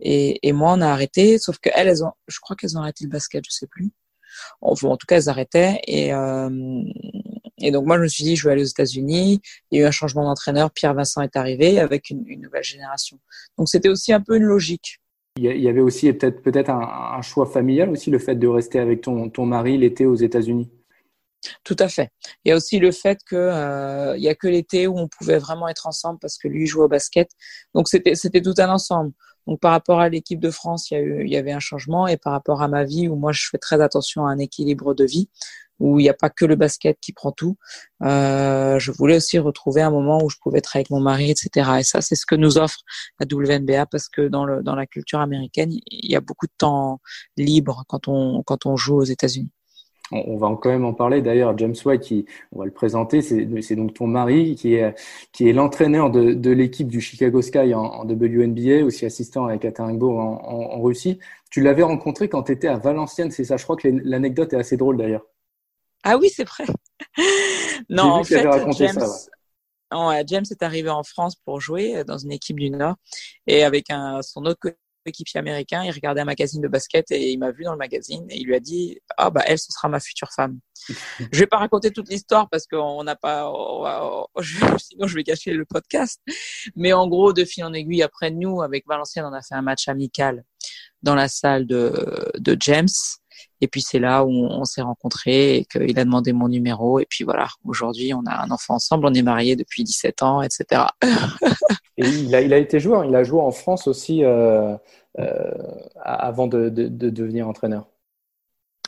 et, 0.00 0.46
et 0.46 0.52
moi, 0.52 0.74
on 0.74 0.82
a 0.82 0.88
arrêté. 0.88 1.38
Sauf 1.38 1.58
qu'elles, 1.58 1.88
elles 1.88 2.04
ont, 2.04 2.12
je 2.28 2.40
crois 2.40 2.56
qu'elles 2.56 2.76
ont 2.76 2.82
arrêté 2.82 3.04
le 3.04 3.10
basket, 3.10 3.42
je 3.48 3.54
sais 3.54 3.66
plus. 3.66 3.90
Enfin, 4.60 4.88
en 4.88 4.96
tout 4.98 5.06
cas, 5.06 5.16
elles 5.16 5.30
arrêtaient. 5.30 5.80
Et, 5.86 6.12
euh, 6.12 6.50
et 7.58 7.70
donc 7.70 7.86
moi, 7.86 7.96
je 7.96 8.02
me 8.02 8.08
suis 8.08 8.24
dit, 8.24 8.36
je 8.36 8.46
vais 8.46 8.52
aller 8.52 8.62
aux 8.62 8.66
États-Unis. 8.66 9.40
Il 9.70 9.78
y 9.78 9.82
a 9.82 9.84
eu 9.84 9.88
un 9.88 9.92
changement 9.92 10.24
d'entraîneur. 10.24 10.70
Pierre 10.70 10.94
Vincent 10.94 11.22
est 11.22 11.36
arrivé 11.36 11.78
avec 11.78 12.10
une, 12.10 12.24
nouvelle 12.40 12.64
génération. 12.64 13.18
Donc 13.58 13.68
c'était 13.68 13.88
aussi 13.88 14.12
un 14.12 14.20
peu 14.20 14.36
une 14.36 14.44
logique. 14.44 14.98
Il 15.36 15.44
y 15.44 15.68
avait 15.68 15.80
aussi 15.80 16.12
peut-être 16.12 16.42
peut-être 16.42 16.68
un, 16.68 17.22
choix 17.22 17.46
familial 17.46 17.88
aussi, 17.88 18.10
le 18.10 18.18
fait 18.18 18.34
de 18.34 18.46
rester 18.46 18.78
avec 18.78 19.00
ton, 19.00 19.30
ton 19.30 19.46
mari 19.46 19.78
l'été 19.78 20.04
aux 20.04 20.14
États-Unis. 20.14 20.70
Tout 21.64 21.76
à 21.78 21.88
fait. 21.88 22.10
Il 22.44 22.50
y 22.50 22.52
a 22.52 22.56
aussi 22.56 22.78
le 22.78 22.92
fait 22.92 23.18
que 23.26 23.34
euh, 23.34 24.16
il 24.16 24.22
y 24.22 24.28
a 24.28 24.34
que 24.34 24.46
l'été 24.46 24.86
où 24.86 24.98
on 24.98 25.08
pouvait 25.08 25.38
vraiment 25.38 25.68
être 25.68 25.86
ensemble 25.86 26.18
parce 26.20 26.36
que 26.36 26.48
lui 26.48 26.66
joue 26.66 26.82
au 26.82 26.88
basket. 26.88 27.30
Donc 27.74 27.88
c'était 27.88 28.14
c'était 28.14 28.42
tout 28.42 28.54
un 28.58 28.68
ensemble. 28.68 29.12
Donc 29.46 29.58
par 29.58 29.72
rapport 29.72 30.00
à 30.00 30.08
l'équipe 30.08 30.38
de 30.38 30.50
France, 30.50 30.90
il 30.90 30.94
y, 30.94 30.96
a 30.98 31.00
eu, 31.00 31.24
il 31.24 31.32
y 31.32 31.36
avait 31.36 31.50
un 31.50 31.60
changement 31.60 32.06
et 32.06 32.16
par 32.16 32.32
rapport 32.32 32.62
à 32.62 32.68
ma 32.68 32.84
vie 32.84 33.08
où 33.08 33.16
moi 33.16 33.32
je 33.32 33.48
fais 33.50 33.58
très 33.58 33.80
attention 33.80 34.26
à 34.26 34.30
un 34.30 34.38
équilibre 34.38 34.94
de 34.94 35.04
vie 35.04 35.30
où 35.82 35.98
il 35.98 36.04
n'y 36.04 36.08
a 36.08 36.14
pas 36.14 36.30
que 36.30 36.44
le 36.44 36.54
basket 36.54 36.96
qui 37.00 37.12
prend 37.12 37.32
tout. 37.32 37.56
Euh, 38.02 38.78
je 38.78 38.92
voulais 38.92 39.16
aussi 39.16 39.38
retrouver 39.40 39.82
un 39.82 39.90
moment 39.90 40.22
où 40.22 40.30
je 40.30 40.36
pouvais 40.40 40.58
être 40.58 40.76
avec 40.76 40.90
mon 40.90 41.00
mari, 41.00 41.30
etc. 41.30 41.70
Et 41.80 41.82
ça, 41.82 42.00
c'est 42.00 42.14
ce 42.14 42.24
que 42.24 42.36
nous 42.36 42.56
offre 42.56 42.78
la 43.18 43.26
WNBA 43.30 43.86
parce 43.86 44.08
que 44.08 44.22
dans, 44.28 44.44
le, 44.44 44.62
dans 44.62 44.76
la 44.76 44.86
culture 44.86 45.18
américaine, 45.18 45.72
il 45.72 46.10
y 46.10 46.14
a 46.14 46.20
beaucoup 46.20 46.46
de 46.46 46.52
temps 46.56 47.00
libre 47.36 47.82
quand 47.88 48.06
on, 48.06 48.44
quand 48.44 48.64
on 48.64 48.76
joue 48.76 48.96
aux 48.96 49.04
États-Unis. 49.04 49.50
On, 50.12 50.36
va 50.36 50.56
quand 50.60 50.68
même 50.68 50.84
en 50.84 50.92
parler. 50.92 51.22
D'ailleurs, 51.22 51.56
James 51.56 51.74
White, 51.84 52.02
qui, 52.02 52.26
on 52.52 52.60
va 52.60 52.64
le 52.66 52.70
présenter, 52.70 53.22
c'est 53.22 53.76
donc 53.76 53.94
ton 53.94 54.06
mari 54.06 54.54
qui 54.56 54.74
est, 54.74 54.94
qui 55.32 55.48
est 55.48 55.54
l'entraîneur 55.54 56.10
de, 56.10 56.50
l'équipe 56.50 56.88
du 56.88 57.00
Chicago 57.00 57.40
Sky 57.40 57.74
en, 57.74 58.04
WNBA, 58.06 58.84
aussi 58.84 59.06
assistant 59.06 59.46
avec 59.46 59.64
Ekaterinbourg 59.64 60.18
en, 60.18 60.42
en, 60.44 60.76
en 60.76 60.82
Russie. 60.82 61.18
Tu 61.50 61.62
l'avais 61.62 61.82
rencontré 61.82 62.28
quand 62.28 62.44
tu 62.44 62.52
étais 62.52 62.68
à 62.68 62.76
Valenciennes, 62.76 63.30
c'est 63.30 63.44
ça? 63.44 63.56
Je 63.56 63.64
crois 63.64 63.76
que 63.76 63.88
l'anecdote 63.88 64.52
est 64.52 64.58
assez 64.58 64.76
drôle 64.76 64.98
d'ailleurs. 64.98 65.24
Ah 66.02 66.16
oui, 66.16 66.30
c'est 66.34 66.44
vrai. 66.44 66.64
non, 67.88 68.04
en 68.04 68.24
fait, 68.24 68.46
James, 68.76 69.04
James 70.26 70.44
est 70.50 70.62
arrivé 70.62 70.90
en 70.90 71.02
France 71.02 71.36
pour 71.44 71.60
jouer 71.60 72.04
dans 72.04 72.18
une 72.18 72.32
équipe 72.32 72.58
du 72.58 72.70
Nord 72.70 72.96
et 73.46 73.64
avec 73.64 73.90
un, 73.90 74.22
son 74.22 74.44
autre 74.46 74.74
équipier 75.06 75.38
américain, 75.38 75.82
il 75.84 75.90
regardait 75.90 76.20
un 76.20 76.26
magazine 76.26 76.60
de 76.60 76.68
basket 76.68 77.10
et 77.10 77.30
il 77.30 77.38
m'a 77.38 77.50
vu 77.50 77.64
dans 77.64 77.72
le 77.72 77.78
magazine 77.78 78.24
et 78.30 78.38
il 78.38 78.46
lui 78.46 78.54
a 78.54 78.60
dit 78.60 79.00
ah 79.16 79.30
bah 79.30 79.42
elle 79.46 79.58
ce 79.58 79.72
sera 79.72 79.88
ma 79.88 80.00
future 80.00 80.30
femme. 80.32 80.58
je 81.32 81.38
vais 81.38 81.46
pas 81.46 81.58
raconter 81.58 81.90
toute 81.90 82.08
l'histoire 82.08 82.48
parce 82.48 82.66
qu'on 82.66 83.02
n'a 83.04 83.16
pas 83.16 83.50
sinon 84.78 85.06
je 85.06 85.14
vais 85.14 85.22
gâcher 85.22 85.52
le 85.52 85.64
podcast. 85.64 86.20
Mais 86.76 86.92
en 86.92 87.08
gros 87.08 87.32
de 87.32 87.44
fil 87.44 87.64
en 87.64 87.72
aiguille 87.72 88.02
après 88.02 88.30
nous 88.30 88.62
avec 88.62 88.86
Valenciennes 88.86 89.26
on 89.26 89.32
a 89.32 89.42
fait 89.42 89.54
un 89.54 89.62
match 89.62 89.88
amical 89.88 90.44
dans 91.02 91.14
la 91.14 91.28
salle 91.28 91.66
de 91.66 92.30
de 92.38 92.56
James 92.60 92.88
et 93.62 93.68
puis 93.68 93.80
c'est 93.80 94.00
là 94.00 94.24
où 94.24 94.30
on, 94.30 94.64
s'est 94.64 94.82
rencontrés 94.82 95.56
et 95.58 95.64
qu'il 95.64 95.98
a 95.98 96.04
demandé 96.04 96.32
mon 96.32 96.48
numéro. 96.48 96.98
Et 96.98 97.06
puis 97.08 97.22
voilà, 97.22 97.46
aujourd'hui 97.64 98.12
on 98.12 98.26
a 98.26 98.42
un 98.42 98.50
enfant 98.50 98.74
ensemble, 98.74 99.06
on 99.06 99.14
est 99.14 99.22
mariés 99.22 99.54
depuis 99.54 99.84
17 99.84 100.22
ans, 100.24 100.42
etc. 100.42 100.82
et 101.96 102.06
il 102.06 102.34
a, 102.34 102.40
il 102.40 102.52
a 102.52 102.58
été 102.58 102.80
joueur, 102.80 103.04
il 103.04 103.14
a 103.14 103.22
joué 103.22 103.40
en 103.40 103.52
France 103.52 103.86
aussi 103.86 104.24
euh, 104.24 104.76
euh, 105.20 105.52
avant 106.02 106.48
de, 106.48 106.68
de, 106.68 106.88
de 106.88 107.08
devenir 107.08 107.48
entraîneur. 107.48 107.86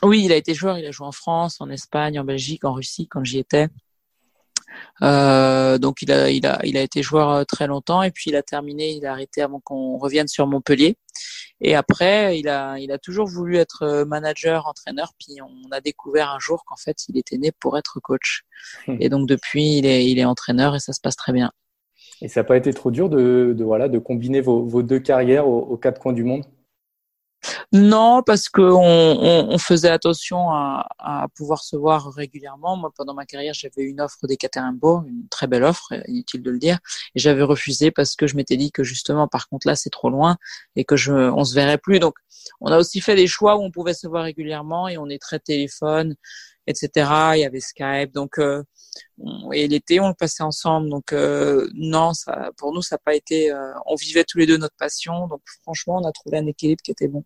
Oui, 0.03 0.23
il 0.25 0.33
a 0.33 0.35
été 0.35 0.53
joueur, 0.53 0.77
il 0.77 0.85
a 0.85 0.91
joué 0.91 1.07
en 1.07 1.13
France, 1.13 1.61
en 1.61 1.69
Espagne, 1.69 2.19
en 2.19 2.25
Belgique, 2.25 2.65
en 2.65 2.73
Russie 2.73 3.07
quand 3.07 3.23
j'y 3.23 3.39
étais. 3.39 3.69
Euh, 5.01 5.77
donc 5.77 6.01
il 6.01 6.11
a, 6.11 6.29
il 6.29 6.45
a, 6.45 6.59
il 6.63 6.77
a 6.77 6.81
été 6.81 7.03
joueur 7.03 7.29
euh, 7.29 7.43
très 7.43 7.67
longtemps 7.67 8.03
et 8.03 8.11
puis 8.11 8.31
il 8.31 8.35
a 8.35 8.43
terminé, 8.43 8.91
il 8.91 9.05
a 9.05 9.11
arrêté 9.11 9.41
avant 9.41 9.59
qu'on 9.59 9.97
revienne 9.97 10.27
sur 10.27 10.47
Montpellier. 10.47 10.95
Et 11.61 11.75
après, 11.75 12.37
il 12.39 12.49
a, 12.49 12.77
il 12.79 12.91
a 12.91 12.97
toujours 12.97 13.27
voulu 13.27 13.57
être 13.57 13.83
euh, 13.83 14.05
manager, 14.05 14.67
entraîneur. 14.67 15.13
Puis 15.19 15.37
on 15.41 15.71
a 15.71 15.81
découvert 15.81 16.31
un 16.31 16.39
jour 16.39 16.63
qu'en 16.65 16.75
fait, 16.75 17.07
il 17.07 17.17
était 17.17 17.37
né 17.37 17.51
pour 17.59 17.77
être 17.77 17.99
coach. 18.01 18.43
Hmm. 18.87 18.97
Et 18.99 19.09
donc 19.09 19.27
depuis, 19.27 19.77
il 19.77 19.85
est, 19.85 20.05
il 20.05 20.19
est 20.19 20.25
entraîneur 20.25 20.75
et 20.75 20.79
ça 20.79 20.93
se 20.93 20.99
passe 20.99 21.15
très 21.15 21.33
bien. 21.33 21.51
Et 22.21 22.27
ça 22.27 22.41
n'a 22.41 22.43
pas 22.45 22.57
été 22.57 22.73
trop 22.73 22.91
dur 22.91 23.09
de, 23.09 23.53
de, 23.57 23.63
voilà, 23.63 23.89
de 23.89 23.99
combiner 23.99 24.41
vos, 24.41 24.65
vos 24.65 24.83
deux 24.83 24.99
carrières 24.99 25.47
aux, 25.47 25.59
aux 25.59 25.77
quatre 25.77 25.99
coins 25.99 26.13
du 26.13 26.23
monde? 26.23 26.45
Non, 27.73 28.21
parce 28.25 28.49
que 28.49 28.61
on, 28.61 29.57
faisait 29.57 29.89
attention 29.89 30.49
à, 30.49 31.27
pouvoir 31.35 31.63
se 31.63 31.75
voir 31.75 32.11
régulièrement. 32.11 32.77
Moi, 32.77 32.91
pendant 32.95 33.13
ma 33.13 33.25
carrière, 33.25 33.53
j'avais 33.53 33.83
une 33.83 34.01
offre 34.01 34.27
des 34.27 34.37
une 34.45 35.27
très 35.29 35.47
belle 35.47 35.63
offre, 35.63 35.93
inutile 36.07 36.41
de 36.41 36.51
le 36.51 36.59
dire, 36.59 36.77
et 37.15 37.19
j'avais 37.19 37.41
refusé 37.41 37.91
parce 37.91 38.15
que 38.15 38.27
je 38.27 38.35
m'étais 38.35 38.57
dit 38.57 38.71
que 38.71 38.83
justement, 38.83 39.27
par 39.27 39.47
contre, 39.47 39.67
là, 39.67 39.75
c'est 39.75 39.89
trop 39.89 40.09
loin 40.09 40.37
et 40.75 40.85
que 40.85 40.95
je, 40.95 41.13
on 41.13 41.43
se 41.43 41.55
verrait 41.55 41.77
plus. 41.77 41.99
Donc, 41.99 42.15
on 42.61 42.71
a 42.71 42.77
aussi 42.77 43.01
fait 43.01 43.15
des 43.15 43.27
choix 43.27 43.57
où 43.57 43.61
on 43.63 43.71
pouvait 43.71 43.93
se 43.93 44.07
voir 44.07 44.23
régulièrement 44.23 44.87
et 44.87 44.97
on 44.97 45.09
est 45.09 45.21
très 45.21 45.39
téléphone, 45.39 46.15
etc. 46.67 46.89
Il 47.35 47.39
y 47.39 47.45
avait 47.45 47.59
Skype, 47.59 48.13
donc 48.13 48.39
euh, 48.39 48.63
et 49.53 49.67
l'été, 49.67 49.99
on 49.99 50.07
le 50.09 50.13
passait 50.13 50.43
ensemble. 50.43 50.89
Donc 50.89 51.13
euh, 51.13 51.69
non, 51.73 52.13
ça, 52.13 52.51
pour 52.57 52.73
nous, 52.73 52.81
ça 52.81 52.95
n'a 52.95 52.99
pas 52.99 53.15
été. 53.15 53.51
Euh, 53.51 53.73
on 53.85 53.95
vivait 53.95 54.23
tous 54.23 54.37
les 54.37 54.45
deux 54.45 54.57
notre 54.57 54.75
passion, 54.77 55.27
donc 55.27 55.41
franchement, 55.63 55.99
on 56.01 56.07
a 56.07 56.11
trouvé 56.11 56.37
un 56.37 56.47
équilibre 56.47 56.81
qui 56.83 56.91
était 56.91 57.07
bon. 57.07 57.23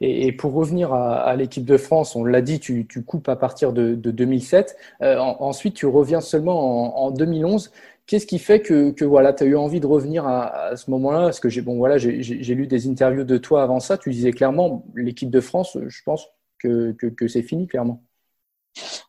Et, 0.00 0.32
pour 0.32 0.52
revenir 0.54 0.92
à, 0.92 1.34
l'équipe 1.36 1.64
de 1.64 1.76
France, 1.76 2.14
on 2.16 2.24
l'a 2.24 2.40
dit, 2.40 2.60
tu, 2.60 2.86
coupes 3.06 3.28
à 3.28 3.36
partir 3.36 3.72
de, 3.72 3.94
2007. 3.94 4.76
Euh, 5.02 5.18
ensuite, 5.18 5.74
tu 5.74 5.86
reviens 5.86 6.20
seulement 6.20 7.04
en, 7.04 7.10
2011. 7.10 7.72
Qu'est-ce 8.06 8.26
qui 8.26 8.38
fait 8.38 8.60
que, 8.60 9.04
voilà, 9.04 9.32
tu 9.32 9.44
as 9.44 9.46
eu 9.46 9.56
envie 9.56 9.80
de 9.80 9.86
revenir 9.86 10.26
à, 10.26 10.76
ce 10.76 10.90
moment-là? 10.90 11.22
Parce 11.22 11.40
que 11.40 11.48
j'ai 11.48 11.62
bon, 11.62 11.76
voilà, 11.76 11.96
lu 11.98 12.66
des 12.66 12.88
interviews 12.88 13.24
de 13.24 13.38
toi 13.38 13.62
avant 13.62 13.80
ça. 13.80 13.98
Tu 13.98 14.10
disais 14.10 14.32
clairement, 14.32 14.84
l'équipe 14.94 15.30
de 15.30 15.40
France, 15.40 15.76
je 15.86 16.02
pense 16.04 16.28
que, 16.58 16.94
c'est 17.26 17.42
fini, 17.42 17.66
clairement. 17.66 18.02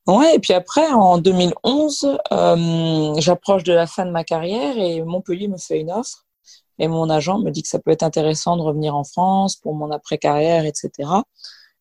Ouais, 0.07 0.35
et 0.35 0.39
puis 0.39 0.53
après, 0.53 0.87
en 0.89 1.19
2011, 1.19 2.17
euh, 2.31 3.13
j'approche 3.19 3.63
de 3.63 3.73
la 3.73 3.85
fin 3.85 4.05
de 4.05 4.11
ma 4.11 4.23
carrière 4.23 4.75
et 4.77 5.03
Montpellier 5.03 5.47
me 5.47 5.57
fait 5.57 5.79
une 5.79 5.91
offre 5.91 6.25
et 6.79 6.87
mon 6.87 7.09
agent 7.09 7.39
me 7.39 7.51
dit 7.51 7.61
que 7.61 7.69
ça 7.69 7.79
peut 7.79 7.91
être 7.91 8.03
intéressant 8.03 8.57
de 8.57 8.61
revenir 8.61 8.95
en 8.95 9.03
France 9.03 9.57
pour 9.57 9.75
mon 9.75 9.91
après-carrière, 9.91 10.65
etc. 10.65 11.09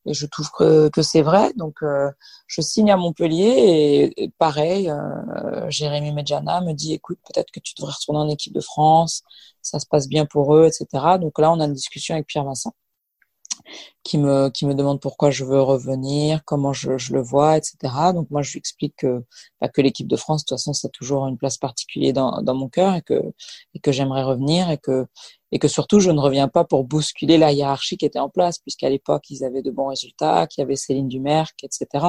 Et 0.07 0.14
je 0.14 0.26
trouve 0.26 0.51
que, 0.51 1.03
c'est 1.03 1.22
vrai. 1.22 1.53
Donc, 1.55 1.82
euh, 1.82 2.11
je 2.46 2.61
signe 2.61 2.90
à 2.90 2.96
Montpellier 2.96 4.12
et, 4.16 4.30
pareil, 4.38 4.90
euh, 4.90 5.68
Jérémy 5.70 6.12
Medjana 6.12 6.61
me 6.61 6.72
dit, 6.72 6.94
écoute, 6.94 7.18
peut-être 7.26 7.51
que 7.51 7.61
tu 7.61 7.74
devrais 7.76 7.92
retourner 7.92 8.20
en 8.20 8.28
équipe 8.28 8.55
de 8.55 8.61
France, 8.61 9.22
ça 9.62 9.78
se 9.78 9.86
passe 9.86 10.09
bien 10.09 10.26
pour 10.26 10.55
eux, 10.55 10.66
etc. 10.66 11.18
Donc 11.20 11.38
là, 11.38 11.53
on 11.53 11.61
a 11.61 11.64
une 11.66 11.74
discussion 11.74 12.14
avec 12.14 12.26
Pierre 12.26 12.44
Vincent 12.44 12.72
qui 14.09 14.16
me 14.16 14.48
qui 14.48 14.64
me 14.64 14.74
demande 14.74 15.00
pourquoi 15.00 15.30
je 15.30 15.44
veux 15.44 15.61
revenir, 15.61 16.42
comment 16.46 16.72
je, 16.72 16.96
je 16.96 17.12
le 17.12 17.20
vois, 17.20 17.59
etc. 17.59 17.76
Donc 18.14 18.30
moi 18.30 18.40
je 18.40 18.52
lui 18.52 18.59
explique 18.59 18.96
que 18.96 19.22
bah, 19.61 19.68
que 19.68 19.82
l'équipe 19.82 20.09
de 20.09 20.16
France 20.16 20.42
de 20.42 20.48
toute 20.48 20.59
façon 20.59 20.72
ça 20.72 20.88
a 20.88 20.90
toujours 20.90 21.26
une 21.26 21.36
place 21.36 21.59
particulière 21.59 22.14
dans 22.14 22.40
dans 22.42 22.54
mon 22.54 22.70
cœur 22.70 22.94
et 22.94 23.02
que 23.02 23.20
et 23.74 23.80
que 23.80 23.92
j'aimerais 23.92 24.22
revenir 24.22 24.70
et 24.70 24.78
que 24.78 25.06
et 25.52 25.59
que 25.59 25.68
surtout 25.68 26.00
je 26.00 26.11
ne 26.11 26.20
reviens 26.20 26.48
pas 26.48 26.64
pour 26.64 26.84
bousculer 26.84 27.38
la 27.38 27.52
hiérarchie 27.52 27.96
qui 27.96 28.04
était 28.04 28.18
en 28.18 28.28
place, 28.28 28.59
puisqu'à 28.59 28.88
l'époque 28.88 29.24
ils 29.30 29.44
avaient 29.44 29.62
de 29.62 29.70
bons 29.70 29.88
résultats, 29.88 30.46
qu'il 30.46 30.62
y 30.62 30.64
avait 30.64 30.76
Céline 30.76 31.09
Dumerc, 31.09 31.54
etc. 31.62 32.06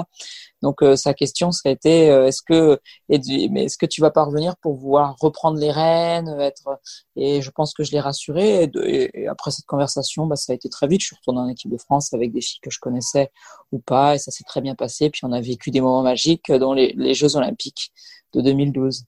Donc 0.62 0.82
euh, 0.84 0.96
sa 0.96 1.14
question 1.14 1.52
ça 1.52 1.70
a 1.70 1.72
été 1.72 2.10
euh, 2.12 2.28
est-ce 2.28 2.42
que 2.42 2.80
est-ce 3.10 3.78
que 3.78 3.86
tu 3.86 4.02
vas 4.02 4.12
pas 4.12 4.24
revenir 4.24 4.56
pour 4.58 4.78
pouvoir 4.78 5.16
reprendre 5.20 5.58
les 5.60 5.72
rênes, 5.72 6.30
être 6.40 6.80
et 7.16 7.42
je 7.42 7.52
pense 7.52 7.74
que 7.74 7.84
je 7.84 7.92
l'ai 7.92 8.00
rassuré 8.00 8.70
et, 8.84 9.28
après 9.28 9.52
cette 9.52 9.66
conversation 9.66 10.26
bah, 10.28 10.36
ça 10.36 10.54
a 10.54 10.56
été 10.56 10.70
très 10.70 10.88
vite. 10.88 11.02
Je 11.02 11.08
suis 11.08 11.16
retournée 11.16 11.42
en 11.42 11.48
équipe 11.48 11.72
de 11.72 11.78
France 11.78 11.89
avec 12.14 12.32
des 12.32 12.42
filles 12.42 12.60
que 12.62 12.70
je 12.70 12.80
connaissais 12.80 13.32
ou 13.72 13.80
pas 13.80 14.16
et 14.16 14.18
ça 14.18 14.32
s'est 14.32 14.44
très 14.44 14.62
bien 14.62 14.76
passé. 14.76 15.10
Puis 15.10 15.22
on 15.24 15.32
a 15.32 15.42
vécu 15.42 15.72
des 15.72 15.82
moments 15.82 16.04
magiques 16.04 16.52
dans 16.52 16.74
les, 16.74 16.94
les 16.98 17.14
Jeux 17.14 17.36
Olympiques 17.36 17.92
de 18.34 18.42
2012 18.42 19.06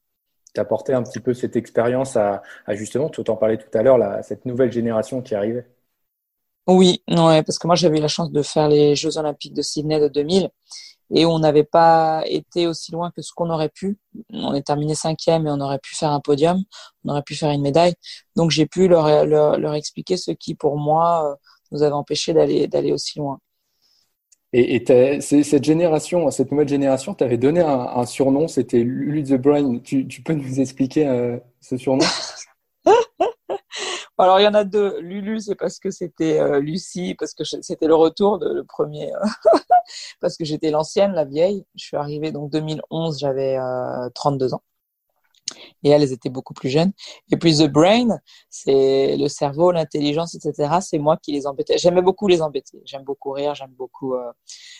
t'apporter 0.53 0.93
un 0.93 1.03
petit 1.03 1.19
peu 1.19 1.33
cette 1.33 1.55
expérience 1.55 2.15
à, 2.17 2.41
justement, 2.69 3.09
tu 3.09 3.21
en 3.29 3.35
parlais 3.35 3.57
tout 3.57 3.77
à 3.77 3.83
l'heure, 3.83 3.99
cette 4.23 4.45
nouvelle 4.45 4.71
génération 4.71 5.21
qui 5.21 5.35
arrivait 5.35 5.67
Oui, 6.67 7.03
ouais, 7.07 7.43
parce 7.43 7.57
que 7.57 7.67
moi 7.67 7.75
j'avais 7.75 7.99
eu 7.99 8.01
la 8.01 8.07
chance 8.07 8.31
de 8.31 8.41
faire 8.41 8.67
les 8.67 8.95
Jeux 8.95 9.17
Olympiques 9.17 9.53
de 9.53 9.61
Sydney 9.61 9.99
de 9.99 10.07
2000 10.07 10.49
et 11.13 11.25
on 11.25 11.39
n'avait 11.39 11.65
pas 11.65 12.23
été 12.25 12.67
aussi 12.67 12.91
loin 12.93 13.11
que 13.11 13.21
ce 13.21 13.33
qu'on 13.33 13.49
aurait 13.49 13.69
pu. 13.69 13.99
On 14.29 14.53
est 14.53 14.65
terminé 14.65 14.95
cinquième 14.95 15.45
et 15.45 15.51
on 15.51 15.59
aurait 15.59 15.79
pu 15.79 15.93
faire 15.93 16.11
un 16.11 16.21
podium, 16.21 16.63
on 17.03 17.09
aurait 17.09 17.23
pu 17.23 17.35
faire 17.35 17.51
une 17.51 17.61
médaille. 17.61 17.95
Donc 18.37 18.51
j'ai 18.51 18.65
pu 18.65 18.87
leur, 18.87 19.25
leur, 19.25 19.57
leur, 19.57 19.73
expliquer 19.73 20.15
ce 20.15 20.31
qui 20.31 20.55
pour 20.55 20.77
moi 20.77 21.37
nous 21.71 21.83
avait 21.83 21.93
empêché 21.93 22.33
d'aller 22.33 22.67
d'aller 22.67 22.91
aussi 22.91 23.19
loin. 23.19 23.39
Et, 24.53 24.75
et 24.75 25.21
cette 25.21 25.63
génération, 25.63 26.29
cette 26.29 26.51
nouvelle 26.51 26.67
génération, 26.67 27.13
tu 27.13 27.23
avais 27.23 27.37
donné 27.37 27.61
un, 27.61 28.05
surnom, 28.05 28.49
c'était 28.49 28.79
Lulu 28.83 29.23
the 29.23 29.35
Brain. 29.35 29.79
Tu, 29.79 30.05
tu, 30.07 30.21
peux 30.21 30.33
nous 30.33 30.59
expliquer 30.59 31.07
euh, 31.07 31.37
ce 31.61 31.77
surnom? 31.77 32.05
Alors 34.17 34.39
il 34.39 34.43
y 34.43 34.47
en 34.47 34.53
a 34.53 34.65
deux. 34.65 34.99
Lulu, 34.99 35.39
c'est 35.39 35.55
parce 35.55 35.79
que 35.79 35.89
c'était 35.89 36.39
euh, 36.39 36.59
Lucie, 36.59 37.15
parce 37.17 37.33
que 37.33 37.43
c'était 37.43 37.87
le 37.87 37.95
retour 37.95 38.39
de 38.39 38.53
le 38.53 38.63
premier, 38.65 39.11
euh, 39.15 39.51
parce 40.19 40.35
que 40.37 40.43
j'étais 40.43 40.69
l'ancienne, 40.69 41.13
la 41.13 41.25
vieille. 41.25 41.65
Je 41.75 41.85
suis 41.85 41.97
arrivée 41.97 42.31
donc 42.31 42.51
2011, 42.51 43.19
j'avais 43.19 43.57
32 44.13 44.53
ans 44.53 44.61
et 45.83 45.89
elles 45.89 46.11
étaient 46.11 46.29
beaucoup 46.29 46.53
plus 46.53 46.69
jeunes. 46.69 46.91
Et 47.31 47.37
puis 47.37 47.57
The 47.57 47.67
Brain, 47.67 48.19
c'est 48.49 49.17
le 49.17 49.27
cerveau, 49.27 49.71
l'intelligence, 49.71 50.35
etc. 50.35 50.79
C'est 50.81 50.99
moi 50.99 51.17
qui 51.21 51.31
les 51.31 51.47
embêtais. 51.47 51.77
J'aimais 51.77 52.01
beaucoup 52.01 52.27
les 52.27 52.41
embêter. 52.41 52.81
J'aime 52.85 53.03
beaucoup 53.03 53.31
rire, 53.31 53.55
j'aime 53.55 53.73
beaucoup. 53.77 54.15
Euh... 54.15 54.31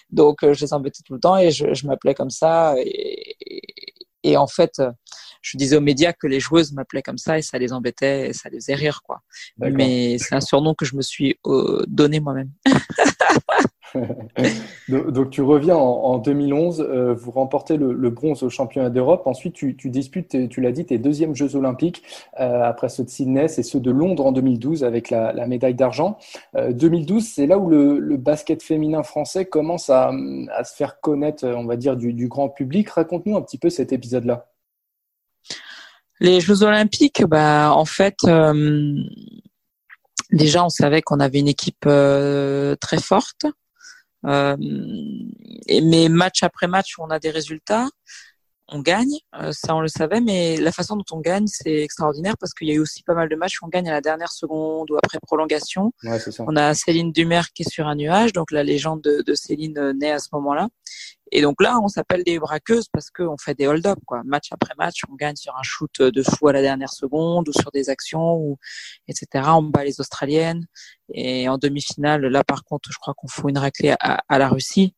Donc 0.10 0.44
euh, 0.44 0.54
je 0.54 0.66
les 0.66 0.74
embêtais 0.74 1.04
tout 1.06 1.14
le 1.14 1.20
temps 1.20 1.38
et 1.38 1.52
je, 1.52 1.74
je 1.74 1.88
m'appelais 1.88 2.14
comme 2.14 2.30
ça. 2.30 2.76
Et, 2.78 3.36
et, 4.24 4.38
en 4.38 4.48
fait, 4.48 4.80
euh, 4.80 4.92
je 5.42 5.58
disais 5.58 5.76
aux 5.76 5.82
médias 5.82 6.14
que 6.14 6.28
les 6.28 6.40
joueuses 6.40 6.74
m'appelaient 6.74 7.02
comme 7.02 7.18
ça 7.18 7.38
et 7.38 7.42
ça 7.42 7.58
les 7.58 7.74
embêtait 7.74 8.30
et 8.30 8.34
ça 8.34 8.50
les 8.50 8.58
faisait 8.58 8.76
rire, 8.76 9.02
quoi. 9.04 9.22
Mais 9.58 10.18
c'est 10.20 10.36
un 10.36 10.42
surnom 10.42 10.76
que 10.76 10.86
je 10.86 10.96
me 10.96 11.02
suis 11.02 11.40
euh, 11.48 11.84
donné 11.88 12.20
moi-même. 12.20 12.52
donc, 14.90 15.30
tu 15.30 15.42
reviens 15.42 15.76
en, 15.76 16.18
2011, 16.18 16.82
euh, 16.82 17.14
vous 17.14 17.32
remportez 17.32 17.78
le, 17.78 18.10
bronze 18.10 18.44
au 18.44 18.50
championnat 18.50 18.90
d'Europe. 18.90 19.24
Ensuite, 19.26 19.54
tu, 19.54 19.76
disputes, 19.86 20.50
tu 20.50 20.62
l'as 20.62 20.72
dit, 20.72 20.86
tes 20.86 20.98
deuxièmes 20.98 21.36
Jeux 21.36 21.56
olympiques 21.56 22.04
euh, 22.40 22.64
après 22.64 22.90
ceux 22.90 23.04
de 23.04 23.10
Sydney 23.10 23.46
et 23.46 23.64
ceux 23.64 23.80
de 23.80 23.92
Londres 23.92 24.26
en 24.26 24.32
2012 24.32 24.84
avec 24.84 25.10
la, 25.10 25.34
médaille 25.48 25.76
d'argent. 25.76 26.18
2012, 26.56 27.24
euh, 27.24 27.28
c'est 27.34 27.48
là 27.48 27.58
où 27.58 27.70
le, 27.70 28.18
basket 28.18 28.62
féminin 28.62 29.04
français 29.04 29.46
commence 29.46 29.90
à, 29.90 30.12
se 30.64 30.76
faire 30.76 31.00
connaître, 31.02 31.46
on 31.48 31.66
va 31.66 31.76
dire, 31.76 31.96
du, 31.96 32.28
grand 32.28 32.50
public. 32.50 32.90
Raconte-nous 32.90 33.36
un 33.36 33.42
petit 33.42 33.58
peu 33.58 33.70
cet 33.70 33.92
épisode-là. 33.94 34.48
Les 36.20 36.40
Jeux 36.40 36.64
olympiques, 36.64 37.24
bah, 37.26 37.74
en 37.74 37.86
fait 37.86 38.18
déjà 40.32 40.64
on 40.64 40.70
savait 40.70 41.02
qu'on 41.02 41.20
avait 41.20 41.40
une 41.40 41.50
équipe 41.50 41.82
très 41.82 43.00
forte 43.02 43.48
euh, 44.26 44.56
mais 45.84 46.10
match 46.10 46.44
après 46.44 46.68
match, 46.68 46.96
on 47.00 47.10
a 47.10 47.20
des 47.20 47.30
résultats, 47.32 47.88
on 48.72 48.80
gagne, 48.80 49.18
euh, 49.36 49.52
ça 49.52 49.76
on 49.76 49.82
le 49.82 49.88
savait, 49.88 50.22
mais 50.22 50.58
la 50.58 50.72
façon 50.72 50.96
dont 50.96 51.06
on 51.12 51.20
gagne, 51.20 51.46
c'est 51.48 51.82
extraordinaire 51.82 52.38
parce 52.40 52.54
qu'il 52.54 52.68
y 52.70 52.72
a 52.72 52.76
eu 52.76 52.80
aussi 52.80 53.04
pas 53.04 53.14
mal 53.14 53.28
de 53.28 53.36
matchs 53.36 53.62
où 53.62 53.66
on 53.66 53.70
gagne 53.70 53.90
à 53.90 53.94
la 53.94 54.02
dernière 54.02 54.32
seconde 54.32 54.90
ou 54.92 54.98
après 54.98 55.20
prolongation. 55.22 55.92
Ouais, 56.04 56.20
ça. 56.20 56.44
On 56.48 56.56
a 56.56 56.74
Céline 56.74 57.12
Dumer 57.12 57.42
qui 57.54 57.64
est 57.64 57.70
sur 57.70 57.88
un 57.88 57.96
nuage, 57.96 58.34
donc 58.34 58.52
la 58.52 58.64
légende 58.64 59.02
de, 59.02 59.22
de 59.26 59.34
Céline 59.34 59.78
euh, 59.78 59.94
naît 59.94 60.12
à 60.12 60.20
ce 60.20 60.30
moment-là. 60.34 60.70
Et 61.34 61.42
donc 61.42 61.62
là, 61.62 61.80
on 61.82 61.88
s'appelle 61.88 62.24
des 62.24 62.40
braqueuses 62.40 62.88
parce 62.92 63.10
qu'on 63.10 63.38
fait 63.38 63.56
des 63.56 63.66
hold-up, 63.66 64.00
quoi. 64.06 64.22
Match 64.26 64.50
après 64.52 64.74
match, 64.78 65.02
on 65.10 65.16
gagne 65.16 65.38
sur 65.38 65.56
un 65.56 65.64
shoot 65.64 66.02
de 66.02 66.24
fou 66.24 66.50
à 66.50 66.54
la 66.54 66.62
dernière 66.62 66.92
seconde 66.92 67.48
ou 67.48 67.54
sur 67.54 67.72
des 67.72 67.90
actions, 67.90 68.36
ou, 68.36 68.58
etc. 69.08 69.50
On 69.54 69.64
bat 69.64 69.86
les 69.86 70.02
Australiennes. 70.02 70.66
Et 71.14 71.48
en 71.48 71.58
demi-finale, 71.58 72.26
là, 72.26 72.44
par 72.44 72.64
contre, 72.66 72.90
je 72.92 72.98
crois 72.98 73.14
qu'on 73.16 73.30
fout 73.30 73.50
une 73.50 73.58
raclée 73.58 73.96
à, 74.00 74.22
à, 74.28 74.38
la 74.40 74.50
Russie. 74.50 74.94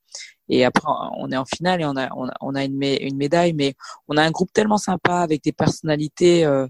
Et 0.54 0.64
après, 0.66 0.88
on 1.18 1.32
est 1.32 1.38
en 1.38 1.46
finale 1.46 1.82
et 1.82 1.86
on 1.86 1.96
a, 1.98 2.64
une, 2.64 3.18
médaille. 3.18 3.54
Mais 3.54 3.74
on 4.08 4.18
a 4.18 4.24
un 4.24 4.30
groupe 4.30 4.54
tellement 4.54 4.78
sympa 4.78 5.16
avec 5.16 5.44
des 5.44 5.52
personnalités 5.52 6.46
euh, 6.46 6.68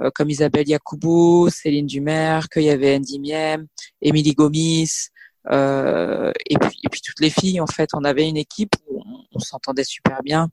euh 0.00 0.10
comme 0.14 0.30
Isabelle 0.30 0.66
Yacoubou, 0.66 1.50
Céline 1.50 1.86
Dumer, 1.86 2.40
qu'il 2.50 2.62
y 2.62 2.70
avait 2.70 2.96
Andy 2.96 3.18
Miem, 3.18 3.66
Émilie 4.00 4.32
Gomis, 4.32 5.10
euh, 5.50 6.32
et 6.48 6.56
puis 6.58 7.00
toutes 7.04 7.20
les 7.20 7.30
filles 7.30 7.60
en 7.60 7.68
fait 7.68 7.90
on 7.94 8.02
avait 8.02 8.28
une 8.28 8.36
équipe 8.36 8.72
où 8.88 9.00
on, 9.30 9.38
s'entendait 9.38 9.84
super 9.84 10.20
bien 10.24 10.48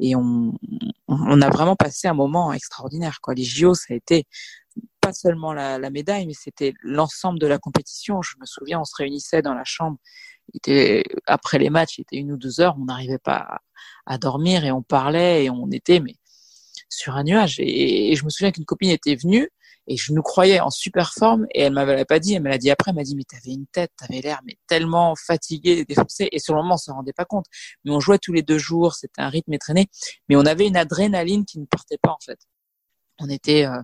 et 0.00 0.16
on, 0.16 0.54
a 1.08 1.50
vraiment 1.50 1.76
passé 1.76 2.08
un 2.08 2.14
moment 2.14 2.50
extraordinaire 2.54 3.18
les 3.36 3.44
JO 3.44 3.74
ça 3.74 3.92
a 3.92 3.94
été 3.94 4.24
pas 5.02 5.12
seulement 5.12 5.52
la 5.52 5.90
médaille 5.90 6.26
mais 6.26 6.32
c'était 6.32 6.72
l'ensemble 6.82 7.38
de 7.38 7.46
la 7.46 7.58
compétition 7.58 8.22
je 8.22 8.36
me 8.40 8.46
souviens 8.46 8.80
on 8.80 8.84
se 8.84 8.94
réunissait 8.96 9.42
dans 9.42 9.52
la 9.52 9.64
chambre 9.64 9.98
était 10.54 11.04
après 11.26 11.58
les 11.58 11.70
matchs 11.70 11.98
il 11.98 12.02
était 12.02 12.16
une 12.16 12.32
ou 12.32 12.36
deux 12.36 12.60
heures 12.60 12.76
on 12.78 12.84
n'arrivait 12.84 13.18
pas 13.18 13.60
à, 14.06 14.18
dormir 14.18 14.64
et 14.64 14.72
on 14.72 14.82
parlait 14.82 15.44
et 15.44 15.50
on 15.50 15.70
était 15.70 16.00
mais 16.00 16.16
sur 16.88 17.16
un 17.16 17.24
nuage 17.24 17.56
et, 17.58 18.14
je 18.16 18.24
me 18.24 18.30
souviens 18.30 18.50
qu'une 18.50 18.64
copine 18.64 18.90
était 18.90 19.16
venue 19.16 19.50
et 19.88 19.96
je 19.96 20.12
nous 20.12 20.22
croyais 20.22 20.60
en 20.60 20.70
super 20.70 21.12
forme 21.14 21.46
et 21.52 21.62
elle 21.62 21.72
m'avait 21.72 22.04
pas 22.04 22.18
dit, 22.18 22.34
elle 22.34 22.42
me 22.42 22.48
l'a 22.48 22.58
dit 22.58 22.70
après, 22.70 22.90
elle 22.90 22.96
m'a 22.96 23.02
dit 23.02 23.16
mais 23.16 23.24
t'avais 23.24 23.54
une 23.54 23.66
tête, 23.66 23.90
t'avais 23.96 24.20
l'air 24.20 24.40
mais 24.44 24.56
tellement 24.66 25.14
fatigué, 25.16 25.84
défoncé 25.84 26.28
et 26.30 26.38
sur 26.38 26.54
le 26.54 26.62
moment 26.62 26.74
on 26.74 26.78
se 26.78 26.90
rendait 26.90 27.14
pas 27.14 27.24
compte. 27.24 27.46
Mais 27.84 27.90
on 27.90 27.98
jouait 27.98 28.18
tous 28.18 28.32
les 28.32 28.42
deux 28.42 28.58
jours, 28.58 28.94
c'était 28.94 29.22
un 29.22 29.30
rythme 29.30 29.54
étraîné, 29.54 29.88
mais 30.28 30.36
on 30.36 30.44
avait 30.44 30.66
une 30.66 30.76
adrénaline 30.76 31.44
qui 31.44 31.58
ne 31.58 31.64
partait 31.64 31.98
pas 32.00 32.10
en 32.10 32.18
fait. 32.24 32.38
On 33.18 33.28
était 33.30 33.66
euh, 33.66 33.80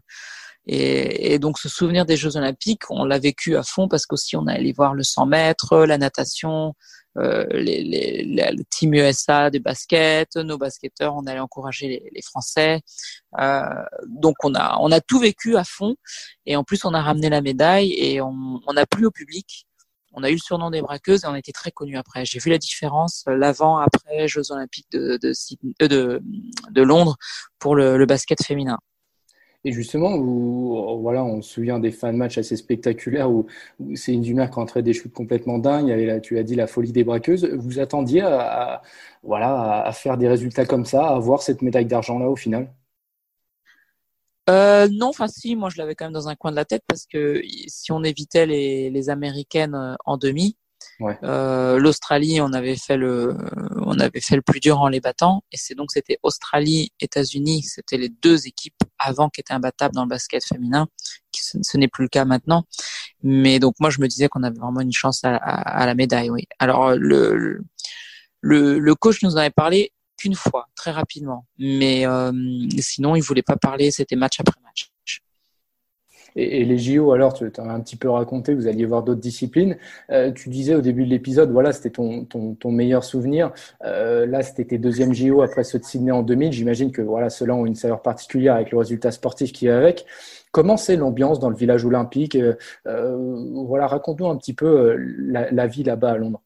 et, 0.66 1.34
et, 1.34 1.38
donc 1.38 1.58
ce 1.58 1.68
souvenir 1.68 2.06
des 2.06 2.16
Jeux 2.16 2.36
Olympiques, 2.36 2.90
on 2.90 3.04
l'a 3.04 3.18
vécu 3.18 3.56
à 3.56 3.62
fond 3.62 3.86
parce 3.86 4.06
qu'aussi 4.06 4.36
on 4.36 4.46
allait 4.46 4.72
voir 4.72 4.94
le 4.94 5.02
100 5.02 5.26
mètres, 5.26 5.84
la 5.84 5.98
natation, 5.98 6.74
euh, 7.18 7.44
les, 7.50 7.82
les, 7.84 8.22
le 8.24 8.64
team 8.70 8.94
USA 8.94 9.50
de 9.50 9.58
basket, 9.58 10.36
nos 10.36 10.56
basketteurs, 10.56 11.14
on 11.16 11.26
allait 11.26 11.40
encourager 11.40 11.88
les, 11.88 12.10
les 12.12 12.22
Français. 12.22 12.80
Euh, 13.38 13.62
donc 14.06 14.36
on 14.42 14.54
a 14.54 14.78
on 14.80 14.90
a 14.90 15.00
tout 15.00 15.20
vécu 15.20 15.56
à 15.56 15.64
fond 15.64 15.96
et 16.46 16.56
en 16.56 16.64
plus 16.64 16.84
on 16.84 16.94
a 16.94 17.02
ramené 17.02 17.28
la 17.28 17.42
médaille 17.42 17.92
et 17.98 18.20
on, 18.22 18.60
on 18.66 18.76
a 18.76 18.86
plu 18.86 19.06
au 19.06 19.10
public. 19.10 19.66
On 20.16 20.22
a 20.22 20.30
eu 20.30 20.34
le 20.34 20.38
surnom 20.38 20.70
des 20.70 20.80
braqueuses 20.80 21.24
et 21.24 21.26
on 21.26 21.34
été 21.34 21.52
très 21.52 21.72
connus 21.72 21.98
après. 21.98 22.24
J'ai 22.24 22.38
vu 22.38 22.48
la 22.48 22.58
différence 22.58 23.24
euh, 23.28 23.36
l'avant 23.36 23.78
après 23.78 24.28
Jeux 24.28 24.50
Olympiques 24.50 24.86
de 24.92 25.18
de, 25.20 25.32
de, 25.80 25.86
de, 25.88 26.22
de 26.70 26.82
Londres 26.82 27.16
pour 27.58 27.76
le, 27.76 27.98
le 27.98 28.06
basket 28.06 28.42
féminin. 28.42 28.78
Et 29.64 29.72
justement, 29.72 30.14
où, 30.14 31.00
voilà, 31.00 31.24
on 31.24 31.40
se 31.40 31.54
souvient 31.54 31.78
des 31.78 31.90
fins 31.90 32.12
de 32.12 32.18
match 32.18 32.36
assez 32.36 32.56
spectaculaires 32.56 33.30
où, 33.30 33.46
c'est 33.94 34.12
une 34.12 34.20
Dumer 34.20 34.46
qui 34.52 34.58
entrait 34.58 34.82
des 34.82 34.92
shoots 34.92 35.12
complètement 35.12 35.58
dingues. 35.58 35.88
Il 35.88 35.90
y 35.90 35.92
avait, 35.92 36.20
tu 36.20 36.38
as 36.38 36.42
dit, 36.42 36.54
la 36.54 36.66
folie 36.66 36.92
des 36.92 37.04
braqueuses. 37.04 37.46
Vous 37.46 37.78
attendiez 37.78 38.22
à, 38.22 38.82
faire 39.92 40.18
des 40.18 40.28
résultats 40.28 40.66
comme 40.66 40.84
ça, 40.84 41.06
à 41.06 41.14
avoir 41.16 41.42
cette 41.42 41.62
médaille 41.62 41.86
d'argent-là 41.86 42.28
au 42.28 42.36
final? 42.36 42.72
Euh, 44.50 44.88
non, 44.92 45.06
enfin 45.06 45.26
si, 45.26 45.56
moi 45.56 45.70
je 45.70 45.78
l'avais 45.78 45.94
quand 45.94 46.04
même 46.04 46.12
dans 46.12 46.28
un 46.28 46.34
coin 46.34 46.50
de 46.50 46.56
la 46.56 46.66
tête 46.66 46.82
parce 46.86 47.06
que 47.06 47.40
si 47.66 47.92
on 47.92 48.04
évitait 48.04 48.44
les, 48.44 48.90
les 48.90 49.08
américaines 49.08 49.74
euh, 49.74 49.94
en 50.04 50.18
demi, 50.18 50.58
euh, 51.22 51.78
L'Australie, 51.78 52.40
on 52.40 52.52
avait 52.52 52.76
fait 52.76 52.96
le, 52.96 53.36
on 53.76 53.98
avait 53.98 54.20
fait 54.20 54.36
le 54.36 54.42
plus 54.42 54.60
dur 54.60 54.80
en 54.80 54.88
les 54.88 55.00
battant, 55.00 55.42
et 55.52 55.56
c'est 55.56 55.74
donc 55.74 55.90
c'était 55.92 56.18
Australie, 56.22 56.92
États-Unis, 57.00 57.62
c'était 57.62 57.96
les 57.96 58.08
deux 58.08 58.46
équipes 58.46 58.74
avant 58.98 59.28
qui 59.28 59.40
étaient 59.40 59.54
imbattables 59.54 59.94
dans 59.94 60.04
le 60.04 60.08
basket 60.08 60.44
féminin. 60.44 60.86
Ce, 61.32 61.58
ce 61.62 61.76
n'est 61.76 61.88
plus 61.88 62.04
le 62.04 62.08
cas 62.08 62.24
maintenant, 62.24 62.64
mais 63.22 63.58
donc 63.58 63.74
moi 63.80 63.90
je 63.90 64.00
me 64.00 64.08
disais 64.08 64.28
qu'on 64.28 64.42
avait 64.42 64.58
vraiment 64.58 64.80
une 64.80 64.92
chance 64.92 65.24
à, 65.24 65.34
à, 65.36 65.86
la 65.86 65.94
médaille. 65.94 66.30
Oui. 66.30 66.46
Alors 66.58 66.94
le, 66.94 67.60
le, 68.40 68.78
le 68.78 68.94
coach 68.94 69.22
nous 69.22 69.34
en 69.34 69.38
avait 69.38 69.50
parlé 69.50 69.92
qu'une 70.16 70.34
fois, 70.34 70.68
très 70.76 70.92
rapidement, 70.92 71.46
mais 71.58 72.06
euh, 72.06 72.32
sinon 72.78 73.16
il 73.16 73.22
voulait 73.22 73.42
pas 73.42 73.56
parler. 73.56 73.90
C'était 73.90 74.16
match 74.16 74.40
après 74.40 74.60
match. 74.62 74.90
Et, 76.36 76.64
les 76.64 76.78
JO, 76.78 77.12
alors, 77.12 77.34
tu 77.34 77.44
as 77.56 77.62
un 77.62 77.80
petit 77.80 77.96
peu 77.96 78.10
raconté, 78.10 78.54
vous 78.54 78.66
alliez 78.66 78.84
voir 78.84 79.02
d'autres 79.02 79.20
disciplines. 79.20 79.76
Euh, 80.10 80.32
tu 80.32 80.48
disais 80.48 80.74
au 80.74 80.80
début 80.80 81.04
de 81.04 81.10
l'épisode, 81.10 81.50
voilà, 81.50 81.72
c'était 81.72 81.90
ton, 81.90 82.26
meilleur 82.64 83.04
souvenir. 83.04 83.52
Euh, 83.84 84.26
là, 84.26 84.42
c'était 84.42 84.64
tes 84.64 84.78
deuxièmes 84.78 85.12
JO 85.12 85.42
après 85.42 85.64
ceux 85.64 85.78
de 85.78 85.84
Sydney 85.84 86.10
en 86.10 86.22
2000. 86.22 86.52
J'imagine 86.52 86.90
que 86.90 87.02
voilà, 87.02 87.30
ceux-là 87.30 87.54
ont 87.54 87.66
une 87.66 87.76
saveur 87.76 88.02
particulière 88.02 88.54
avec 88.54 88.72
le 88.72 88.78
résultat 88.78 89.12
sportif 89.12 89.52
qui 89.52 89.66
est 89.66 89.70
avec. 89.70 90.06
Comment 90.50 90.76
c'est 90.76 90.96
l'ambiance 90.96 91.38
dans 91.38 91.50
le 91.50 91.56
village 91.56 91.84
olympique 91.84 92.36
euh, 92.36 93.46
Voilà, 93.66 93.86
raconte-nous 93.86 94.26
un 94.26 94.36
petit 94.36 94.54
peu 94.54 94.96
la, 94.96 95.66
vie 95.66 95.82
là-bas 95.82 96.12
à 96.12 96.16
Londres. 96.16 96.42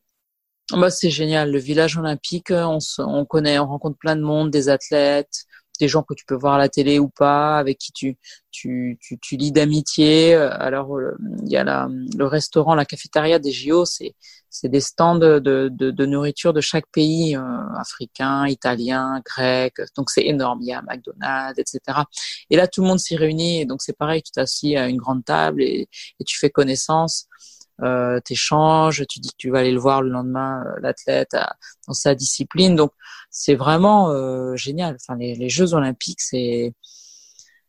Bah, 0.73 0.91
c'est 0.91 1.11
génial. 1.11 1.51
Le 1.51 1.59
village 1.59 1.97
olympique, 1.97 2.53
on 2.53 3.25
connaît, 3.25 3.59
on 3.59 3.67
rencontre 3.67 3.99
plein 3.99 4.17
de 4.17 4.23
monde, 4.23 4.51
des 4.51 4.69
athlètes, 4.69 5.47
des 5.79 5.89
gens 5.89 6.03
que 6.03 6.15
tu 6.15 6.25
peux 6.25 6.35
voir 6.35 6.55
à 6.55 6.59
la 6.59 6.69
télé 6.69 6.99
ou 6.99 7.09
pas, 7.09 7.59
avec 7.59 7.79
qui 7.79 7.93
tu 7.93 8.17
tu 8.51 8.99
tu, 9.01 9.19
tu 9.19 9.37
lis 9.37 9.53
d'amitié. 9.53 10.35
Alors 10.35 10.97
euh, 10.97 11.17
il 11.45 11.51
y 11.51 11.57
a 11.57 11.65
la, 11.65 11.89
le 12.17 12.27
restaurant, 12.27 12.75
la 12.75 12.85
cafétéria 12.85 13.39
des 13.39 13.53
JO, 13.53 13.85
c'est 13.85 14.15
c'est 14.51 14.69
des 14.69 14.81
stands 14.81 15.19
de, 15.19 15.39
de, 15.39 15.69
de, 15.69 16.07
nourriture 16.07 16.55
de 16.55 16.61
chaque 16.63 16.87
pays, 16.91 17.37
euh, 17.37 17.43
africain, 17.77 18.47
italien, 18.47 19.21
grec. 19.25 19.75
Donc 19.97 20.11
c'est 20.11 20.25
énorme. 20.25 20.61
Il 20.63 20.69
y 20.69 20.73
a 20.73 20.83
McDonald's, 20.83 21.59
etc. 21.59 22.01
Et 22.51 22.57
là 22.57 22.67
tout 22.67 22.83
le 22.83 22.89
monde 22.89 22.99
s'y 22.99 23.17
réunit. 23.17 23.61
Et 23.61 23.67
donc 23.67 23.83
c'est 23.83 23.97
pareil, 23.97 24.23
tu 24.23 24.33
t'assis 24.33 24.77
à 24.77 24.89
une 24.89 24.97
grande 24.97 25.25
table 25.25 25.63
et, 25.63 25.89
et 26.21 26.25
tu 26.25 26.39
fais 26.39 26.51
connaissance 26.51 27.29
euh, 27.83 28.21
t'échanges, 28.21 29.05
tu 29.09 29.21
dis 29.21 29.31
que 29.31 29.37
tu 29.39 29.51
vas 29.51 29.61
aller 29.61 29.73
le 29.73 29.79
voir 29.79 30.03
le 30.03 30.11
lendemain, 30.11 30.63
euh, 30.67 30.81
l'athlète 30.81 31.37
dans 31.87 31.95
sa 31.95 32.15
discipline. 32.15 32.77
Donc 32.77 32.93
c'est 33.31 33.55
vraiment 33.55 34.11
euh, 34.11 34.57
génial. 34.57 34.97
Enfin, 35.01 35.19
les, 35.19 35.35
les, 35.35 35.49
Jeux 35.49 35.75
Olympiques, 35.75 36.21
c'est 36.21 36.75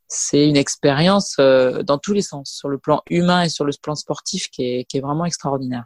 c'est 0.09 0.47
une 0.47 0.57
expérience 0.57 1.35
euh, 1.39 1.83
dans 1.83 1.99
tous 1.99 2.13
les 2.13 2.23
sens, 2.23 2.51
sur 2.51 2.67
le 2.67 2.79
plan 2.79 3.03
humain 3.09 3.43
et 3.43 3.49
sur 3.49 3.63
le 3.63 3.71
plan 3.81 3.95
sportif, 3.95 4.49
qui 4.49 4.63
est, 4.63 4.85
qui 4.85 4.97
est 4.97 5.01
vraiment 5.01 5.25
extraordinaire. 5.25 5.85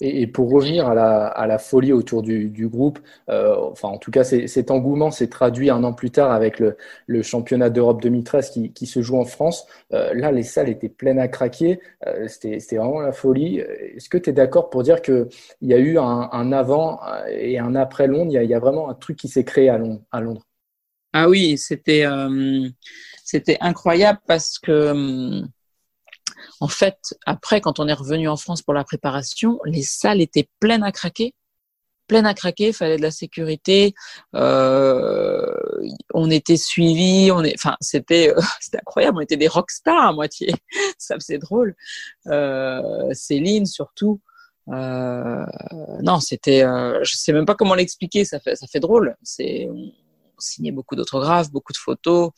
Et, 0.00 0.26
pour 0.26 0.50
revenir 0.50 0.88
à 0.88 1.46
la, 1.46 1.58
folie 1.58 1.92
autour 1.92 2.22
du, 2.22 2.68
groupe, 2.68 2.98
euh, 3.28 3.56
enfin 3.70 3.88
en 3.88 3.98
tout 3.98 4.10
cas 4.10 4.24
cet 4.24 4.70
engouement 4.70 5.10
s'est 5.10 5.28
traduit 5.28 5.70
un 5.70 5.84
an 5.84 5.92
plus 5.92 6.10
tard 6.10 6.32
avec 6.32 6.60
le, 6.60 7.22
championnat 7.22 7.70
d'Europe 7.70 8.02
2013 8.02 8.50
qui, 8.50 8.72
qui, 8.72 8.86
se 8.86 9.02
joue 9.02 9.16
en 9.16 9.24
France. 9.24 9.66
Euh, 9.92 10.12
là, 10.14 10.32
les 10.32 10.42
salles 10.42 10.68
étaient 10.68 10.88
pleines 10.88 11.18
à 11.18 11.28
craquer, 11.28 11.80
euh, 12.06 12.26
c'était 12.28 12.58
vraiment 12.76 13.00
la 13.00 13.12
folie. 13.12 13.58
Est-ce 13.58 14.08
que 14.08 14.18
tu 14.18 14.30
es 14.30 14.32
d'accord 14.32 14.70
pour 14.70 14.82
dire 14.82 15.00
qu'il 15.02 15.28
y 15.62 15.74
a 15.74 15.78
eu 15.78 15.98
un, 15.98 16.52
avant 16.52 17.00
et 17.28 17.58
un 17.58 17.74
après 17.74 18.06
Londres? 18.06 18.30
Il 18.32 18.50
y, 18.50 18.54
a, 18.54 18.58
vraiment 18.58 18.88
un 18.90 18.94
truc 18.94 19.16
qui 19.16 19.28
s'est 19.28 19.44
créé 19.44 19.68
à 19.68 19.78
Londres, 19.78 20.42
Ah 21.12 21.28
oui, 21.28 21.56
c'était 21.58 22.04
c'était 23.24 23.56
incroyable 23.60 24.20
parce 24.26 24.58
que 24.58 24.90
hum, 24.90 25.48
en 26.60 26.68
fait, 26.68 27.14
après, 27.26 27.60
quand 27.60 27.80
on 27.80 27.88
est 27.88 27.94
revenu 27.94 28.28
en 28.28 28.36
France 28.36 28.62
pour 28.62 28.74
la 28.74 28.84
préparation, 28.84 29.58
les 29.64 29.82
salles 29.82 30.20
étaient 30.20 30.48
pleines 30.60 30.82
à 30.82 30.92
craquer 30.92 31.34
pleines 32.06 32.26
à 32.26 32.34
craquer, 32.34 32.72
fallait 32.72 32.96
de 32.96 33.02
la 33.02 33.10
sécurité, 33.10 33.94
euh, 34.34 35.46
on 36.12 36.30
était 36.30 36.56
suivis, 36.56 37.30
on 37.32 37.42
est, 37.42 37.54
enfin 37.54 37.76
c'était 37.80 38.30
euh, 38.30 38.40
c'était 38.60 38.78
incroyable, 38.78 39.18
on 39.18 39.20
était 39.20 39.36
des 39.36 39.48
rockstars 39.48 40.08
à 40.08 40.12
moitié, 40.12 40.52
ça 40.98 41.16
faisait 41.16 41.38
drôle. 41.38 41.74
Euh, 42.26 43.10
Céline 43.12 43.66
surtout, 43.66 44.20
euh, 44.68 45.44
non 46.02 46.20
c'était, 46.20 46.64
euh, 46.64 47.00
je 47.04 47.16
sais 47.16 47.32
même 47.32 47.46
pas 47.46 47.54
comment 47.54 47.74
l'expliquer, 47.74 48.24
ça 48.24 48.40
fait 48.40 48.56
ça 48.56 48.66
fait 48.66 48.80
drôle. 48.80 49.16
C'est 49.22 49.68
signait 50.44 50.72
beaucoup 50.72 50.96
d'autographes, 50.96 51.50
beaucoup 51.50 51.72
de 51.72 51.78
photos, 51.78 52.30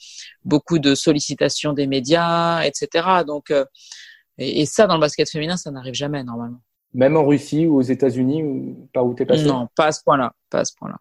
beaucoup 0.44 0.78
de 0.78 0.94
sollicitations 0.94 1.72
des 1.72 1.86
médias, 1.86 2.62
etc. 2.62 3.24
Donc 3.26 3.52
et, 4.38 4.66
ça, 4.66 4.86
dans 4.86 4.94
le 4.94 5.00
basket 5.00 5.30
féminin, 5.30 5.56
ça 5.56 5.70
n'arrive 5.70 5.94
jamais 5.94 6.22
normalement. 6.22 6.60
Même 6.94 7.16
en 7.16 7.26
Russie 7.26 7.66
ou 7.66 7.76
aux 7.76 7.82
États-Unis, 7.82 8.42
ou 8.42 8.88
pas 8.92 9.02
où 9.02 9.14
t'es 9.14 9.26
passé? 9.26 9.44
Non, 9.44 9.68
pas 9.74 9.86
à 9.86 9.92
ce 9.92 10.02
point-là. 10.02 10.32
Pas 10.50 10.60
à 10.60 10.64
ce 10.64 10.74
point-là. 10.78 10.96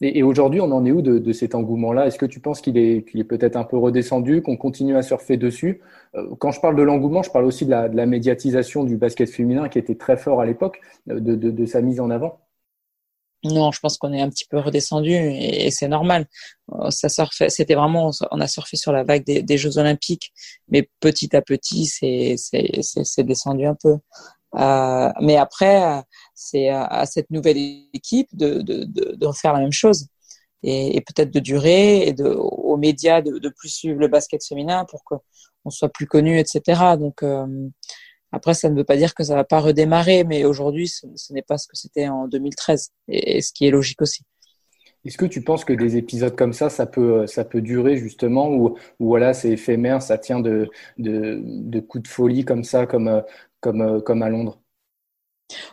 Et, 0.00 0.24
aujourd'hui, 0.24 0.60
on 0.60 0.72
en 0.72 0.84
est 0.84 0.90
où 0.90 1.00
de, 1.00 1.32
cet 1.32 1.54
engouement-là? 1.54 2.06
Est-ce 2.06 2.18
que 2.18 2.26
tu 2.26 2.40
penses 2.40 2.60
qu'il 2.60 2.76
est, 2.76 3.24
peut-être 3.24 3.56
un 3.56 3.62
peu 3.62 3.76
redescendu, 3.76 4.42
qu'on 4.42 4.56
continue 4.56 4.96
à 4.96 5.02
surfer 5.02 5.36
dessus? 5.36 5.80
Euh, 6.16 6.34
Quand 6.40 6.50
je 6.50 6.60
parle 6.60 6.74
de 6.74 6.82
l'engouement, 6.82 7.22
je 7.22 7.30
parle 7.30 7.44
aussi 7.44 7.66
de 7.66 7.70
la, 7.70 7.88
de 7.88 7.96
la, 7.96 8.06
médiatisation 8.06 8.82
du 8.82 8.96
basket 8.96 9.30
féminin 9.30 9.68
qui 9.68 9.78
était 9.78 9.94
très 9.94 10.16
fort 10.16 10.40
à 10.40 10.46
l'époque, 10.46 10.80
de, 11.06 11.36
de 11.36 11.66
sa 11.66 11.82
mise 11.82 12.00
en 12.00 12.10
avant. 12.10 12.40
Non, 13.44 13.72
je 13.72 13.80
pense 13.80 13.98
qu'on 13.98 14.12
est 14.12 14.20
un 14.20 14.30
petit 14.30 14.44
peu 14.48 14.58
redescendu 14.58 15.12
et, 15.12 15.70
c'est 15.72 15.88
normal. 15.88 16.26
Euh, 16.72 16.90
ça 16.90 17.08
surfait, 17.08 17.50
c'était 17.50 17.74
vraiment, 17.74 18.12
on 18.30 18.40
a 18.40 18.46
surfé 18.46 18.76
sur 18.76 18.92
la 18.92 19.02
vague 19.02 19.24
des, 19.24 19.58
Jeux 19.58 19.78
Olympiques, 19.78 20.32
mais 20.68 20.88
petit 21.00 21.34
à 21.34 21.42
petit, 21.42 21.86
c'est 21.86 22.36
c'est 22.36 23.24
descendu 23.24 23.66
un 23.66 23.74
peu. 23.74 23.98
Euh, 24.54 25.10
mais 25.20 25.36
après, 25.36 26.02
c'est 26.34 26.68
à 26.68 27.04
cette 27.06 27.30
nouvelle 27.30 27.56
équipe 27.94 28.28
de, 28.32 28.60
de, 28.62 28.84
de, 28.84 29.16
de 29.16 29.26
refaire 29.26 29.54
la 29.54 29.60
même 29.60 29.72
chose 29.72 30.06
et, 30.62 30.96
et 30.96 31.00
peut-être 31.00 31.30
de 31.32 31.40
durer 31.40 32.06
et 32.06 32.12
de, 32.12 32.24
aux 32.28 32.76
médias 32.76 33.22
de, 33.22 33.38
de 33.38 33.48
plus 33.48 33.68
suivre 33.68 33.98
le 33.98 34.08
basket 34.08 34.44
féminin 34.46 34.84
pour 34.84 35.04
qu'on 35.04 35.70
soit 35.70 35.88
plus 35.88 36.06
connu, 36.06 36.38
etc. 36.38 36.96
Donc 36.98 37.22
euh, 37.22 37.46
après, 38.32 38.54
ça 38.54 38.70
ne 38.70 38.76
veut 38.76 38.84
pas 38.84 38.96
dire 38.96 39.14
que 39.14 39.22
ça 39.22 39.34
va 39.34 39.44
pas 39.44 39.60
redémarrer, 39.60 40.24
mais 40.24 40.44
aujourd'hui, 40.44 40.88
ce, 40.88 41.06
n'est 41.32 41.42
pas 41.42 41.58
ce 41.58 41.68
que 41.68 41.76
c'était 41.76 42.08
en 42.08 42.26
2013, 42.28 42.90
et, 43.08 43.40
ce 43.42 43.52
qui 43.52 43.66
est 43.66 43.70
logique 43.70 44.00
aussi. 44.02 44.22
Est-ce 45.04 45.18
que 45.18 45.26
tu 45.26 45.42
penses 45.42 45.64
que 45.64 45.72
des 45.72 45.96
épisodes 45.96 46.36
comme 46.36 46.52
ça, 46.52 46.70
ça 46.70 46.86
peut, 46.86 47.26
ça 47.26 47.44
peut 47.44 47.60
durer 47.60 47.96
justement, 47.96 48.48
ou, 48.50 48.76
voilà, 48.98 49.34
c'est 49.34 49.50
éphémère, 49.50 50.00
ça 50.00 50.16
tient 50.16 50.40
de, 50.40 50.70
de, 50.96 51.40
de, 51.44 51.80
coups 51.80 52.04
de 52.04 52.08
folie 52.08 52.44
comme 52.44 52.64
ça, 52.64 52.86
comme, 52.86 53.22
comme, 53.60 54.00
comme 54.02 54.22
à 54.22 54.28
Londres? 54.28 54.58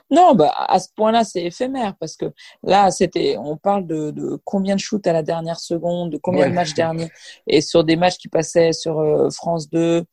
Non, 0.10 0.34
bah, 0.36 0.54
à 0.68 0.80
ce 0.80 0.90
point-là, 0.96 1.24
c'est 1.24 1.44
éphémère 1.44 1.96
parce 2.00 2.18
que 2.18 2.26
là, 2.64 2.92
c'était, 2.92 3.38
on 3.38 3.56
parle 3.56 3.86
de, 3.88 4.12
de, 4.12 4.40
combien 4.44 4.76
de 4.76 4.80
shoots 4.80 5.06
à 5.08 5.14
la 5.14 5.24
dernière 5.24 5.60
seconde, 5.60 6.12
de 6.12 6.18
combien 6.18 6.50
de 6.50 6.54
matchs 6.54 6.74
derniers, 6.74 7.10
et 7.48 7.62
sur 7.62 7.84
des 7.84 7.96
matchs 7.96 8.18
qui 8.18 8.28
passaient 8.28 8.74
sur 8.74 9.00
euh, 9.00 9.30
France 9.30 9.70
2, 9.70 9.80
euh, 9.80 10.04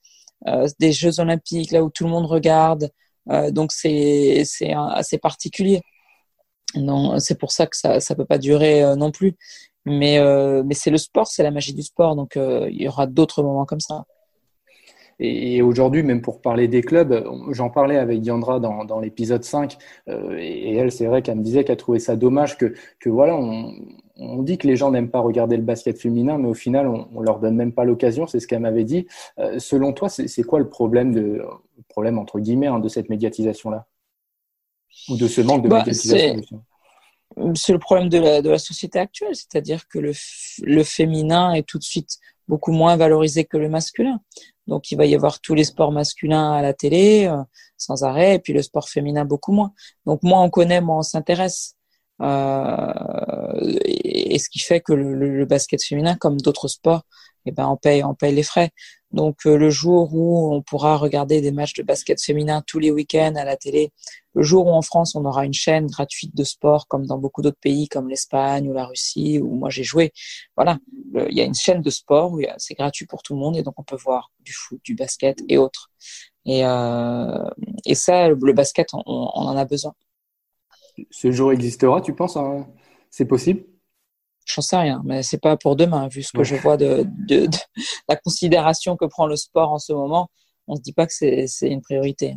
des 0.79 0.93
Jeux 0.93 1.21
Olympiques, 1.21 1.71
là 1.71 1.83
où 1.83 1.91
tout 1.91 2.05
le 2.05 2.11
monde 2.11 2.27
regarde. 2.27 2.91
Euh, 3.31 3.51
donc 3.51 3.73
c'est 3.73 4.45
assez 4.75 5.19
particulier. 5.19 5.81
C'est 7.19 7.39
pour 7.39 7.53
ça 7.53 7.67
que 7.67 7.77
ça 7.77 8.01
ça 8.01 8.15
peut 8.15 8.25
pas 8.25 8.39
durer 8.39 8.83
euh, 8.83 8.97
non 8.97 9.11
plus. 9.11 9.35
Mais 9.85 10.19
mais 10.65 10.75
c'est 10.75 10.91
le 10.91 10.99
sport, 10.99 11.27
c'est 11.29 11.43
la 11.43 11.51
magie 11.51 11.75
du 11.75 11.83
sport. 11.83 12.17
Donc 12.17 12.37
il 12.37 12.83
y 12.83 12.89
aura 12.89 13.07
d'autres 13.07 13.43
moments 13.43 13.67
comme 13.67 13.81
ça. 13.81 14.05
Et, 15.19 15.63
aujourd'hui, 15.63 16.03
même 16.03 16.21
pour 16.21 16.43
parler 16.43 16.69
des 16.69 16.83
clubs, 16.83 17.27
j'en 17.51 17.71
parlais 17.71 17.97
avec 17.97 18.21
Diandra 18.21 18.61
dans, 18.61 18.85
dans 18.85 19.01
l'épisode 19.01 19.45
5, 19.45 19.79
et, 20.09 20.77
elle, 20.77 20.93
c'est 20.93 21.07
vrai 21.07 21.23
qu'elle 21.23 21.39
me 21.39 21.43
disait 21.43 21.65
qu'elle 21.65 21.79
trouvait 21.79 22.01
ça 22.01 22.17
dommage 22.17 22.59
que, 22.59 22.75
que 23.01 23.09
voilà, 23.09 23.35
on, 23.35 23.73
on 24.17 24.43
dit 24.43 24.59
que 24.59 24.67
les 24.67 24.77
gens 24.77 24.91
n'aiment 24.91 25.11
pas 25.11 25.21
regarder 25.21 25.57
le 25.57 25.63
basket 25.63 25.99
féminin, 25.99 26.39
mais 26.39 26.49
au 26.49 26.55
final, 26.55 26.89
on, 26.89 27.09
on 27.15 27.21
leur 27.21 27.39
donne 27.39 27.57
même 27.57 27.73
pas 27.73 27.85
l'occasion. 27.85 28.27
C'est 28.27 28.41
ce 28.41 28.47
qu'elle 28.47 28.61
m'avait 28.61 28.85
dit. 28.85 29.07
Euh, 29.39 29.59
selon 29.59 29.93
toi, 29.93 30.09
c'est 30.09 30.43
quoi 30.43 30.59
le 30.59 30.69
problème 30.69 31.13
de 31.13 31.45
problème 31.89 32.19
entre 32.19 32.41
guillemets 32.41 32.67
hein, 32.67 32.79
de 32.79 32.89
cette 32.89 33.09
médiatisation-là? 33.09 33.87
Ou 35.11 35.17
de 35.17 35.29
ce 35.29 35.41
manque 35.43 35.63
de 35.63 35.69
bah, 35.69 35.79
médiatisation 35.79 36.63
C'est 37.55 37.73
le 37.73 37.79
problème 37.79 38.09
de 38.09 38.19
la, 38.19 38.43
de 38.43 38.49
la 38.49 38.59
société 38.59 38.99
actuelle, 38.99 39.35
c'est-à-dire 39.35 39.87
que 39.89 39.99
le, 39.99 40.13
le 40.63 40.83
féminin 40.83 41.53
est 41.53 41.67
tout 41.67 41.79
de 41.79 41.85
suite 41.85 42.19
beaucoup 42.49 42.73
moins 42.73 42.97
valorisé 42.97 43.45
que 43.45 43.59
le 43.59 43.69
masculin. 43.69 44.21
Donc, 44.67 44.91
il 44.91 44.97
va 44.97 45.05
y 45.05 45.15
avoir 45.15 45.41
tous 45.41 45.55
les 45.55 45.65
sports 45.65 45.93
masculins 45.93 46.53
à 46.53 46.63
la 46.63 46.73
télé 46.73 47.27
euh, 47.27 47.43
sans 47.77 48.03
arrêt, 48.03 48.37
et 48.37 48.39
puis 48.39 48.53
le 48.53 48.63
sport 48.63 48.89
féminin 48.89 49.25
beaucoup 49.25 49.53
moins. 49.53 49.73
Donc, 50.07 50.23
moins 50.23 50.43
on 50.43 50.51
connaît, 50.51 50.81
moins 50.81 50.99
on 50.99 51.03
s'intéresse. 51.03 51.76
Euh, 52.23 53.53
et, 53.85 54.39
ce 54.39 54.49
qui 54.49 54.59
fait 54.59 54.81
que 54.81 54.93
le, 54.93 55.15
le, 55.15 55.45
basket 55.47 55.83
féminin, 55.83 56.17
comme 56.17 56.39
d'autres 56.39 56.69
sports, 56.69 57.03
eh 57.47 57.53
ben 57.53 57.67
on 57.69 57.77
paye, 57.77 58.03
on 58.05 58.15
paye 58.15 58.35
les 58.35 58.43
frais. 58.43 58.71
Donc 59.13 59.47
euh, 59.47 59.57
le 59.57 59.71
jour 59.71 60.15
où 60.15 60.53
on 60.53 60.63
pourra 60.63 60.97
regarder 60.97 61.41
des 61.41 61.53
matchs 61.53 61.75
de 61.75 61.83
basket 61.83 62.23
féminin 62.23 62.63
tous 62.67 62.79
les 62.79 62.91
week-ends 62.91 63.35
à 63.37 63.45
la 63.45 63.57
télé, 63.57 63.93
le 64.35 64.43
jour 64.43 64.67
où 64.67 64.71
en 64.71 64.83
France 64.83 65.15
on 65.15 65.25
aura 65.25 65.45
une 65.47 65.55
chaîne 65.55 65.87
gratuite 65.87 66.35
de 66.35 66.45
sport 66.45 66.87
comme 66.89 67.07
dans 67.07 67.19
beaucoup 67.19 67.41
d'autres 67.41 67.61
pays 67.61 67.89
comme 67.89 68.09
l'Espagne 68.09 68.69
ou 68.69 68.73
la 68.73 68.87
Russie 68.87 69.39
où 69.41 69.55
moi 69.55 69.71
j'ai 69.71 69.85
joué, 69.85 70.13
voilà, 70.57 70.79
il 71.29 71.37
y 71.37 71.41
a 71.41 71.45
une 71.45 71.55
chaîne 71.55 71.83
de 71.83 71.91
sport 71.91 72.33
où 72.33 72.41
c'est 72.59 72.75
gratuit 72.75 73.07
pour 73.07 73.23
tout 73.23 73.35
le 73.35 73.41
monde 73.41 73.57
et 73.57 73.63
donc 73.63 73.75
on 73.79 73.85
peut 73.85 73.97
voir 73.97 74.33
du 74.41 74.53
foot, 74.53 74.81
du 74.85 74.95
basket 74.95 75.39
et 75.49 75.57
autres. 75.57 75.91
Et, 76.45 76.65
euh, 76.65 77.49
et 77.87 77.95
ça, 77.95 78.29
le 78.29 78.53
basket, 78.53 78.89
on, 78.93 79.03
on 79.07 79.43
en 79.47 79.57
a 79.57 79.65
besoin 79.65 79.95
ce 81.11 81.31
jour 81.31 81.53
existera, 81.53 82.01
tu 82.01 82.15
penses 82.15 82.37
hein? 82.37 82.67
C'est 83.11 83.27
possible? 83.27 83.63
J'en 84.47 84.63
sais 84.63 84.77
rien, 84.77 85.03
mais 85.05 85.23
c'est 85.23 85.41
pas 85.41 85.57
pour 85.57 85.75
demain, 85.75 86.07
vu 86.07 86.23
ce 86.23 86.33
que 86.33 86.45
je 86.45 86.55
vois 86.55 86.77
de, 86.77 87.05
de, 87.27 87.49
la 88.09 88.17
considération 88.17 88.97
que 88.97 89.05
prend 89.05 89.27
le 89.27 89.37
sport 89.37 89.73
en 89.73 89.79
ce 89.79 89.93
moment. 89.93 90.29
On 90.69 90.77
se 90.77 90.83
dit 90.83 90.93
pas 90.93 91.07
que 91.07 91.13
c'est 91.13 91.47
une 91.63 91.81
priorité. 91.81 92.37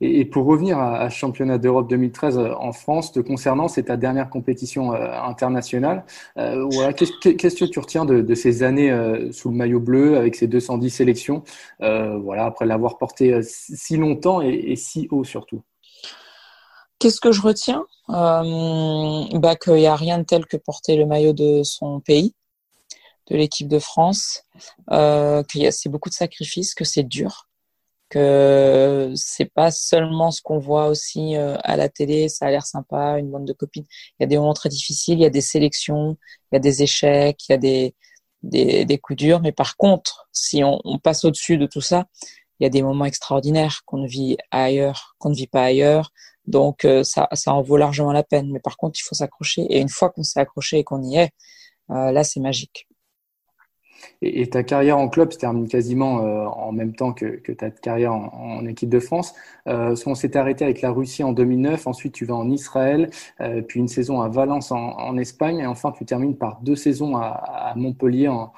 Et, 0.00 0.24
pour 0.24 0.46
revenir 0.46 0.78
à, 0.78 1.08
championnat 1.10 1.58
d'Europe 1.58 1.90
2013 1.90 2.38
en 2.38 2.72
France, 2.72 3.12
te 3.12 3.20
concernant, 3.20 3.66
c'est 3.66 3.84
ta 3.84 3.96
dernière 3.96 4.30
compétition 4.30 4.92
internationale. 4.92 6.04
voilà, 6.36 6.92
qu'est-ce 6.92 7.56
que 7.56 7.64
tu 7.64 7.78
retiens 7.78 8.04
de, 8.04 8.34
ces 8.34 8.62
années 8.62 8.94
sous 9.32 9.50
le 9.50 9.56
maillot 9.56 9.80
bleu 9.80 10.16
avec 10.16 10.36
ces 10.36 10.46
210 10.46 10.90
sélections? 10.90 11.42
Voilà, 11.80 12.44
après 12.44 12.64
l'avoir 12.64 12.96
porté 12.96 13.40
si 13.42 13.96
longtemps 13.96 14.40
et 14.40 14.76
si 14.76 15.08
haut 15.10 15.24
surtout. 15.24 15.62
Qu'est-ce 17.02 17.20
que 17.20 17.32
je 17.32 17.42
retiens? 17.42 17.84
Euh, 18.10 19.24
bah, 19.40 19.56
Qu'il 19.56 19.74
n'y 19.74 19.88
a 19.88 19.96
rien 19.96 20.18
de 20.18 20.22
tel 20.22 20.46
que 20.46 20.56
porter 20.56 20.94
le 20.94 21.04
maillot 21.04 21.32
de 21.32 21.64
son 21.64 21.98
pays, 21.98 22.32
de 23.28 23.34
l'équipe 23.36 23.66
de 23.66 23.80
France, 23.80 24.44
euh, 24.92 25.42
a 25.42 25.70
c'est 25.72 25.88
beaucoup 25.88 26.10
de 26.10 26.14
sacrifices, 26.14 26.76
que 26.76 26.84
c'est 26.84 27.02
dur, 27.02 27.48
que 28.08 29.12
c'est 29.16 29.50
pas 29.52 29.72
seulement 29.72 30.30
ce 30.30 30.42
qu'on 30.42 30.60
voit 30.60 30.86
aussi 30.86 31.36
euh, 31.36 31.56
à 31.64 31.76
la 31.76 31.88
télé, 31.88 32.28
ça 32.28 32.46
a 32.46 32.50
l'air 32.52 32.64
sympa, 32.64 33.18
une 33.18 33.32
bande 33.32 33.46
de 33.46 33.52
copines. 33.52 33.86
Il 34.20 34.22
y 34.22 34.24
a 34.24 34.28
des 34.28 34.38
moments 34.38 34.54
très 34.54 34.68
difficiles, 34.68 35.18
il 35.18 35.22
y 35.22 35.26
a 35.26 35.30
des 35.30 35.40
sélections, 35.40 36.16
il 36.52 36.54
y 36.54 36.56
a 36.56 36.60
des 36.60 36.84
échecs, 36.84 37.48
il 37.48 37.50
y 37.50 37.54
a 37.56 37.58
des, 37.58 37.96
des, 38.44 38.98
coups 38.98 39.16
durs, 39.16 39.40
mais 39.40 39.50
par 39.50 39.76
contre, 39.76 40.28
si 40.30 40.62
on 40.62 41.00
passe 41.02 41.24
au-dessus 41.24 41.58
de 41.58 41.66
tout 41.66 41.80
ça, 41.80 42.06
il 42.62 42.64
y 42.64 42.66
a 42.66 42.70
des 42.70 42.82
moments 42.84 43.06
extraordinaires 43.06 43.82
qu'on 43.86 43.98
ne 43.98 44.06
vit 44.06 44.36
ailleurs, 44.52 45.16
qu'on 45.18 45.30
ne 45.30 45.34
vit 45.34 45.48
pas 45.48 45.64
ailleurs. 45.64 46.12
Donc 46.46 46.84
euh, 46.84 47.02
ça, 47.02 47.28
en 47.46 47.60
vaut 47.60 47.76
largement 47.76 48.12
la 48.12 48.22
peine. 48.22 48.52
Mais 48.52 48.60
par 48.60 48.76
contre, 48.76 49.00
il 49.00 49.02
faut 49.02 49.16
s'accrocher. 49.16 49.62
Et 49.62 49.80
une 49.80 49.88
fois 49.88 50.10
qu'on 50.10 50.22
s'est 50.22 50.38
accroché 50.38 50.78
et 50.78 50.84
qu'on 50.84 51.02
y 51.02 51.16
est, 51.16 51.32
euh, 51.90 52.12
là, 52.12 52.22
c'est 52.22 52.38
magique. 52.38 52.86
Et, 54.20 54.48
ta 54.48 54.62
carrière 54.62 54.96
en 54.96 55.08
club 55.08 55.32
se 55.32 55.38
termine 55.38 55.66
quasiment 55.66 56.24
euh, 56.24 56.44
en 56.46 56.70
même 56.70 56.94
temps 56.94 57.12
que, 57.12 57.36
que, 57.36 57.50
ta 57.50 57.70
carrière 57.70 58.12
en, 58.12 58.64
équipe 58.64 58.90
de 58.90 59.00
France. 59.00 59.34
Euh, 59.66 59.96
on 60.06 60.14
s'est 60.14 60.36
arrêté 60.36 60.64
avec 60.64 60.82
la 60.82 60.92
Russie 60.92 61.24
en 61.24 61.32
2009, 61.32 61.88
ensuite 61.88 62.14
tu 62.14 62.24
vas 62.24 62.36
en 62.36 62.48
Israël, 62.48 63.10
puis 63.66 63.80
une 63.80 63.88
saison 63.88 64.20
à 64.20 64.28
Valence 64.28 64.70
en, 64.72 65.16
Espagne, 65.18 65.58
et 65.58 65.66
enfin 65.66 65.92
tu 65.92 66.04
termines 66.04 66.36
par 66.36 66.60
deux 66.62 66.76
saisons 66.76 67.16
à, 67.16 67.28
à 67.28 67.74
Montpellier 67.76 68.28
en, 68.28 68.52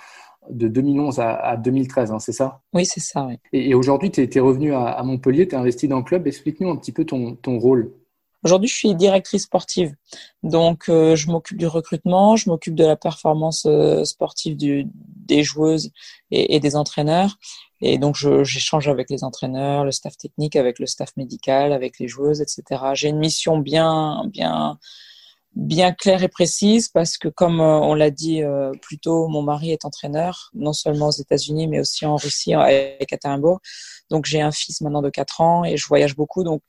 de 0.50 0.68
2011 0.68 1.20
à, 1.20 1.56
2013, 1.56 2.12
hein, 2.12 2.18
c'est 2.18 2.32
ça? 2.32 2.60
Oui, 2.72 2.86
c'est 2.86 3.00
ça. 3.00 3.26
Oui. 3.26 3.38
Et, 3.52 3.74
aujourd'hui, 3.74 4.10
tu 4.10 4.22
es, 4.22 4.40
revenu 4.40 4.74
à, 4.74 5.02
Montpellier, 5.02 5.48
tu 5.48 5.54
es 5.54 5.58
investi 5.58 5.88
dans 5.88 5.98
le 5.98 6.04
club. 6.04 6.26
Explique-nous 6.26 6.70
un 6.70 6.76
petit 6.76 6.92
peu 6.92 7.04
ton, 7.04 7.36
rôle. 7.58 7.92
Aujourd'hui, 8.42 8.68
je 8.68 8.74
suis 8.74 8.94
directrice 8.94 9.44
sportive. 9.44 9.94
Donc, 10.42 10.88
euh, 10.88 11.16
je 11.16 11.30
m'occupe 11.30 11.56
du 11.56 11.66
recrutement, 11.66 12.36
je 12.36 12.50
m'occupe 12.50 12.74
de 12.74 12.84
la 12.84 12.96
performance 12.96 13.64
euh, 13.66 14.04
sportive 14.04 14.56
des 14.56 15.42
joueuses 15.42 15.90
et, 16.30 16.60
des 16.60 16.76
entraîneurs. 16.76 17.38
Et 17.80 17.98
donc, 17.98 18.16
j'échange 18.16 18.88
avec 18.88 19.10
les 19.10 19.24
entraîneurs, 19.24 19.84
le 19.84 19.92
staff 19.92 20.16
technique, 20.16 20.56
avec 20.56 20.78
le 20.78 20.86
staff 20.86 21.16
médical, 21.16 21.72
avec 21.72 21.98
les 21.98 22.08
joueuses, 22.08 22.40
etc. 22.40 22.82
J'ai 22.94 23.08
une 23.08 23.18
mission 23.18 23.58
bien, 23.58 24.24
bien, 24.30 24.78
bien 25.54 25.92
claire 25.92 26.22
et 26.22 26.28
précise 26.28 26.88
parce 26.88 27.16
que 27.16 27.28
comme 27.28 27.60
euh, 27.60 27.78
on 27.80 27.94
l'a 27.94 28.10
dit 28.10 28.42
euh, 28.42 28.72
plus 28.82 28.98
tôt, 28.98 29.28
mon 29.28 29.42
mari 29.42 29.70
est 29.70 29.84
entraîneur, 29.84 30.50
non 30.54 30.72
seulement 30.72 31.08
aux 31.08 31.12
États-Unis 31.12 31.68
mais 31.68 31.80
aussi 31.80 32.06
en 32.06 32.16
Russie 32.16 32.54
à 32.54 32.72
Ekaterinbourg. 33.00 33.60
Donc 34.10 34.26
j'ai 34.26 34.40
un 34.40 34.52
fils 34.52 34.80
maintenant 34.80 35.02
de 35.02 35.10
4 35.10 35.40
ans 35.40 35.64
et 35.64 35.76
je 35.76 35.86
voyage 35.86 36.16
beaucoup. 36.16 36.42
Donc 36.44 36.62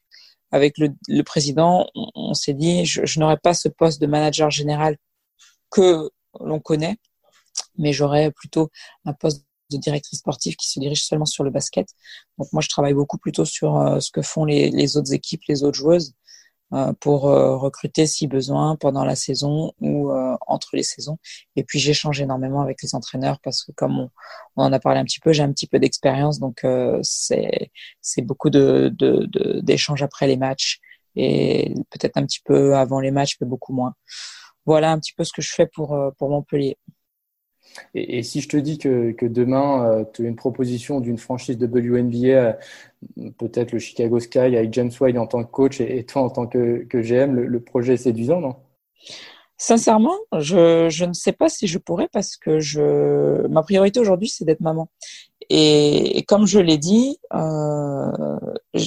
avec 0.52 0.78
le, 0.78 0.90
le 1.08 1.24
président, 1.24 1.88
on, 1.96 2.34
s'est 2.34 2.54
dit 2.54 2.86
je, 2.86 3.06
je 3.06 3.20
n'aurai 3.20 3.38
pas 3.38 3.54
ce 3.54 3.68
poste 3.68 4.00
de 4.02 4.08
manager 4.08 4.52
général 4.52 4.98
que 5.72 6.10
l'on 6.40 6.60
connaît, 6.60 6.98
mais 7.78 7.92
j'aurai 7.94 8.32
plutôt 8.32 8.70
un 9.06 9.14
poste 9.14 9.46
de 9.72 9.78
directrice 9.78 10.20
sportive 10.20 10.56
qui 10.58 10.70
se 10.70 10.80
dirige 10.80 11.04
seulement 11.04 11.26
sur 11.26 11.44
le 11.44 11.50
basket. 11.50 11.88
Donc 12.38 12.54
moi 12.54 12.62
je 12.62 12.70
travaille 12.70 12.94
beaucoup 12.94 13.18
plutôt 13.18 13.46
sur 13.46 13.78
euh, 13.78 14.00
ce 14.00 14.12
que 14.12 14.22
font 14.22 14.46
les, 14.46 14.70
les 14.70 14.96
autres 14.96 15.14
équipes, 15.14 15.42
les 15.48 15.64
autres 15.64 15.78
joueuses 15.78 16.14
pour 17.00 17.28
euh, 17.30 17.56
recruter 17.56 18.06
si 18.06 18.28
besoin 18.28 18.76
pendant 18.76 19.06
la 19.06 19.16
saison 19.16 19.72
ou 19.80 20.12
euh, 20.12 20.36
entre 20.48 20.70
les 20.74 20.84
saisons. 20.84 21.18
Et 21.56 21.64
puis 21.64 21.80
j'échange 21.80 22.20
énormément 22.22 22.62
avec 22.62 22.82
les 22.82 22.96
entraîneurs 22.96 23.40
parce 23.42 23.64
que 23.64 23.72
comme 23.72 24.00
on, 24.00 24.64
en 24.64 24.74
a 24.74 24.80
parlé 24.80 25.00
un 25.00 25.06
petit 25.06 25.20
peu, 25.20 25.32
j'ai 25.32 25.44
un 25.44 25.52
petit 25.52 25.68
peu 25.68 25.80
d'expérience, 25.80 26.40
donc 26.40 26.66
c'est 27.02 28.22
beaucoup 28.22 28.50
de 28.50 28.94
d'échanges 29.62 30.04
après 30.04 30.28
les 30.28 30.38
matchs 30.38 30.80
et 31.16 31.74
peut-être 31.92 32.18
un 32.18 32.26
petit 32.26 32.42
peu 32.44 32.76
avant 32.76 33.00
les 33.00 33.12
matchs, 33.12 33.38
mais 33.40 33.48
beaucoup 33.48 33.74
moins. 33.74 33.94
Voilà 34.66 34.92
un 34.92 35.00
petit 35.00 35.14
peu 35.14 35.24
ce 35.24 35.32
que 35.34 35.42
je 35.42 35.54
fais 35.54 35.68
pour 35.68 35.98
pour 36.18 36.30
Montpellier. 36.30 36.78
Et, 37.94 38.24
si 38.24 38.42
je 38.42 38.50
te 38.50 38.58
dis 38.58 38.78
que, 38.78 39.26
demain, 39.26 39.86
euh, 39.86 40.06
tu 40.14 40.26
as 40.26 40.30
une 40.30 40.36
proposition 40.36 41.00
d'une 41.02 41.18
franchise 41.18 41.58
de 41.58 41.68
WNBA, 41.68 42.58
euh, 43.18 43.32
peut-être 43.38 43.72
le 43.72 43.80
Chicago 43.80 44.20
Sky 44.20 44.40
avec 44.40 44.74
James 44.74 44.92
White 45.00 45.18
en 45.18 45.28
tant 45.28 45.44
que 45.44 45.52
coach 45.52 45.82
et, 45.82 46.06
toi 46.06 46.24
en 46.24 46.30
tant 46.30 46.48
que, 46.48 46.86
que 46.86 47.02
GM, 47.02 47.36
le, 47.36 47.46
le 47.46 47.60
projet 47.60 47.94
est 47.94 47.98
séduisant, 47.98 48.40
non? 48.42 48.56
Sincèrement, 49.58 50.18
je, 50.38 50.90
je 50.90 51.06
ne 51.06 51.14
sais 51.14 51.32
pas 51.32 51.48
si 51.48 51.68
je 51.68 51.78
pourrais 51.78 52.10
parce 52.10 52.36
que 52.36 52.60
je 52.60 53.48
ma 53.48 53.64
priorité 53.64 54.00
aujourd'hui 54.00 54.28
c'est 54.28 54.44
d'être 54.44 54.60
maman. 54.60 54.90
Et, 55.50 56.24
comme 56.28 56.48
je 56.48 56.60
l'ai 56.60 56.78
dit, 56.78 57.20
euh, 57.34 58.38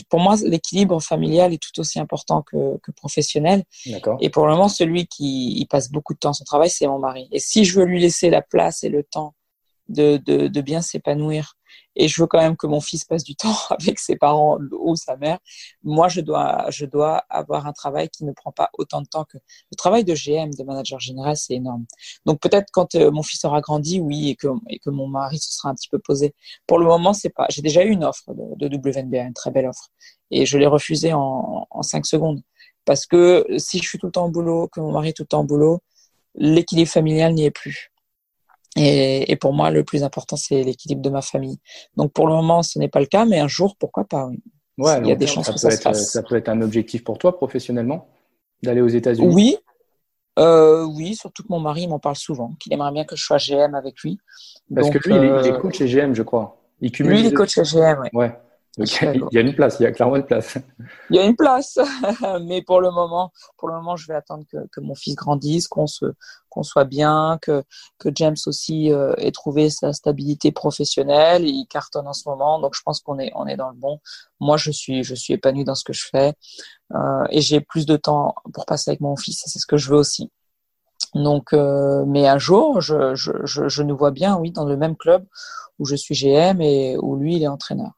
pour 0.09 0.21
moi 0.21 0.35
l'équilibre 0.43 1.01
familial 1.01 1.53
est 1.53 1.62
tout 1.62 1.81
aussi 1.81 2.01
important 2.01 2.43
que, 2.43 2.79
que 2.83 2.91
professionnel. 2.91 3.62
Et 4.21 4.29
pour 4.31 4.47
le 4.47 4.53
moment, 4.53 4.69
celui 4.69 5.07
qui 5.07 5.53
il 5.59 5.66
passe 5.66 5.91
beaucoup 5.91 6.14
de 6.14 6.19
temps 6.19 6.31
à 6.31 6.35
son 6.35 6.45
travail, 6.45 6.71
c'est 6.71 6.87
mon 6.87 6.99
mari. 6.99 7.29
Et 7.33 7.39
si 7.39 7.64
je 7.64 7.79
veux 7.79 7.87
lui 7.87 8.01
laisser 8.01 8.29
la 8.29 8.43
place 8.43 8.83
et 8.83 8.89
le 8.89 9.05
temps 9.05 9.35
de, 9.89 10.16
de, 10.19 10.49
de 10.49 10.61
bien 10.61 10.83
s'épanouir 10.83 11.58
et 11.97 12.09
je 12.09 12.21
veux 12.21 12.27
quand 12.27 12.39
même 12.39 12.57
que 12.57 12.66
mon 12.66 12.81
fils 12.81 13.05
passe 13.05 13.25
du 13.25 13.35
temps 13.37 13.57
avec 13.71 13.99
ses 13.99 14.16
parents 14.16 14.59
ou 14.73 14.97
sa 14.97 15.16
mère, 15.16 15.39
moi 15.83 16.09
je 16.09 16.21
dois 16.21 16.66
je 16.71 16.87
dois 16.87 17.25
avoir 17.31 17.66
un 17.66 17.73
travail 17.73 18.09
qui 18.09 18.25
ne 18.25 18.33
prend 18.33 18.53
pas 18.53 18.71
autant 18.79 19.03
de 19.03 19.07
temps 19.07 19.25
que 19.25 19.39
le 19.39 19.77
travail 19.77 20.05
de 20.05 20.14
GM 20.14 20.51
de 20.51 20.64
manager 20.64 21.01
général, 21.01 21.37
c'est 21.37 21.55
énorme. 21.55 21.87
Donc 22.27 22.41
peut-être 22.41 22.69
quand 22.73 22.95
euh, 22.95 23.11
mon 23.11 23.23
fils 23.23 23.45
aura 23.45 23.61
grandi, 23.61 24.01
oui, 24.01 24.31
et 24.31 24.37
que 24.37 24.49
et 24.69 24.79
que 24.79 24.91
mon 24.91 25.07
mari 25.09 25.39
se 25.39 25.53
sera 25.53 25.71
un 25.71 25.75
petit 25.75 25.89
peu 25.89 25.99
posé. 25.99 26.35
Pour 26.66 26.79
le 26.79 26.87
moment, 26.87 27.12
c'est 27.12 27.31
pas. 27.31 27.47
J'ai 27.51 27.62
déjà 27.62 27.85
eu 27.85 27.91
une 27.91 28.05
offre 28.05 28.35
de, 28.35 28.69
de 28.69 28.77
WNBA, 28.77 29.23
une 29.23 29.35
très 29.35 29.51
belle 29.51 29.66
offre, 29.66 29.91
et 30.31 30.47
je 30.47 30.59
l'ai 30.59 30.66
refusée 30.66 31.12
en, 31.12 31.66
en 31.71 31.83
cinq 31.83 32.07
secondes 32.07 32.43
parce 32.89 33.05
que 33.05 33.45
si 33.59 33.81
je 33.81 33.87
suis 33.87 33.99
tout 33.99 34.07
le 34.07 34.12
temps 34.12 34.25
au 34.25 34.31
boulot, 34.31 34.66
que 34.69 34.81
mon 34.81 34.93
mari 34.93 35.11
est 35.11 35.12
tout 35.12 35.25
le 35.25 35.29
temps 35.29 35.41
au 35.41 35.45
boulot, 35.45 35.81
l'équilibre 36.35 36.91
familial 36.91 37.35
n'y 37.35 37.45
est 37.45 37.51
plus. 37.51 37.93
Et, 38.77 39.31
et, 39.33 39.37
pour 39.37 39.53
moi, 39.53 39.71
le 39.71 39.83
plus 39.83 40.05
important, 40.05 40.37
c'est 40.37 40.62
l'équilibre 40.62 41.03
de 41.03 41.11
ma 41.11 41.23
famille. 41.23 41.59
Donc 41.97 42.12
pour 42.12 42.29
le 42.29 42.35
moment, 42.35 42.62
ce 42.62 42.79
n'est 42.79 42.89
pas 42.89 43.01
le 43.01 43.07
cas, 43.07 43.25
mais 43.25 43.41
un 43.41 43.49
jour, 43.49 43.77
pourquoi 43.77 44.05
pas 44.05 44.27
oui. 44.27 44.41
Ouais, 44.77 45.01
Il 45.01 45.09
y 45.09 45.12
a 45.12 45.16
des 45.16 45.27
chances 45.27 45.51
que 45.51 45.59
ça 45.59 45.71
se 45.71 45.81
fasse. 45.81 46.12
Ça 46.12 46.23
peut 46.23 46.37
être 46.37 46.49
un 46.49 46.61
objectif 46.61 47.03
pour 47.03 47.19
toi 47.19 47.37
professionnellement 47.37 48.09
d'aller 48.62 48.81
aux 48.81 48.89
États-Unis? 48.89 49.35
Oui, 49.35 49.57
euh, 50.39 50.85
oui, 50.85 51.16
surtout 51.16 51.43
que 51.43 51.49
mon 51.51 51.59
mari 51.59 51.89
m'en 51.89 51.99
parle 51.99 52.16
souvent, 52.16 52.53
qu'il 52.61 52.73
aimerait 52.73 52.93
bien 52.93 53.05
que 53.05 53.16
je 53.16 53.25
sois 53.25 53.39
GM 53.39 53.75
avec 53.75 54.01
lui. 54.03 54.19
Parce 54.73 54.91
que 54.91 54.99
lui, 54.99 55.16
il, 55.16 55.25
est, 55.25 55.53
euh, 55.53 55.59
coach 55.59 55.79
chez 55.79 55.87
GM, 55.87 56.14
je 56.14 56.23
crois. 56.23 56.61
Il 56.81 56.93
cumule 56.93 57.12
lui, 57.12 57.21
il 57.21 57.27
est 57.27 57.33
coach 57.33 57.55
chez 57.55 57.62
GM, 57.62 58.09
ouais. 58.12 58.39
Il 58.79 59.22
y 59.33 59.39
a 59.39 59.41
une 59.41 59.55
place, 59.55 59.76
il 59.81 59.83
y 59.83 59.87
a 59.87 59.93
clairement 59.93 60.16
une 60.16 60.26
place. 60.26 60.57
Il 61.11 61.16
y 61.16 61.18
a 61.18 61.24
une 61.24 61.37
place, 61.37 61.79
mais 62.43 62.62
pour 62.62 62.81
le 62.81 62.91
moment, 62.91 63.33
pour 63.57 63.68
le 63.68 63.74
moment, 63.74 63.97
je 63.97 64.07
vais 64.07 64.14
attendre 64.14 64.45
que, 64.51 64.57
que 64.70 64.81
mon 64.81 64.95
fils 64.95 65.16
grandisse, 65.16 65.66
qu'on 65.68 65.87
se, 65.87 66.07
qu'on 66.49 66.62
soit 66.62 66.85
bien, 66.85 67.39
que 67.43 67.64
que 67.99 68.09
James 68.14 68.37
aussi 68.47 68.93
euh, 68.93 69.14
ait 69.16 69.33
trouvé 69.33 69.70
sa 69.70 69.93
stabilité 69.93 70.53
professionnelle. 70.53 71.47
Il 71.47 71.66
cartonne 71.66 72.07
en 72.07 72.12
ce 72.12 72.29
moment, 72.29 72.61
donc 72.61 72.74
je 72.74 72.83
pense 72.83 73.01
qu'on 73.01 73.18
est 73.18 73.33
on 73.35 73.47
est 73.47 73.57
dans 73.57 73.70
le 73.70 73.76
bon. 73.76 74.01
Moi, 74.41 74.57
je 74.57 74.70
suis 74.70 75.03
je 75.03 75.14
suis 75.14 75.35
épanoui 75.35 75.64
dans 75.64 75.74
ce 75.74 75.85
que 75.85 75.93
je 75.93 76.07
fais 76.09 76.35
euh, 76.95 77.24
et 77.31 77.41
j'ai 77.41 77.61
plus 77.61 77.87
de 77.87 77.97
temps 77.97 78.35
pour 78.53 78.66
passer 78.66 78.91
avec 78.91 79.01
mon 79.01 79.16
fils. 79.16 79.43
C'est 79.47 79.59
ce 79.59 79.66
que 79.66 79.76
je 79.76 79.91
veux 79.91 79.99
aussi. 79.99 80.31
Donc, 81.14 81.53
euh, 81.53 82.05
mais 82.07 82.29
un 82.29 82.39
jour, 82.39 82.81
je, 82.81 83.14
je, 83.14 83.33
je, 83.45 83.68
je 83.68 83.83
nous 83.83 83.97
vois 83.97 84.11
bien, 84.11 84.37
oui, 84.37 84.51
dans 84.51 84.64
le 84.66 84.76
même 84.76 84.97
club 84.97 85.26
où 85.79 85.85
je 85.85 85.97
suis 85.97 86.14
GM 86.14 86.61
et 86.61 86.97
où 86.99 87.16
lui, 87.16 87.37
il 87.37 87.43
est 87.43 87.49
entraîneur. 87.49 87.93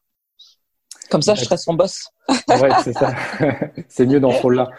Comme 1.11 1.23
ça, 1.23 1.35
je 1.35 1.45
serai 1.45 1.57
son 1.57 1.75
boss. 1.75 2.09
ouais, 2.29 2.71
c'est 2.85 2.93
ça. 2.93 3.15
c'est 3.89 4.07
mieux 4.07 4.21
dans 4.21 4.31
ce 4.31 4.43
rôle-là. 4.43 4.71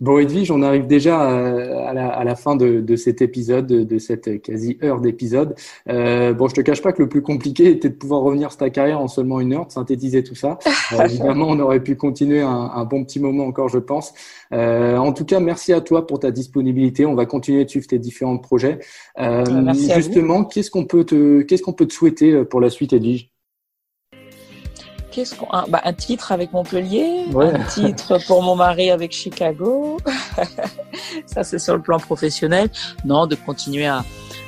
Bon, 0.00 0.18
Edwige, 0.18 0.50
on 0.50 0.62
arrive 0.62 0.86
déjà 0.86 1.20
à 1.20 1.92
la, 1.92 2.08
à 2.08 2.24
la 2.24 2.34
fin 2.34 2.56
de, 2.56 2.80
de, 2.80 2.96
cet 2.96 3.22
épisode, 3.22 3.66
de 3.66 3.98
cette 3.98 4.42
quasi 4.42 4.78
heure 4.82 5.00
d'épisode. 5.00 5.54
Euh, 5.88 6.32
bon, 6.32 6.48
je 6.48 6.54
te 6.54 6.60
cache 6.60 6.82
pas 6.82 6.92
que 6.92 7.02
le 7.02 7.08
plus 7.08 7.22
compliqué 7.22 7.70
était 7.70 7.88
de 7.88 7.94
pouvoir 7.94 8.22
revenir 8.22 8.50
sur 8.50 8.58
ta 8.58 8.70
carrière 8.70 9.00
en 9.00 9.08
seulement 9.08 9.40
une 9.40 9.52
heure, 9.52 9.66
de 9.66 9.72
synthétiser 9.72 10.24
tout 10.24 10.34
ça. 10.34 10.58
Euh, 10.92 11.04
évidemment, 11.04 11.46
on 11.48 11.58
aurait 11.58 11.82
pu 11.82 11.96
continuer 11.96 12.42
un, 12.42 12.70
un, 12.74 12.84
bon 12.84 13.02
petit 13.04 13.18
moment 13.18 13.46
encore, 13.46 13.70
je 13.70 13.78
pense. 13.78 14.12
Euh, 14.52 14.98
en 14.98 15.12
tout 15.14 15.24
cas, 15.24 15.40
merci 15.40 15.72
à 15.72 15.80
toi 15.80 16.06
pour 16.06 16.18
ta 16.18 16.30
disponibilité. 16.30 17.06
On 17.06 17.14
va 17.14 17.24
continuer 17.24 17.64
de 17.64 17.70
suivre 17.70 17.86
tes 17.86 17.98
différents 17.98 18.36
projets. 18.36 18.78
Euh, 19.18 19.72
justement, 19.72 20.44
qu'est-ce 20.44 20.70
qu'on 20.70 20.84
peut 20.84 21.04
te, 21.04 21.40
qu'est-ce 21.42 21.62
qu'on 21.62 21.72
peut 21.72 21.86
te 21.86 21.94
souhaiter 21.94 22.44
pour 22.44 22.60
la 22.60 22.68
suite, 22.68 22.92
Edwige? 22.92 23.32
Qu'est-ce 25.12 25.34
qu'on 25.34 25.52
un, 25.52 25.64
bah, 25.68 25.82
un 25.84 25.92
titre 25.92 26.32
avec 26.32 26.52
Montpellier, 26.52 27.26
un 27.38 27.64
titre 27.64 28.18
pour 28.26 28.42
mon 28.42 28.56
mari 28.56 28.90
avec 28.90 29.12
Chicago. 29.12 29.98
Ça 31.26 31.44
c'est 31.44 31.58
sur 31.58 31.76
le 31.76 31.82
plan 31.82 31.98
professionnel. 31.98 32.70
Non, 33.04 33.26
de 33.26 33.34
continuer 33.34 33.86
à, 33.86 34.04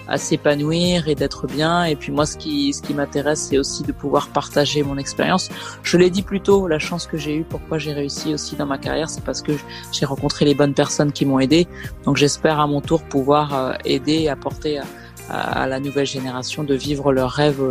à 0.08 0.18
s'épanouir 0.18 1.08
et 1.08 1.14
d'être 1.14 1.46
bien. 1.46 1.84
Et 1.84 1.96
puis 1.96 2.12
moi, 2.12 2.26
ce 2.26 2.36
qui, 2.36 2.72
ce 2.72 2.82
qui 2.82 2.94
m'intéresse, 2.94 3.48
c'est 3.50 3.58
aussi 3.58 3.82
de 3.82 3.92
pouvoir 3.92 4.28
partager 4.28 4.82
mon 4.82 4.98
expérience. 4.98 5.50
Je 5.82 5.96
l'ai 5.96 6.10
dit 6.10 6.22
plus 6.22 6.40
tôt, 6.40 6.66
la 6.66 6.78
chance 6.78 7.06
que 7.06 7.16
j'ai 7.16 7.36
eue, 7.36 7.44
pourquoi 7.44 7.78
j'ai 7.78 7.92
réussi 7.92 8.34
aussi 8.34 8.56
dans 8.56 8.66
ma 8.66 8.78
carrière, 8.78 9.10
c'est 9.10 9.24
parce 9.24 9.42
que 9.42 9.52
j'ai 9.92 10.06
rencontré 10.06 10.44
les 10.44 10.54
bonnes 10.54 10.74
personnes 10.74 11.12
qui 11.12 11.26
m'ont 11.26 11.40
aidé. 11.40 11.66
Donc 12.04 12.16
j'espère 12.16 12.60
à 12.60 12.66
mon 12.66 12.80
tour 12.80 13.02
pouvoir 13.02 13.54
euh, 13.54 13.72
aider 13.84 14.22
et 14.22 14.28
apporter 14.28 14.78
à, 14.78 14.84
à, 15.28 15.66
la 15.66 15.80
nouvelle 15.80 16.06
génération 16.06 16.64
de 16.64 16.74
vivre 16.74 17.12
leurs 17.12 17.30
rêves, 17.30 17.62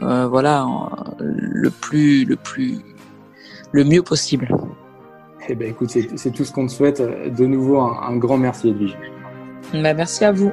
euh, 0.00 0.26
voilà, 0.26 0.66
le 1.18 1.70
plus, 1.70 2.24
le 2.24 2.36
plus, 2.36 2.78
le 3.72 3.84
mieux 3.84 4.02
possible. 4.02 4.48
Eh 5.48 5.54
ben, 5.54 5.68
écoute, 5.68 5.90
c'est 5.90 6.30
tout 6.30 6.44
ce 6.44 6.52
qu'on 6.52 6.66
te 6.66 6.72
souhaite. 6.72 7.02
De 7.02 7.46
nouveau, 7.46 7.80
un, 7.80 8.00
un 8.08 8.16
grand 8.16 8.38
merci, 8.38 8.70
Edwige. 8.70 8.96
Ben, 9.72 9.96
merci 9.96 10.24
à 10.24 10.32
vous. 10.32 10.52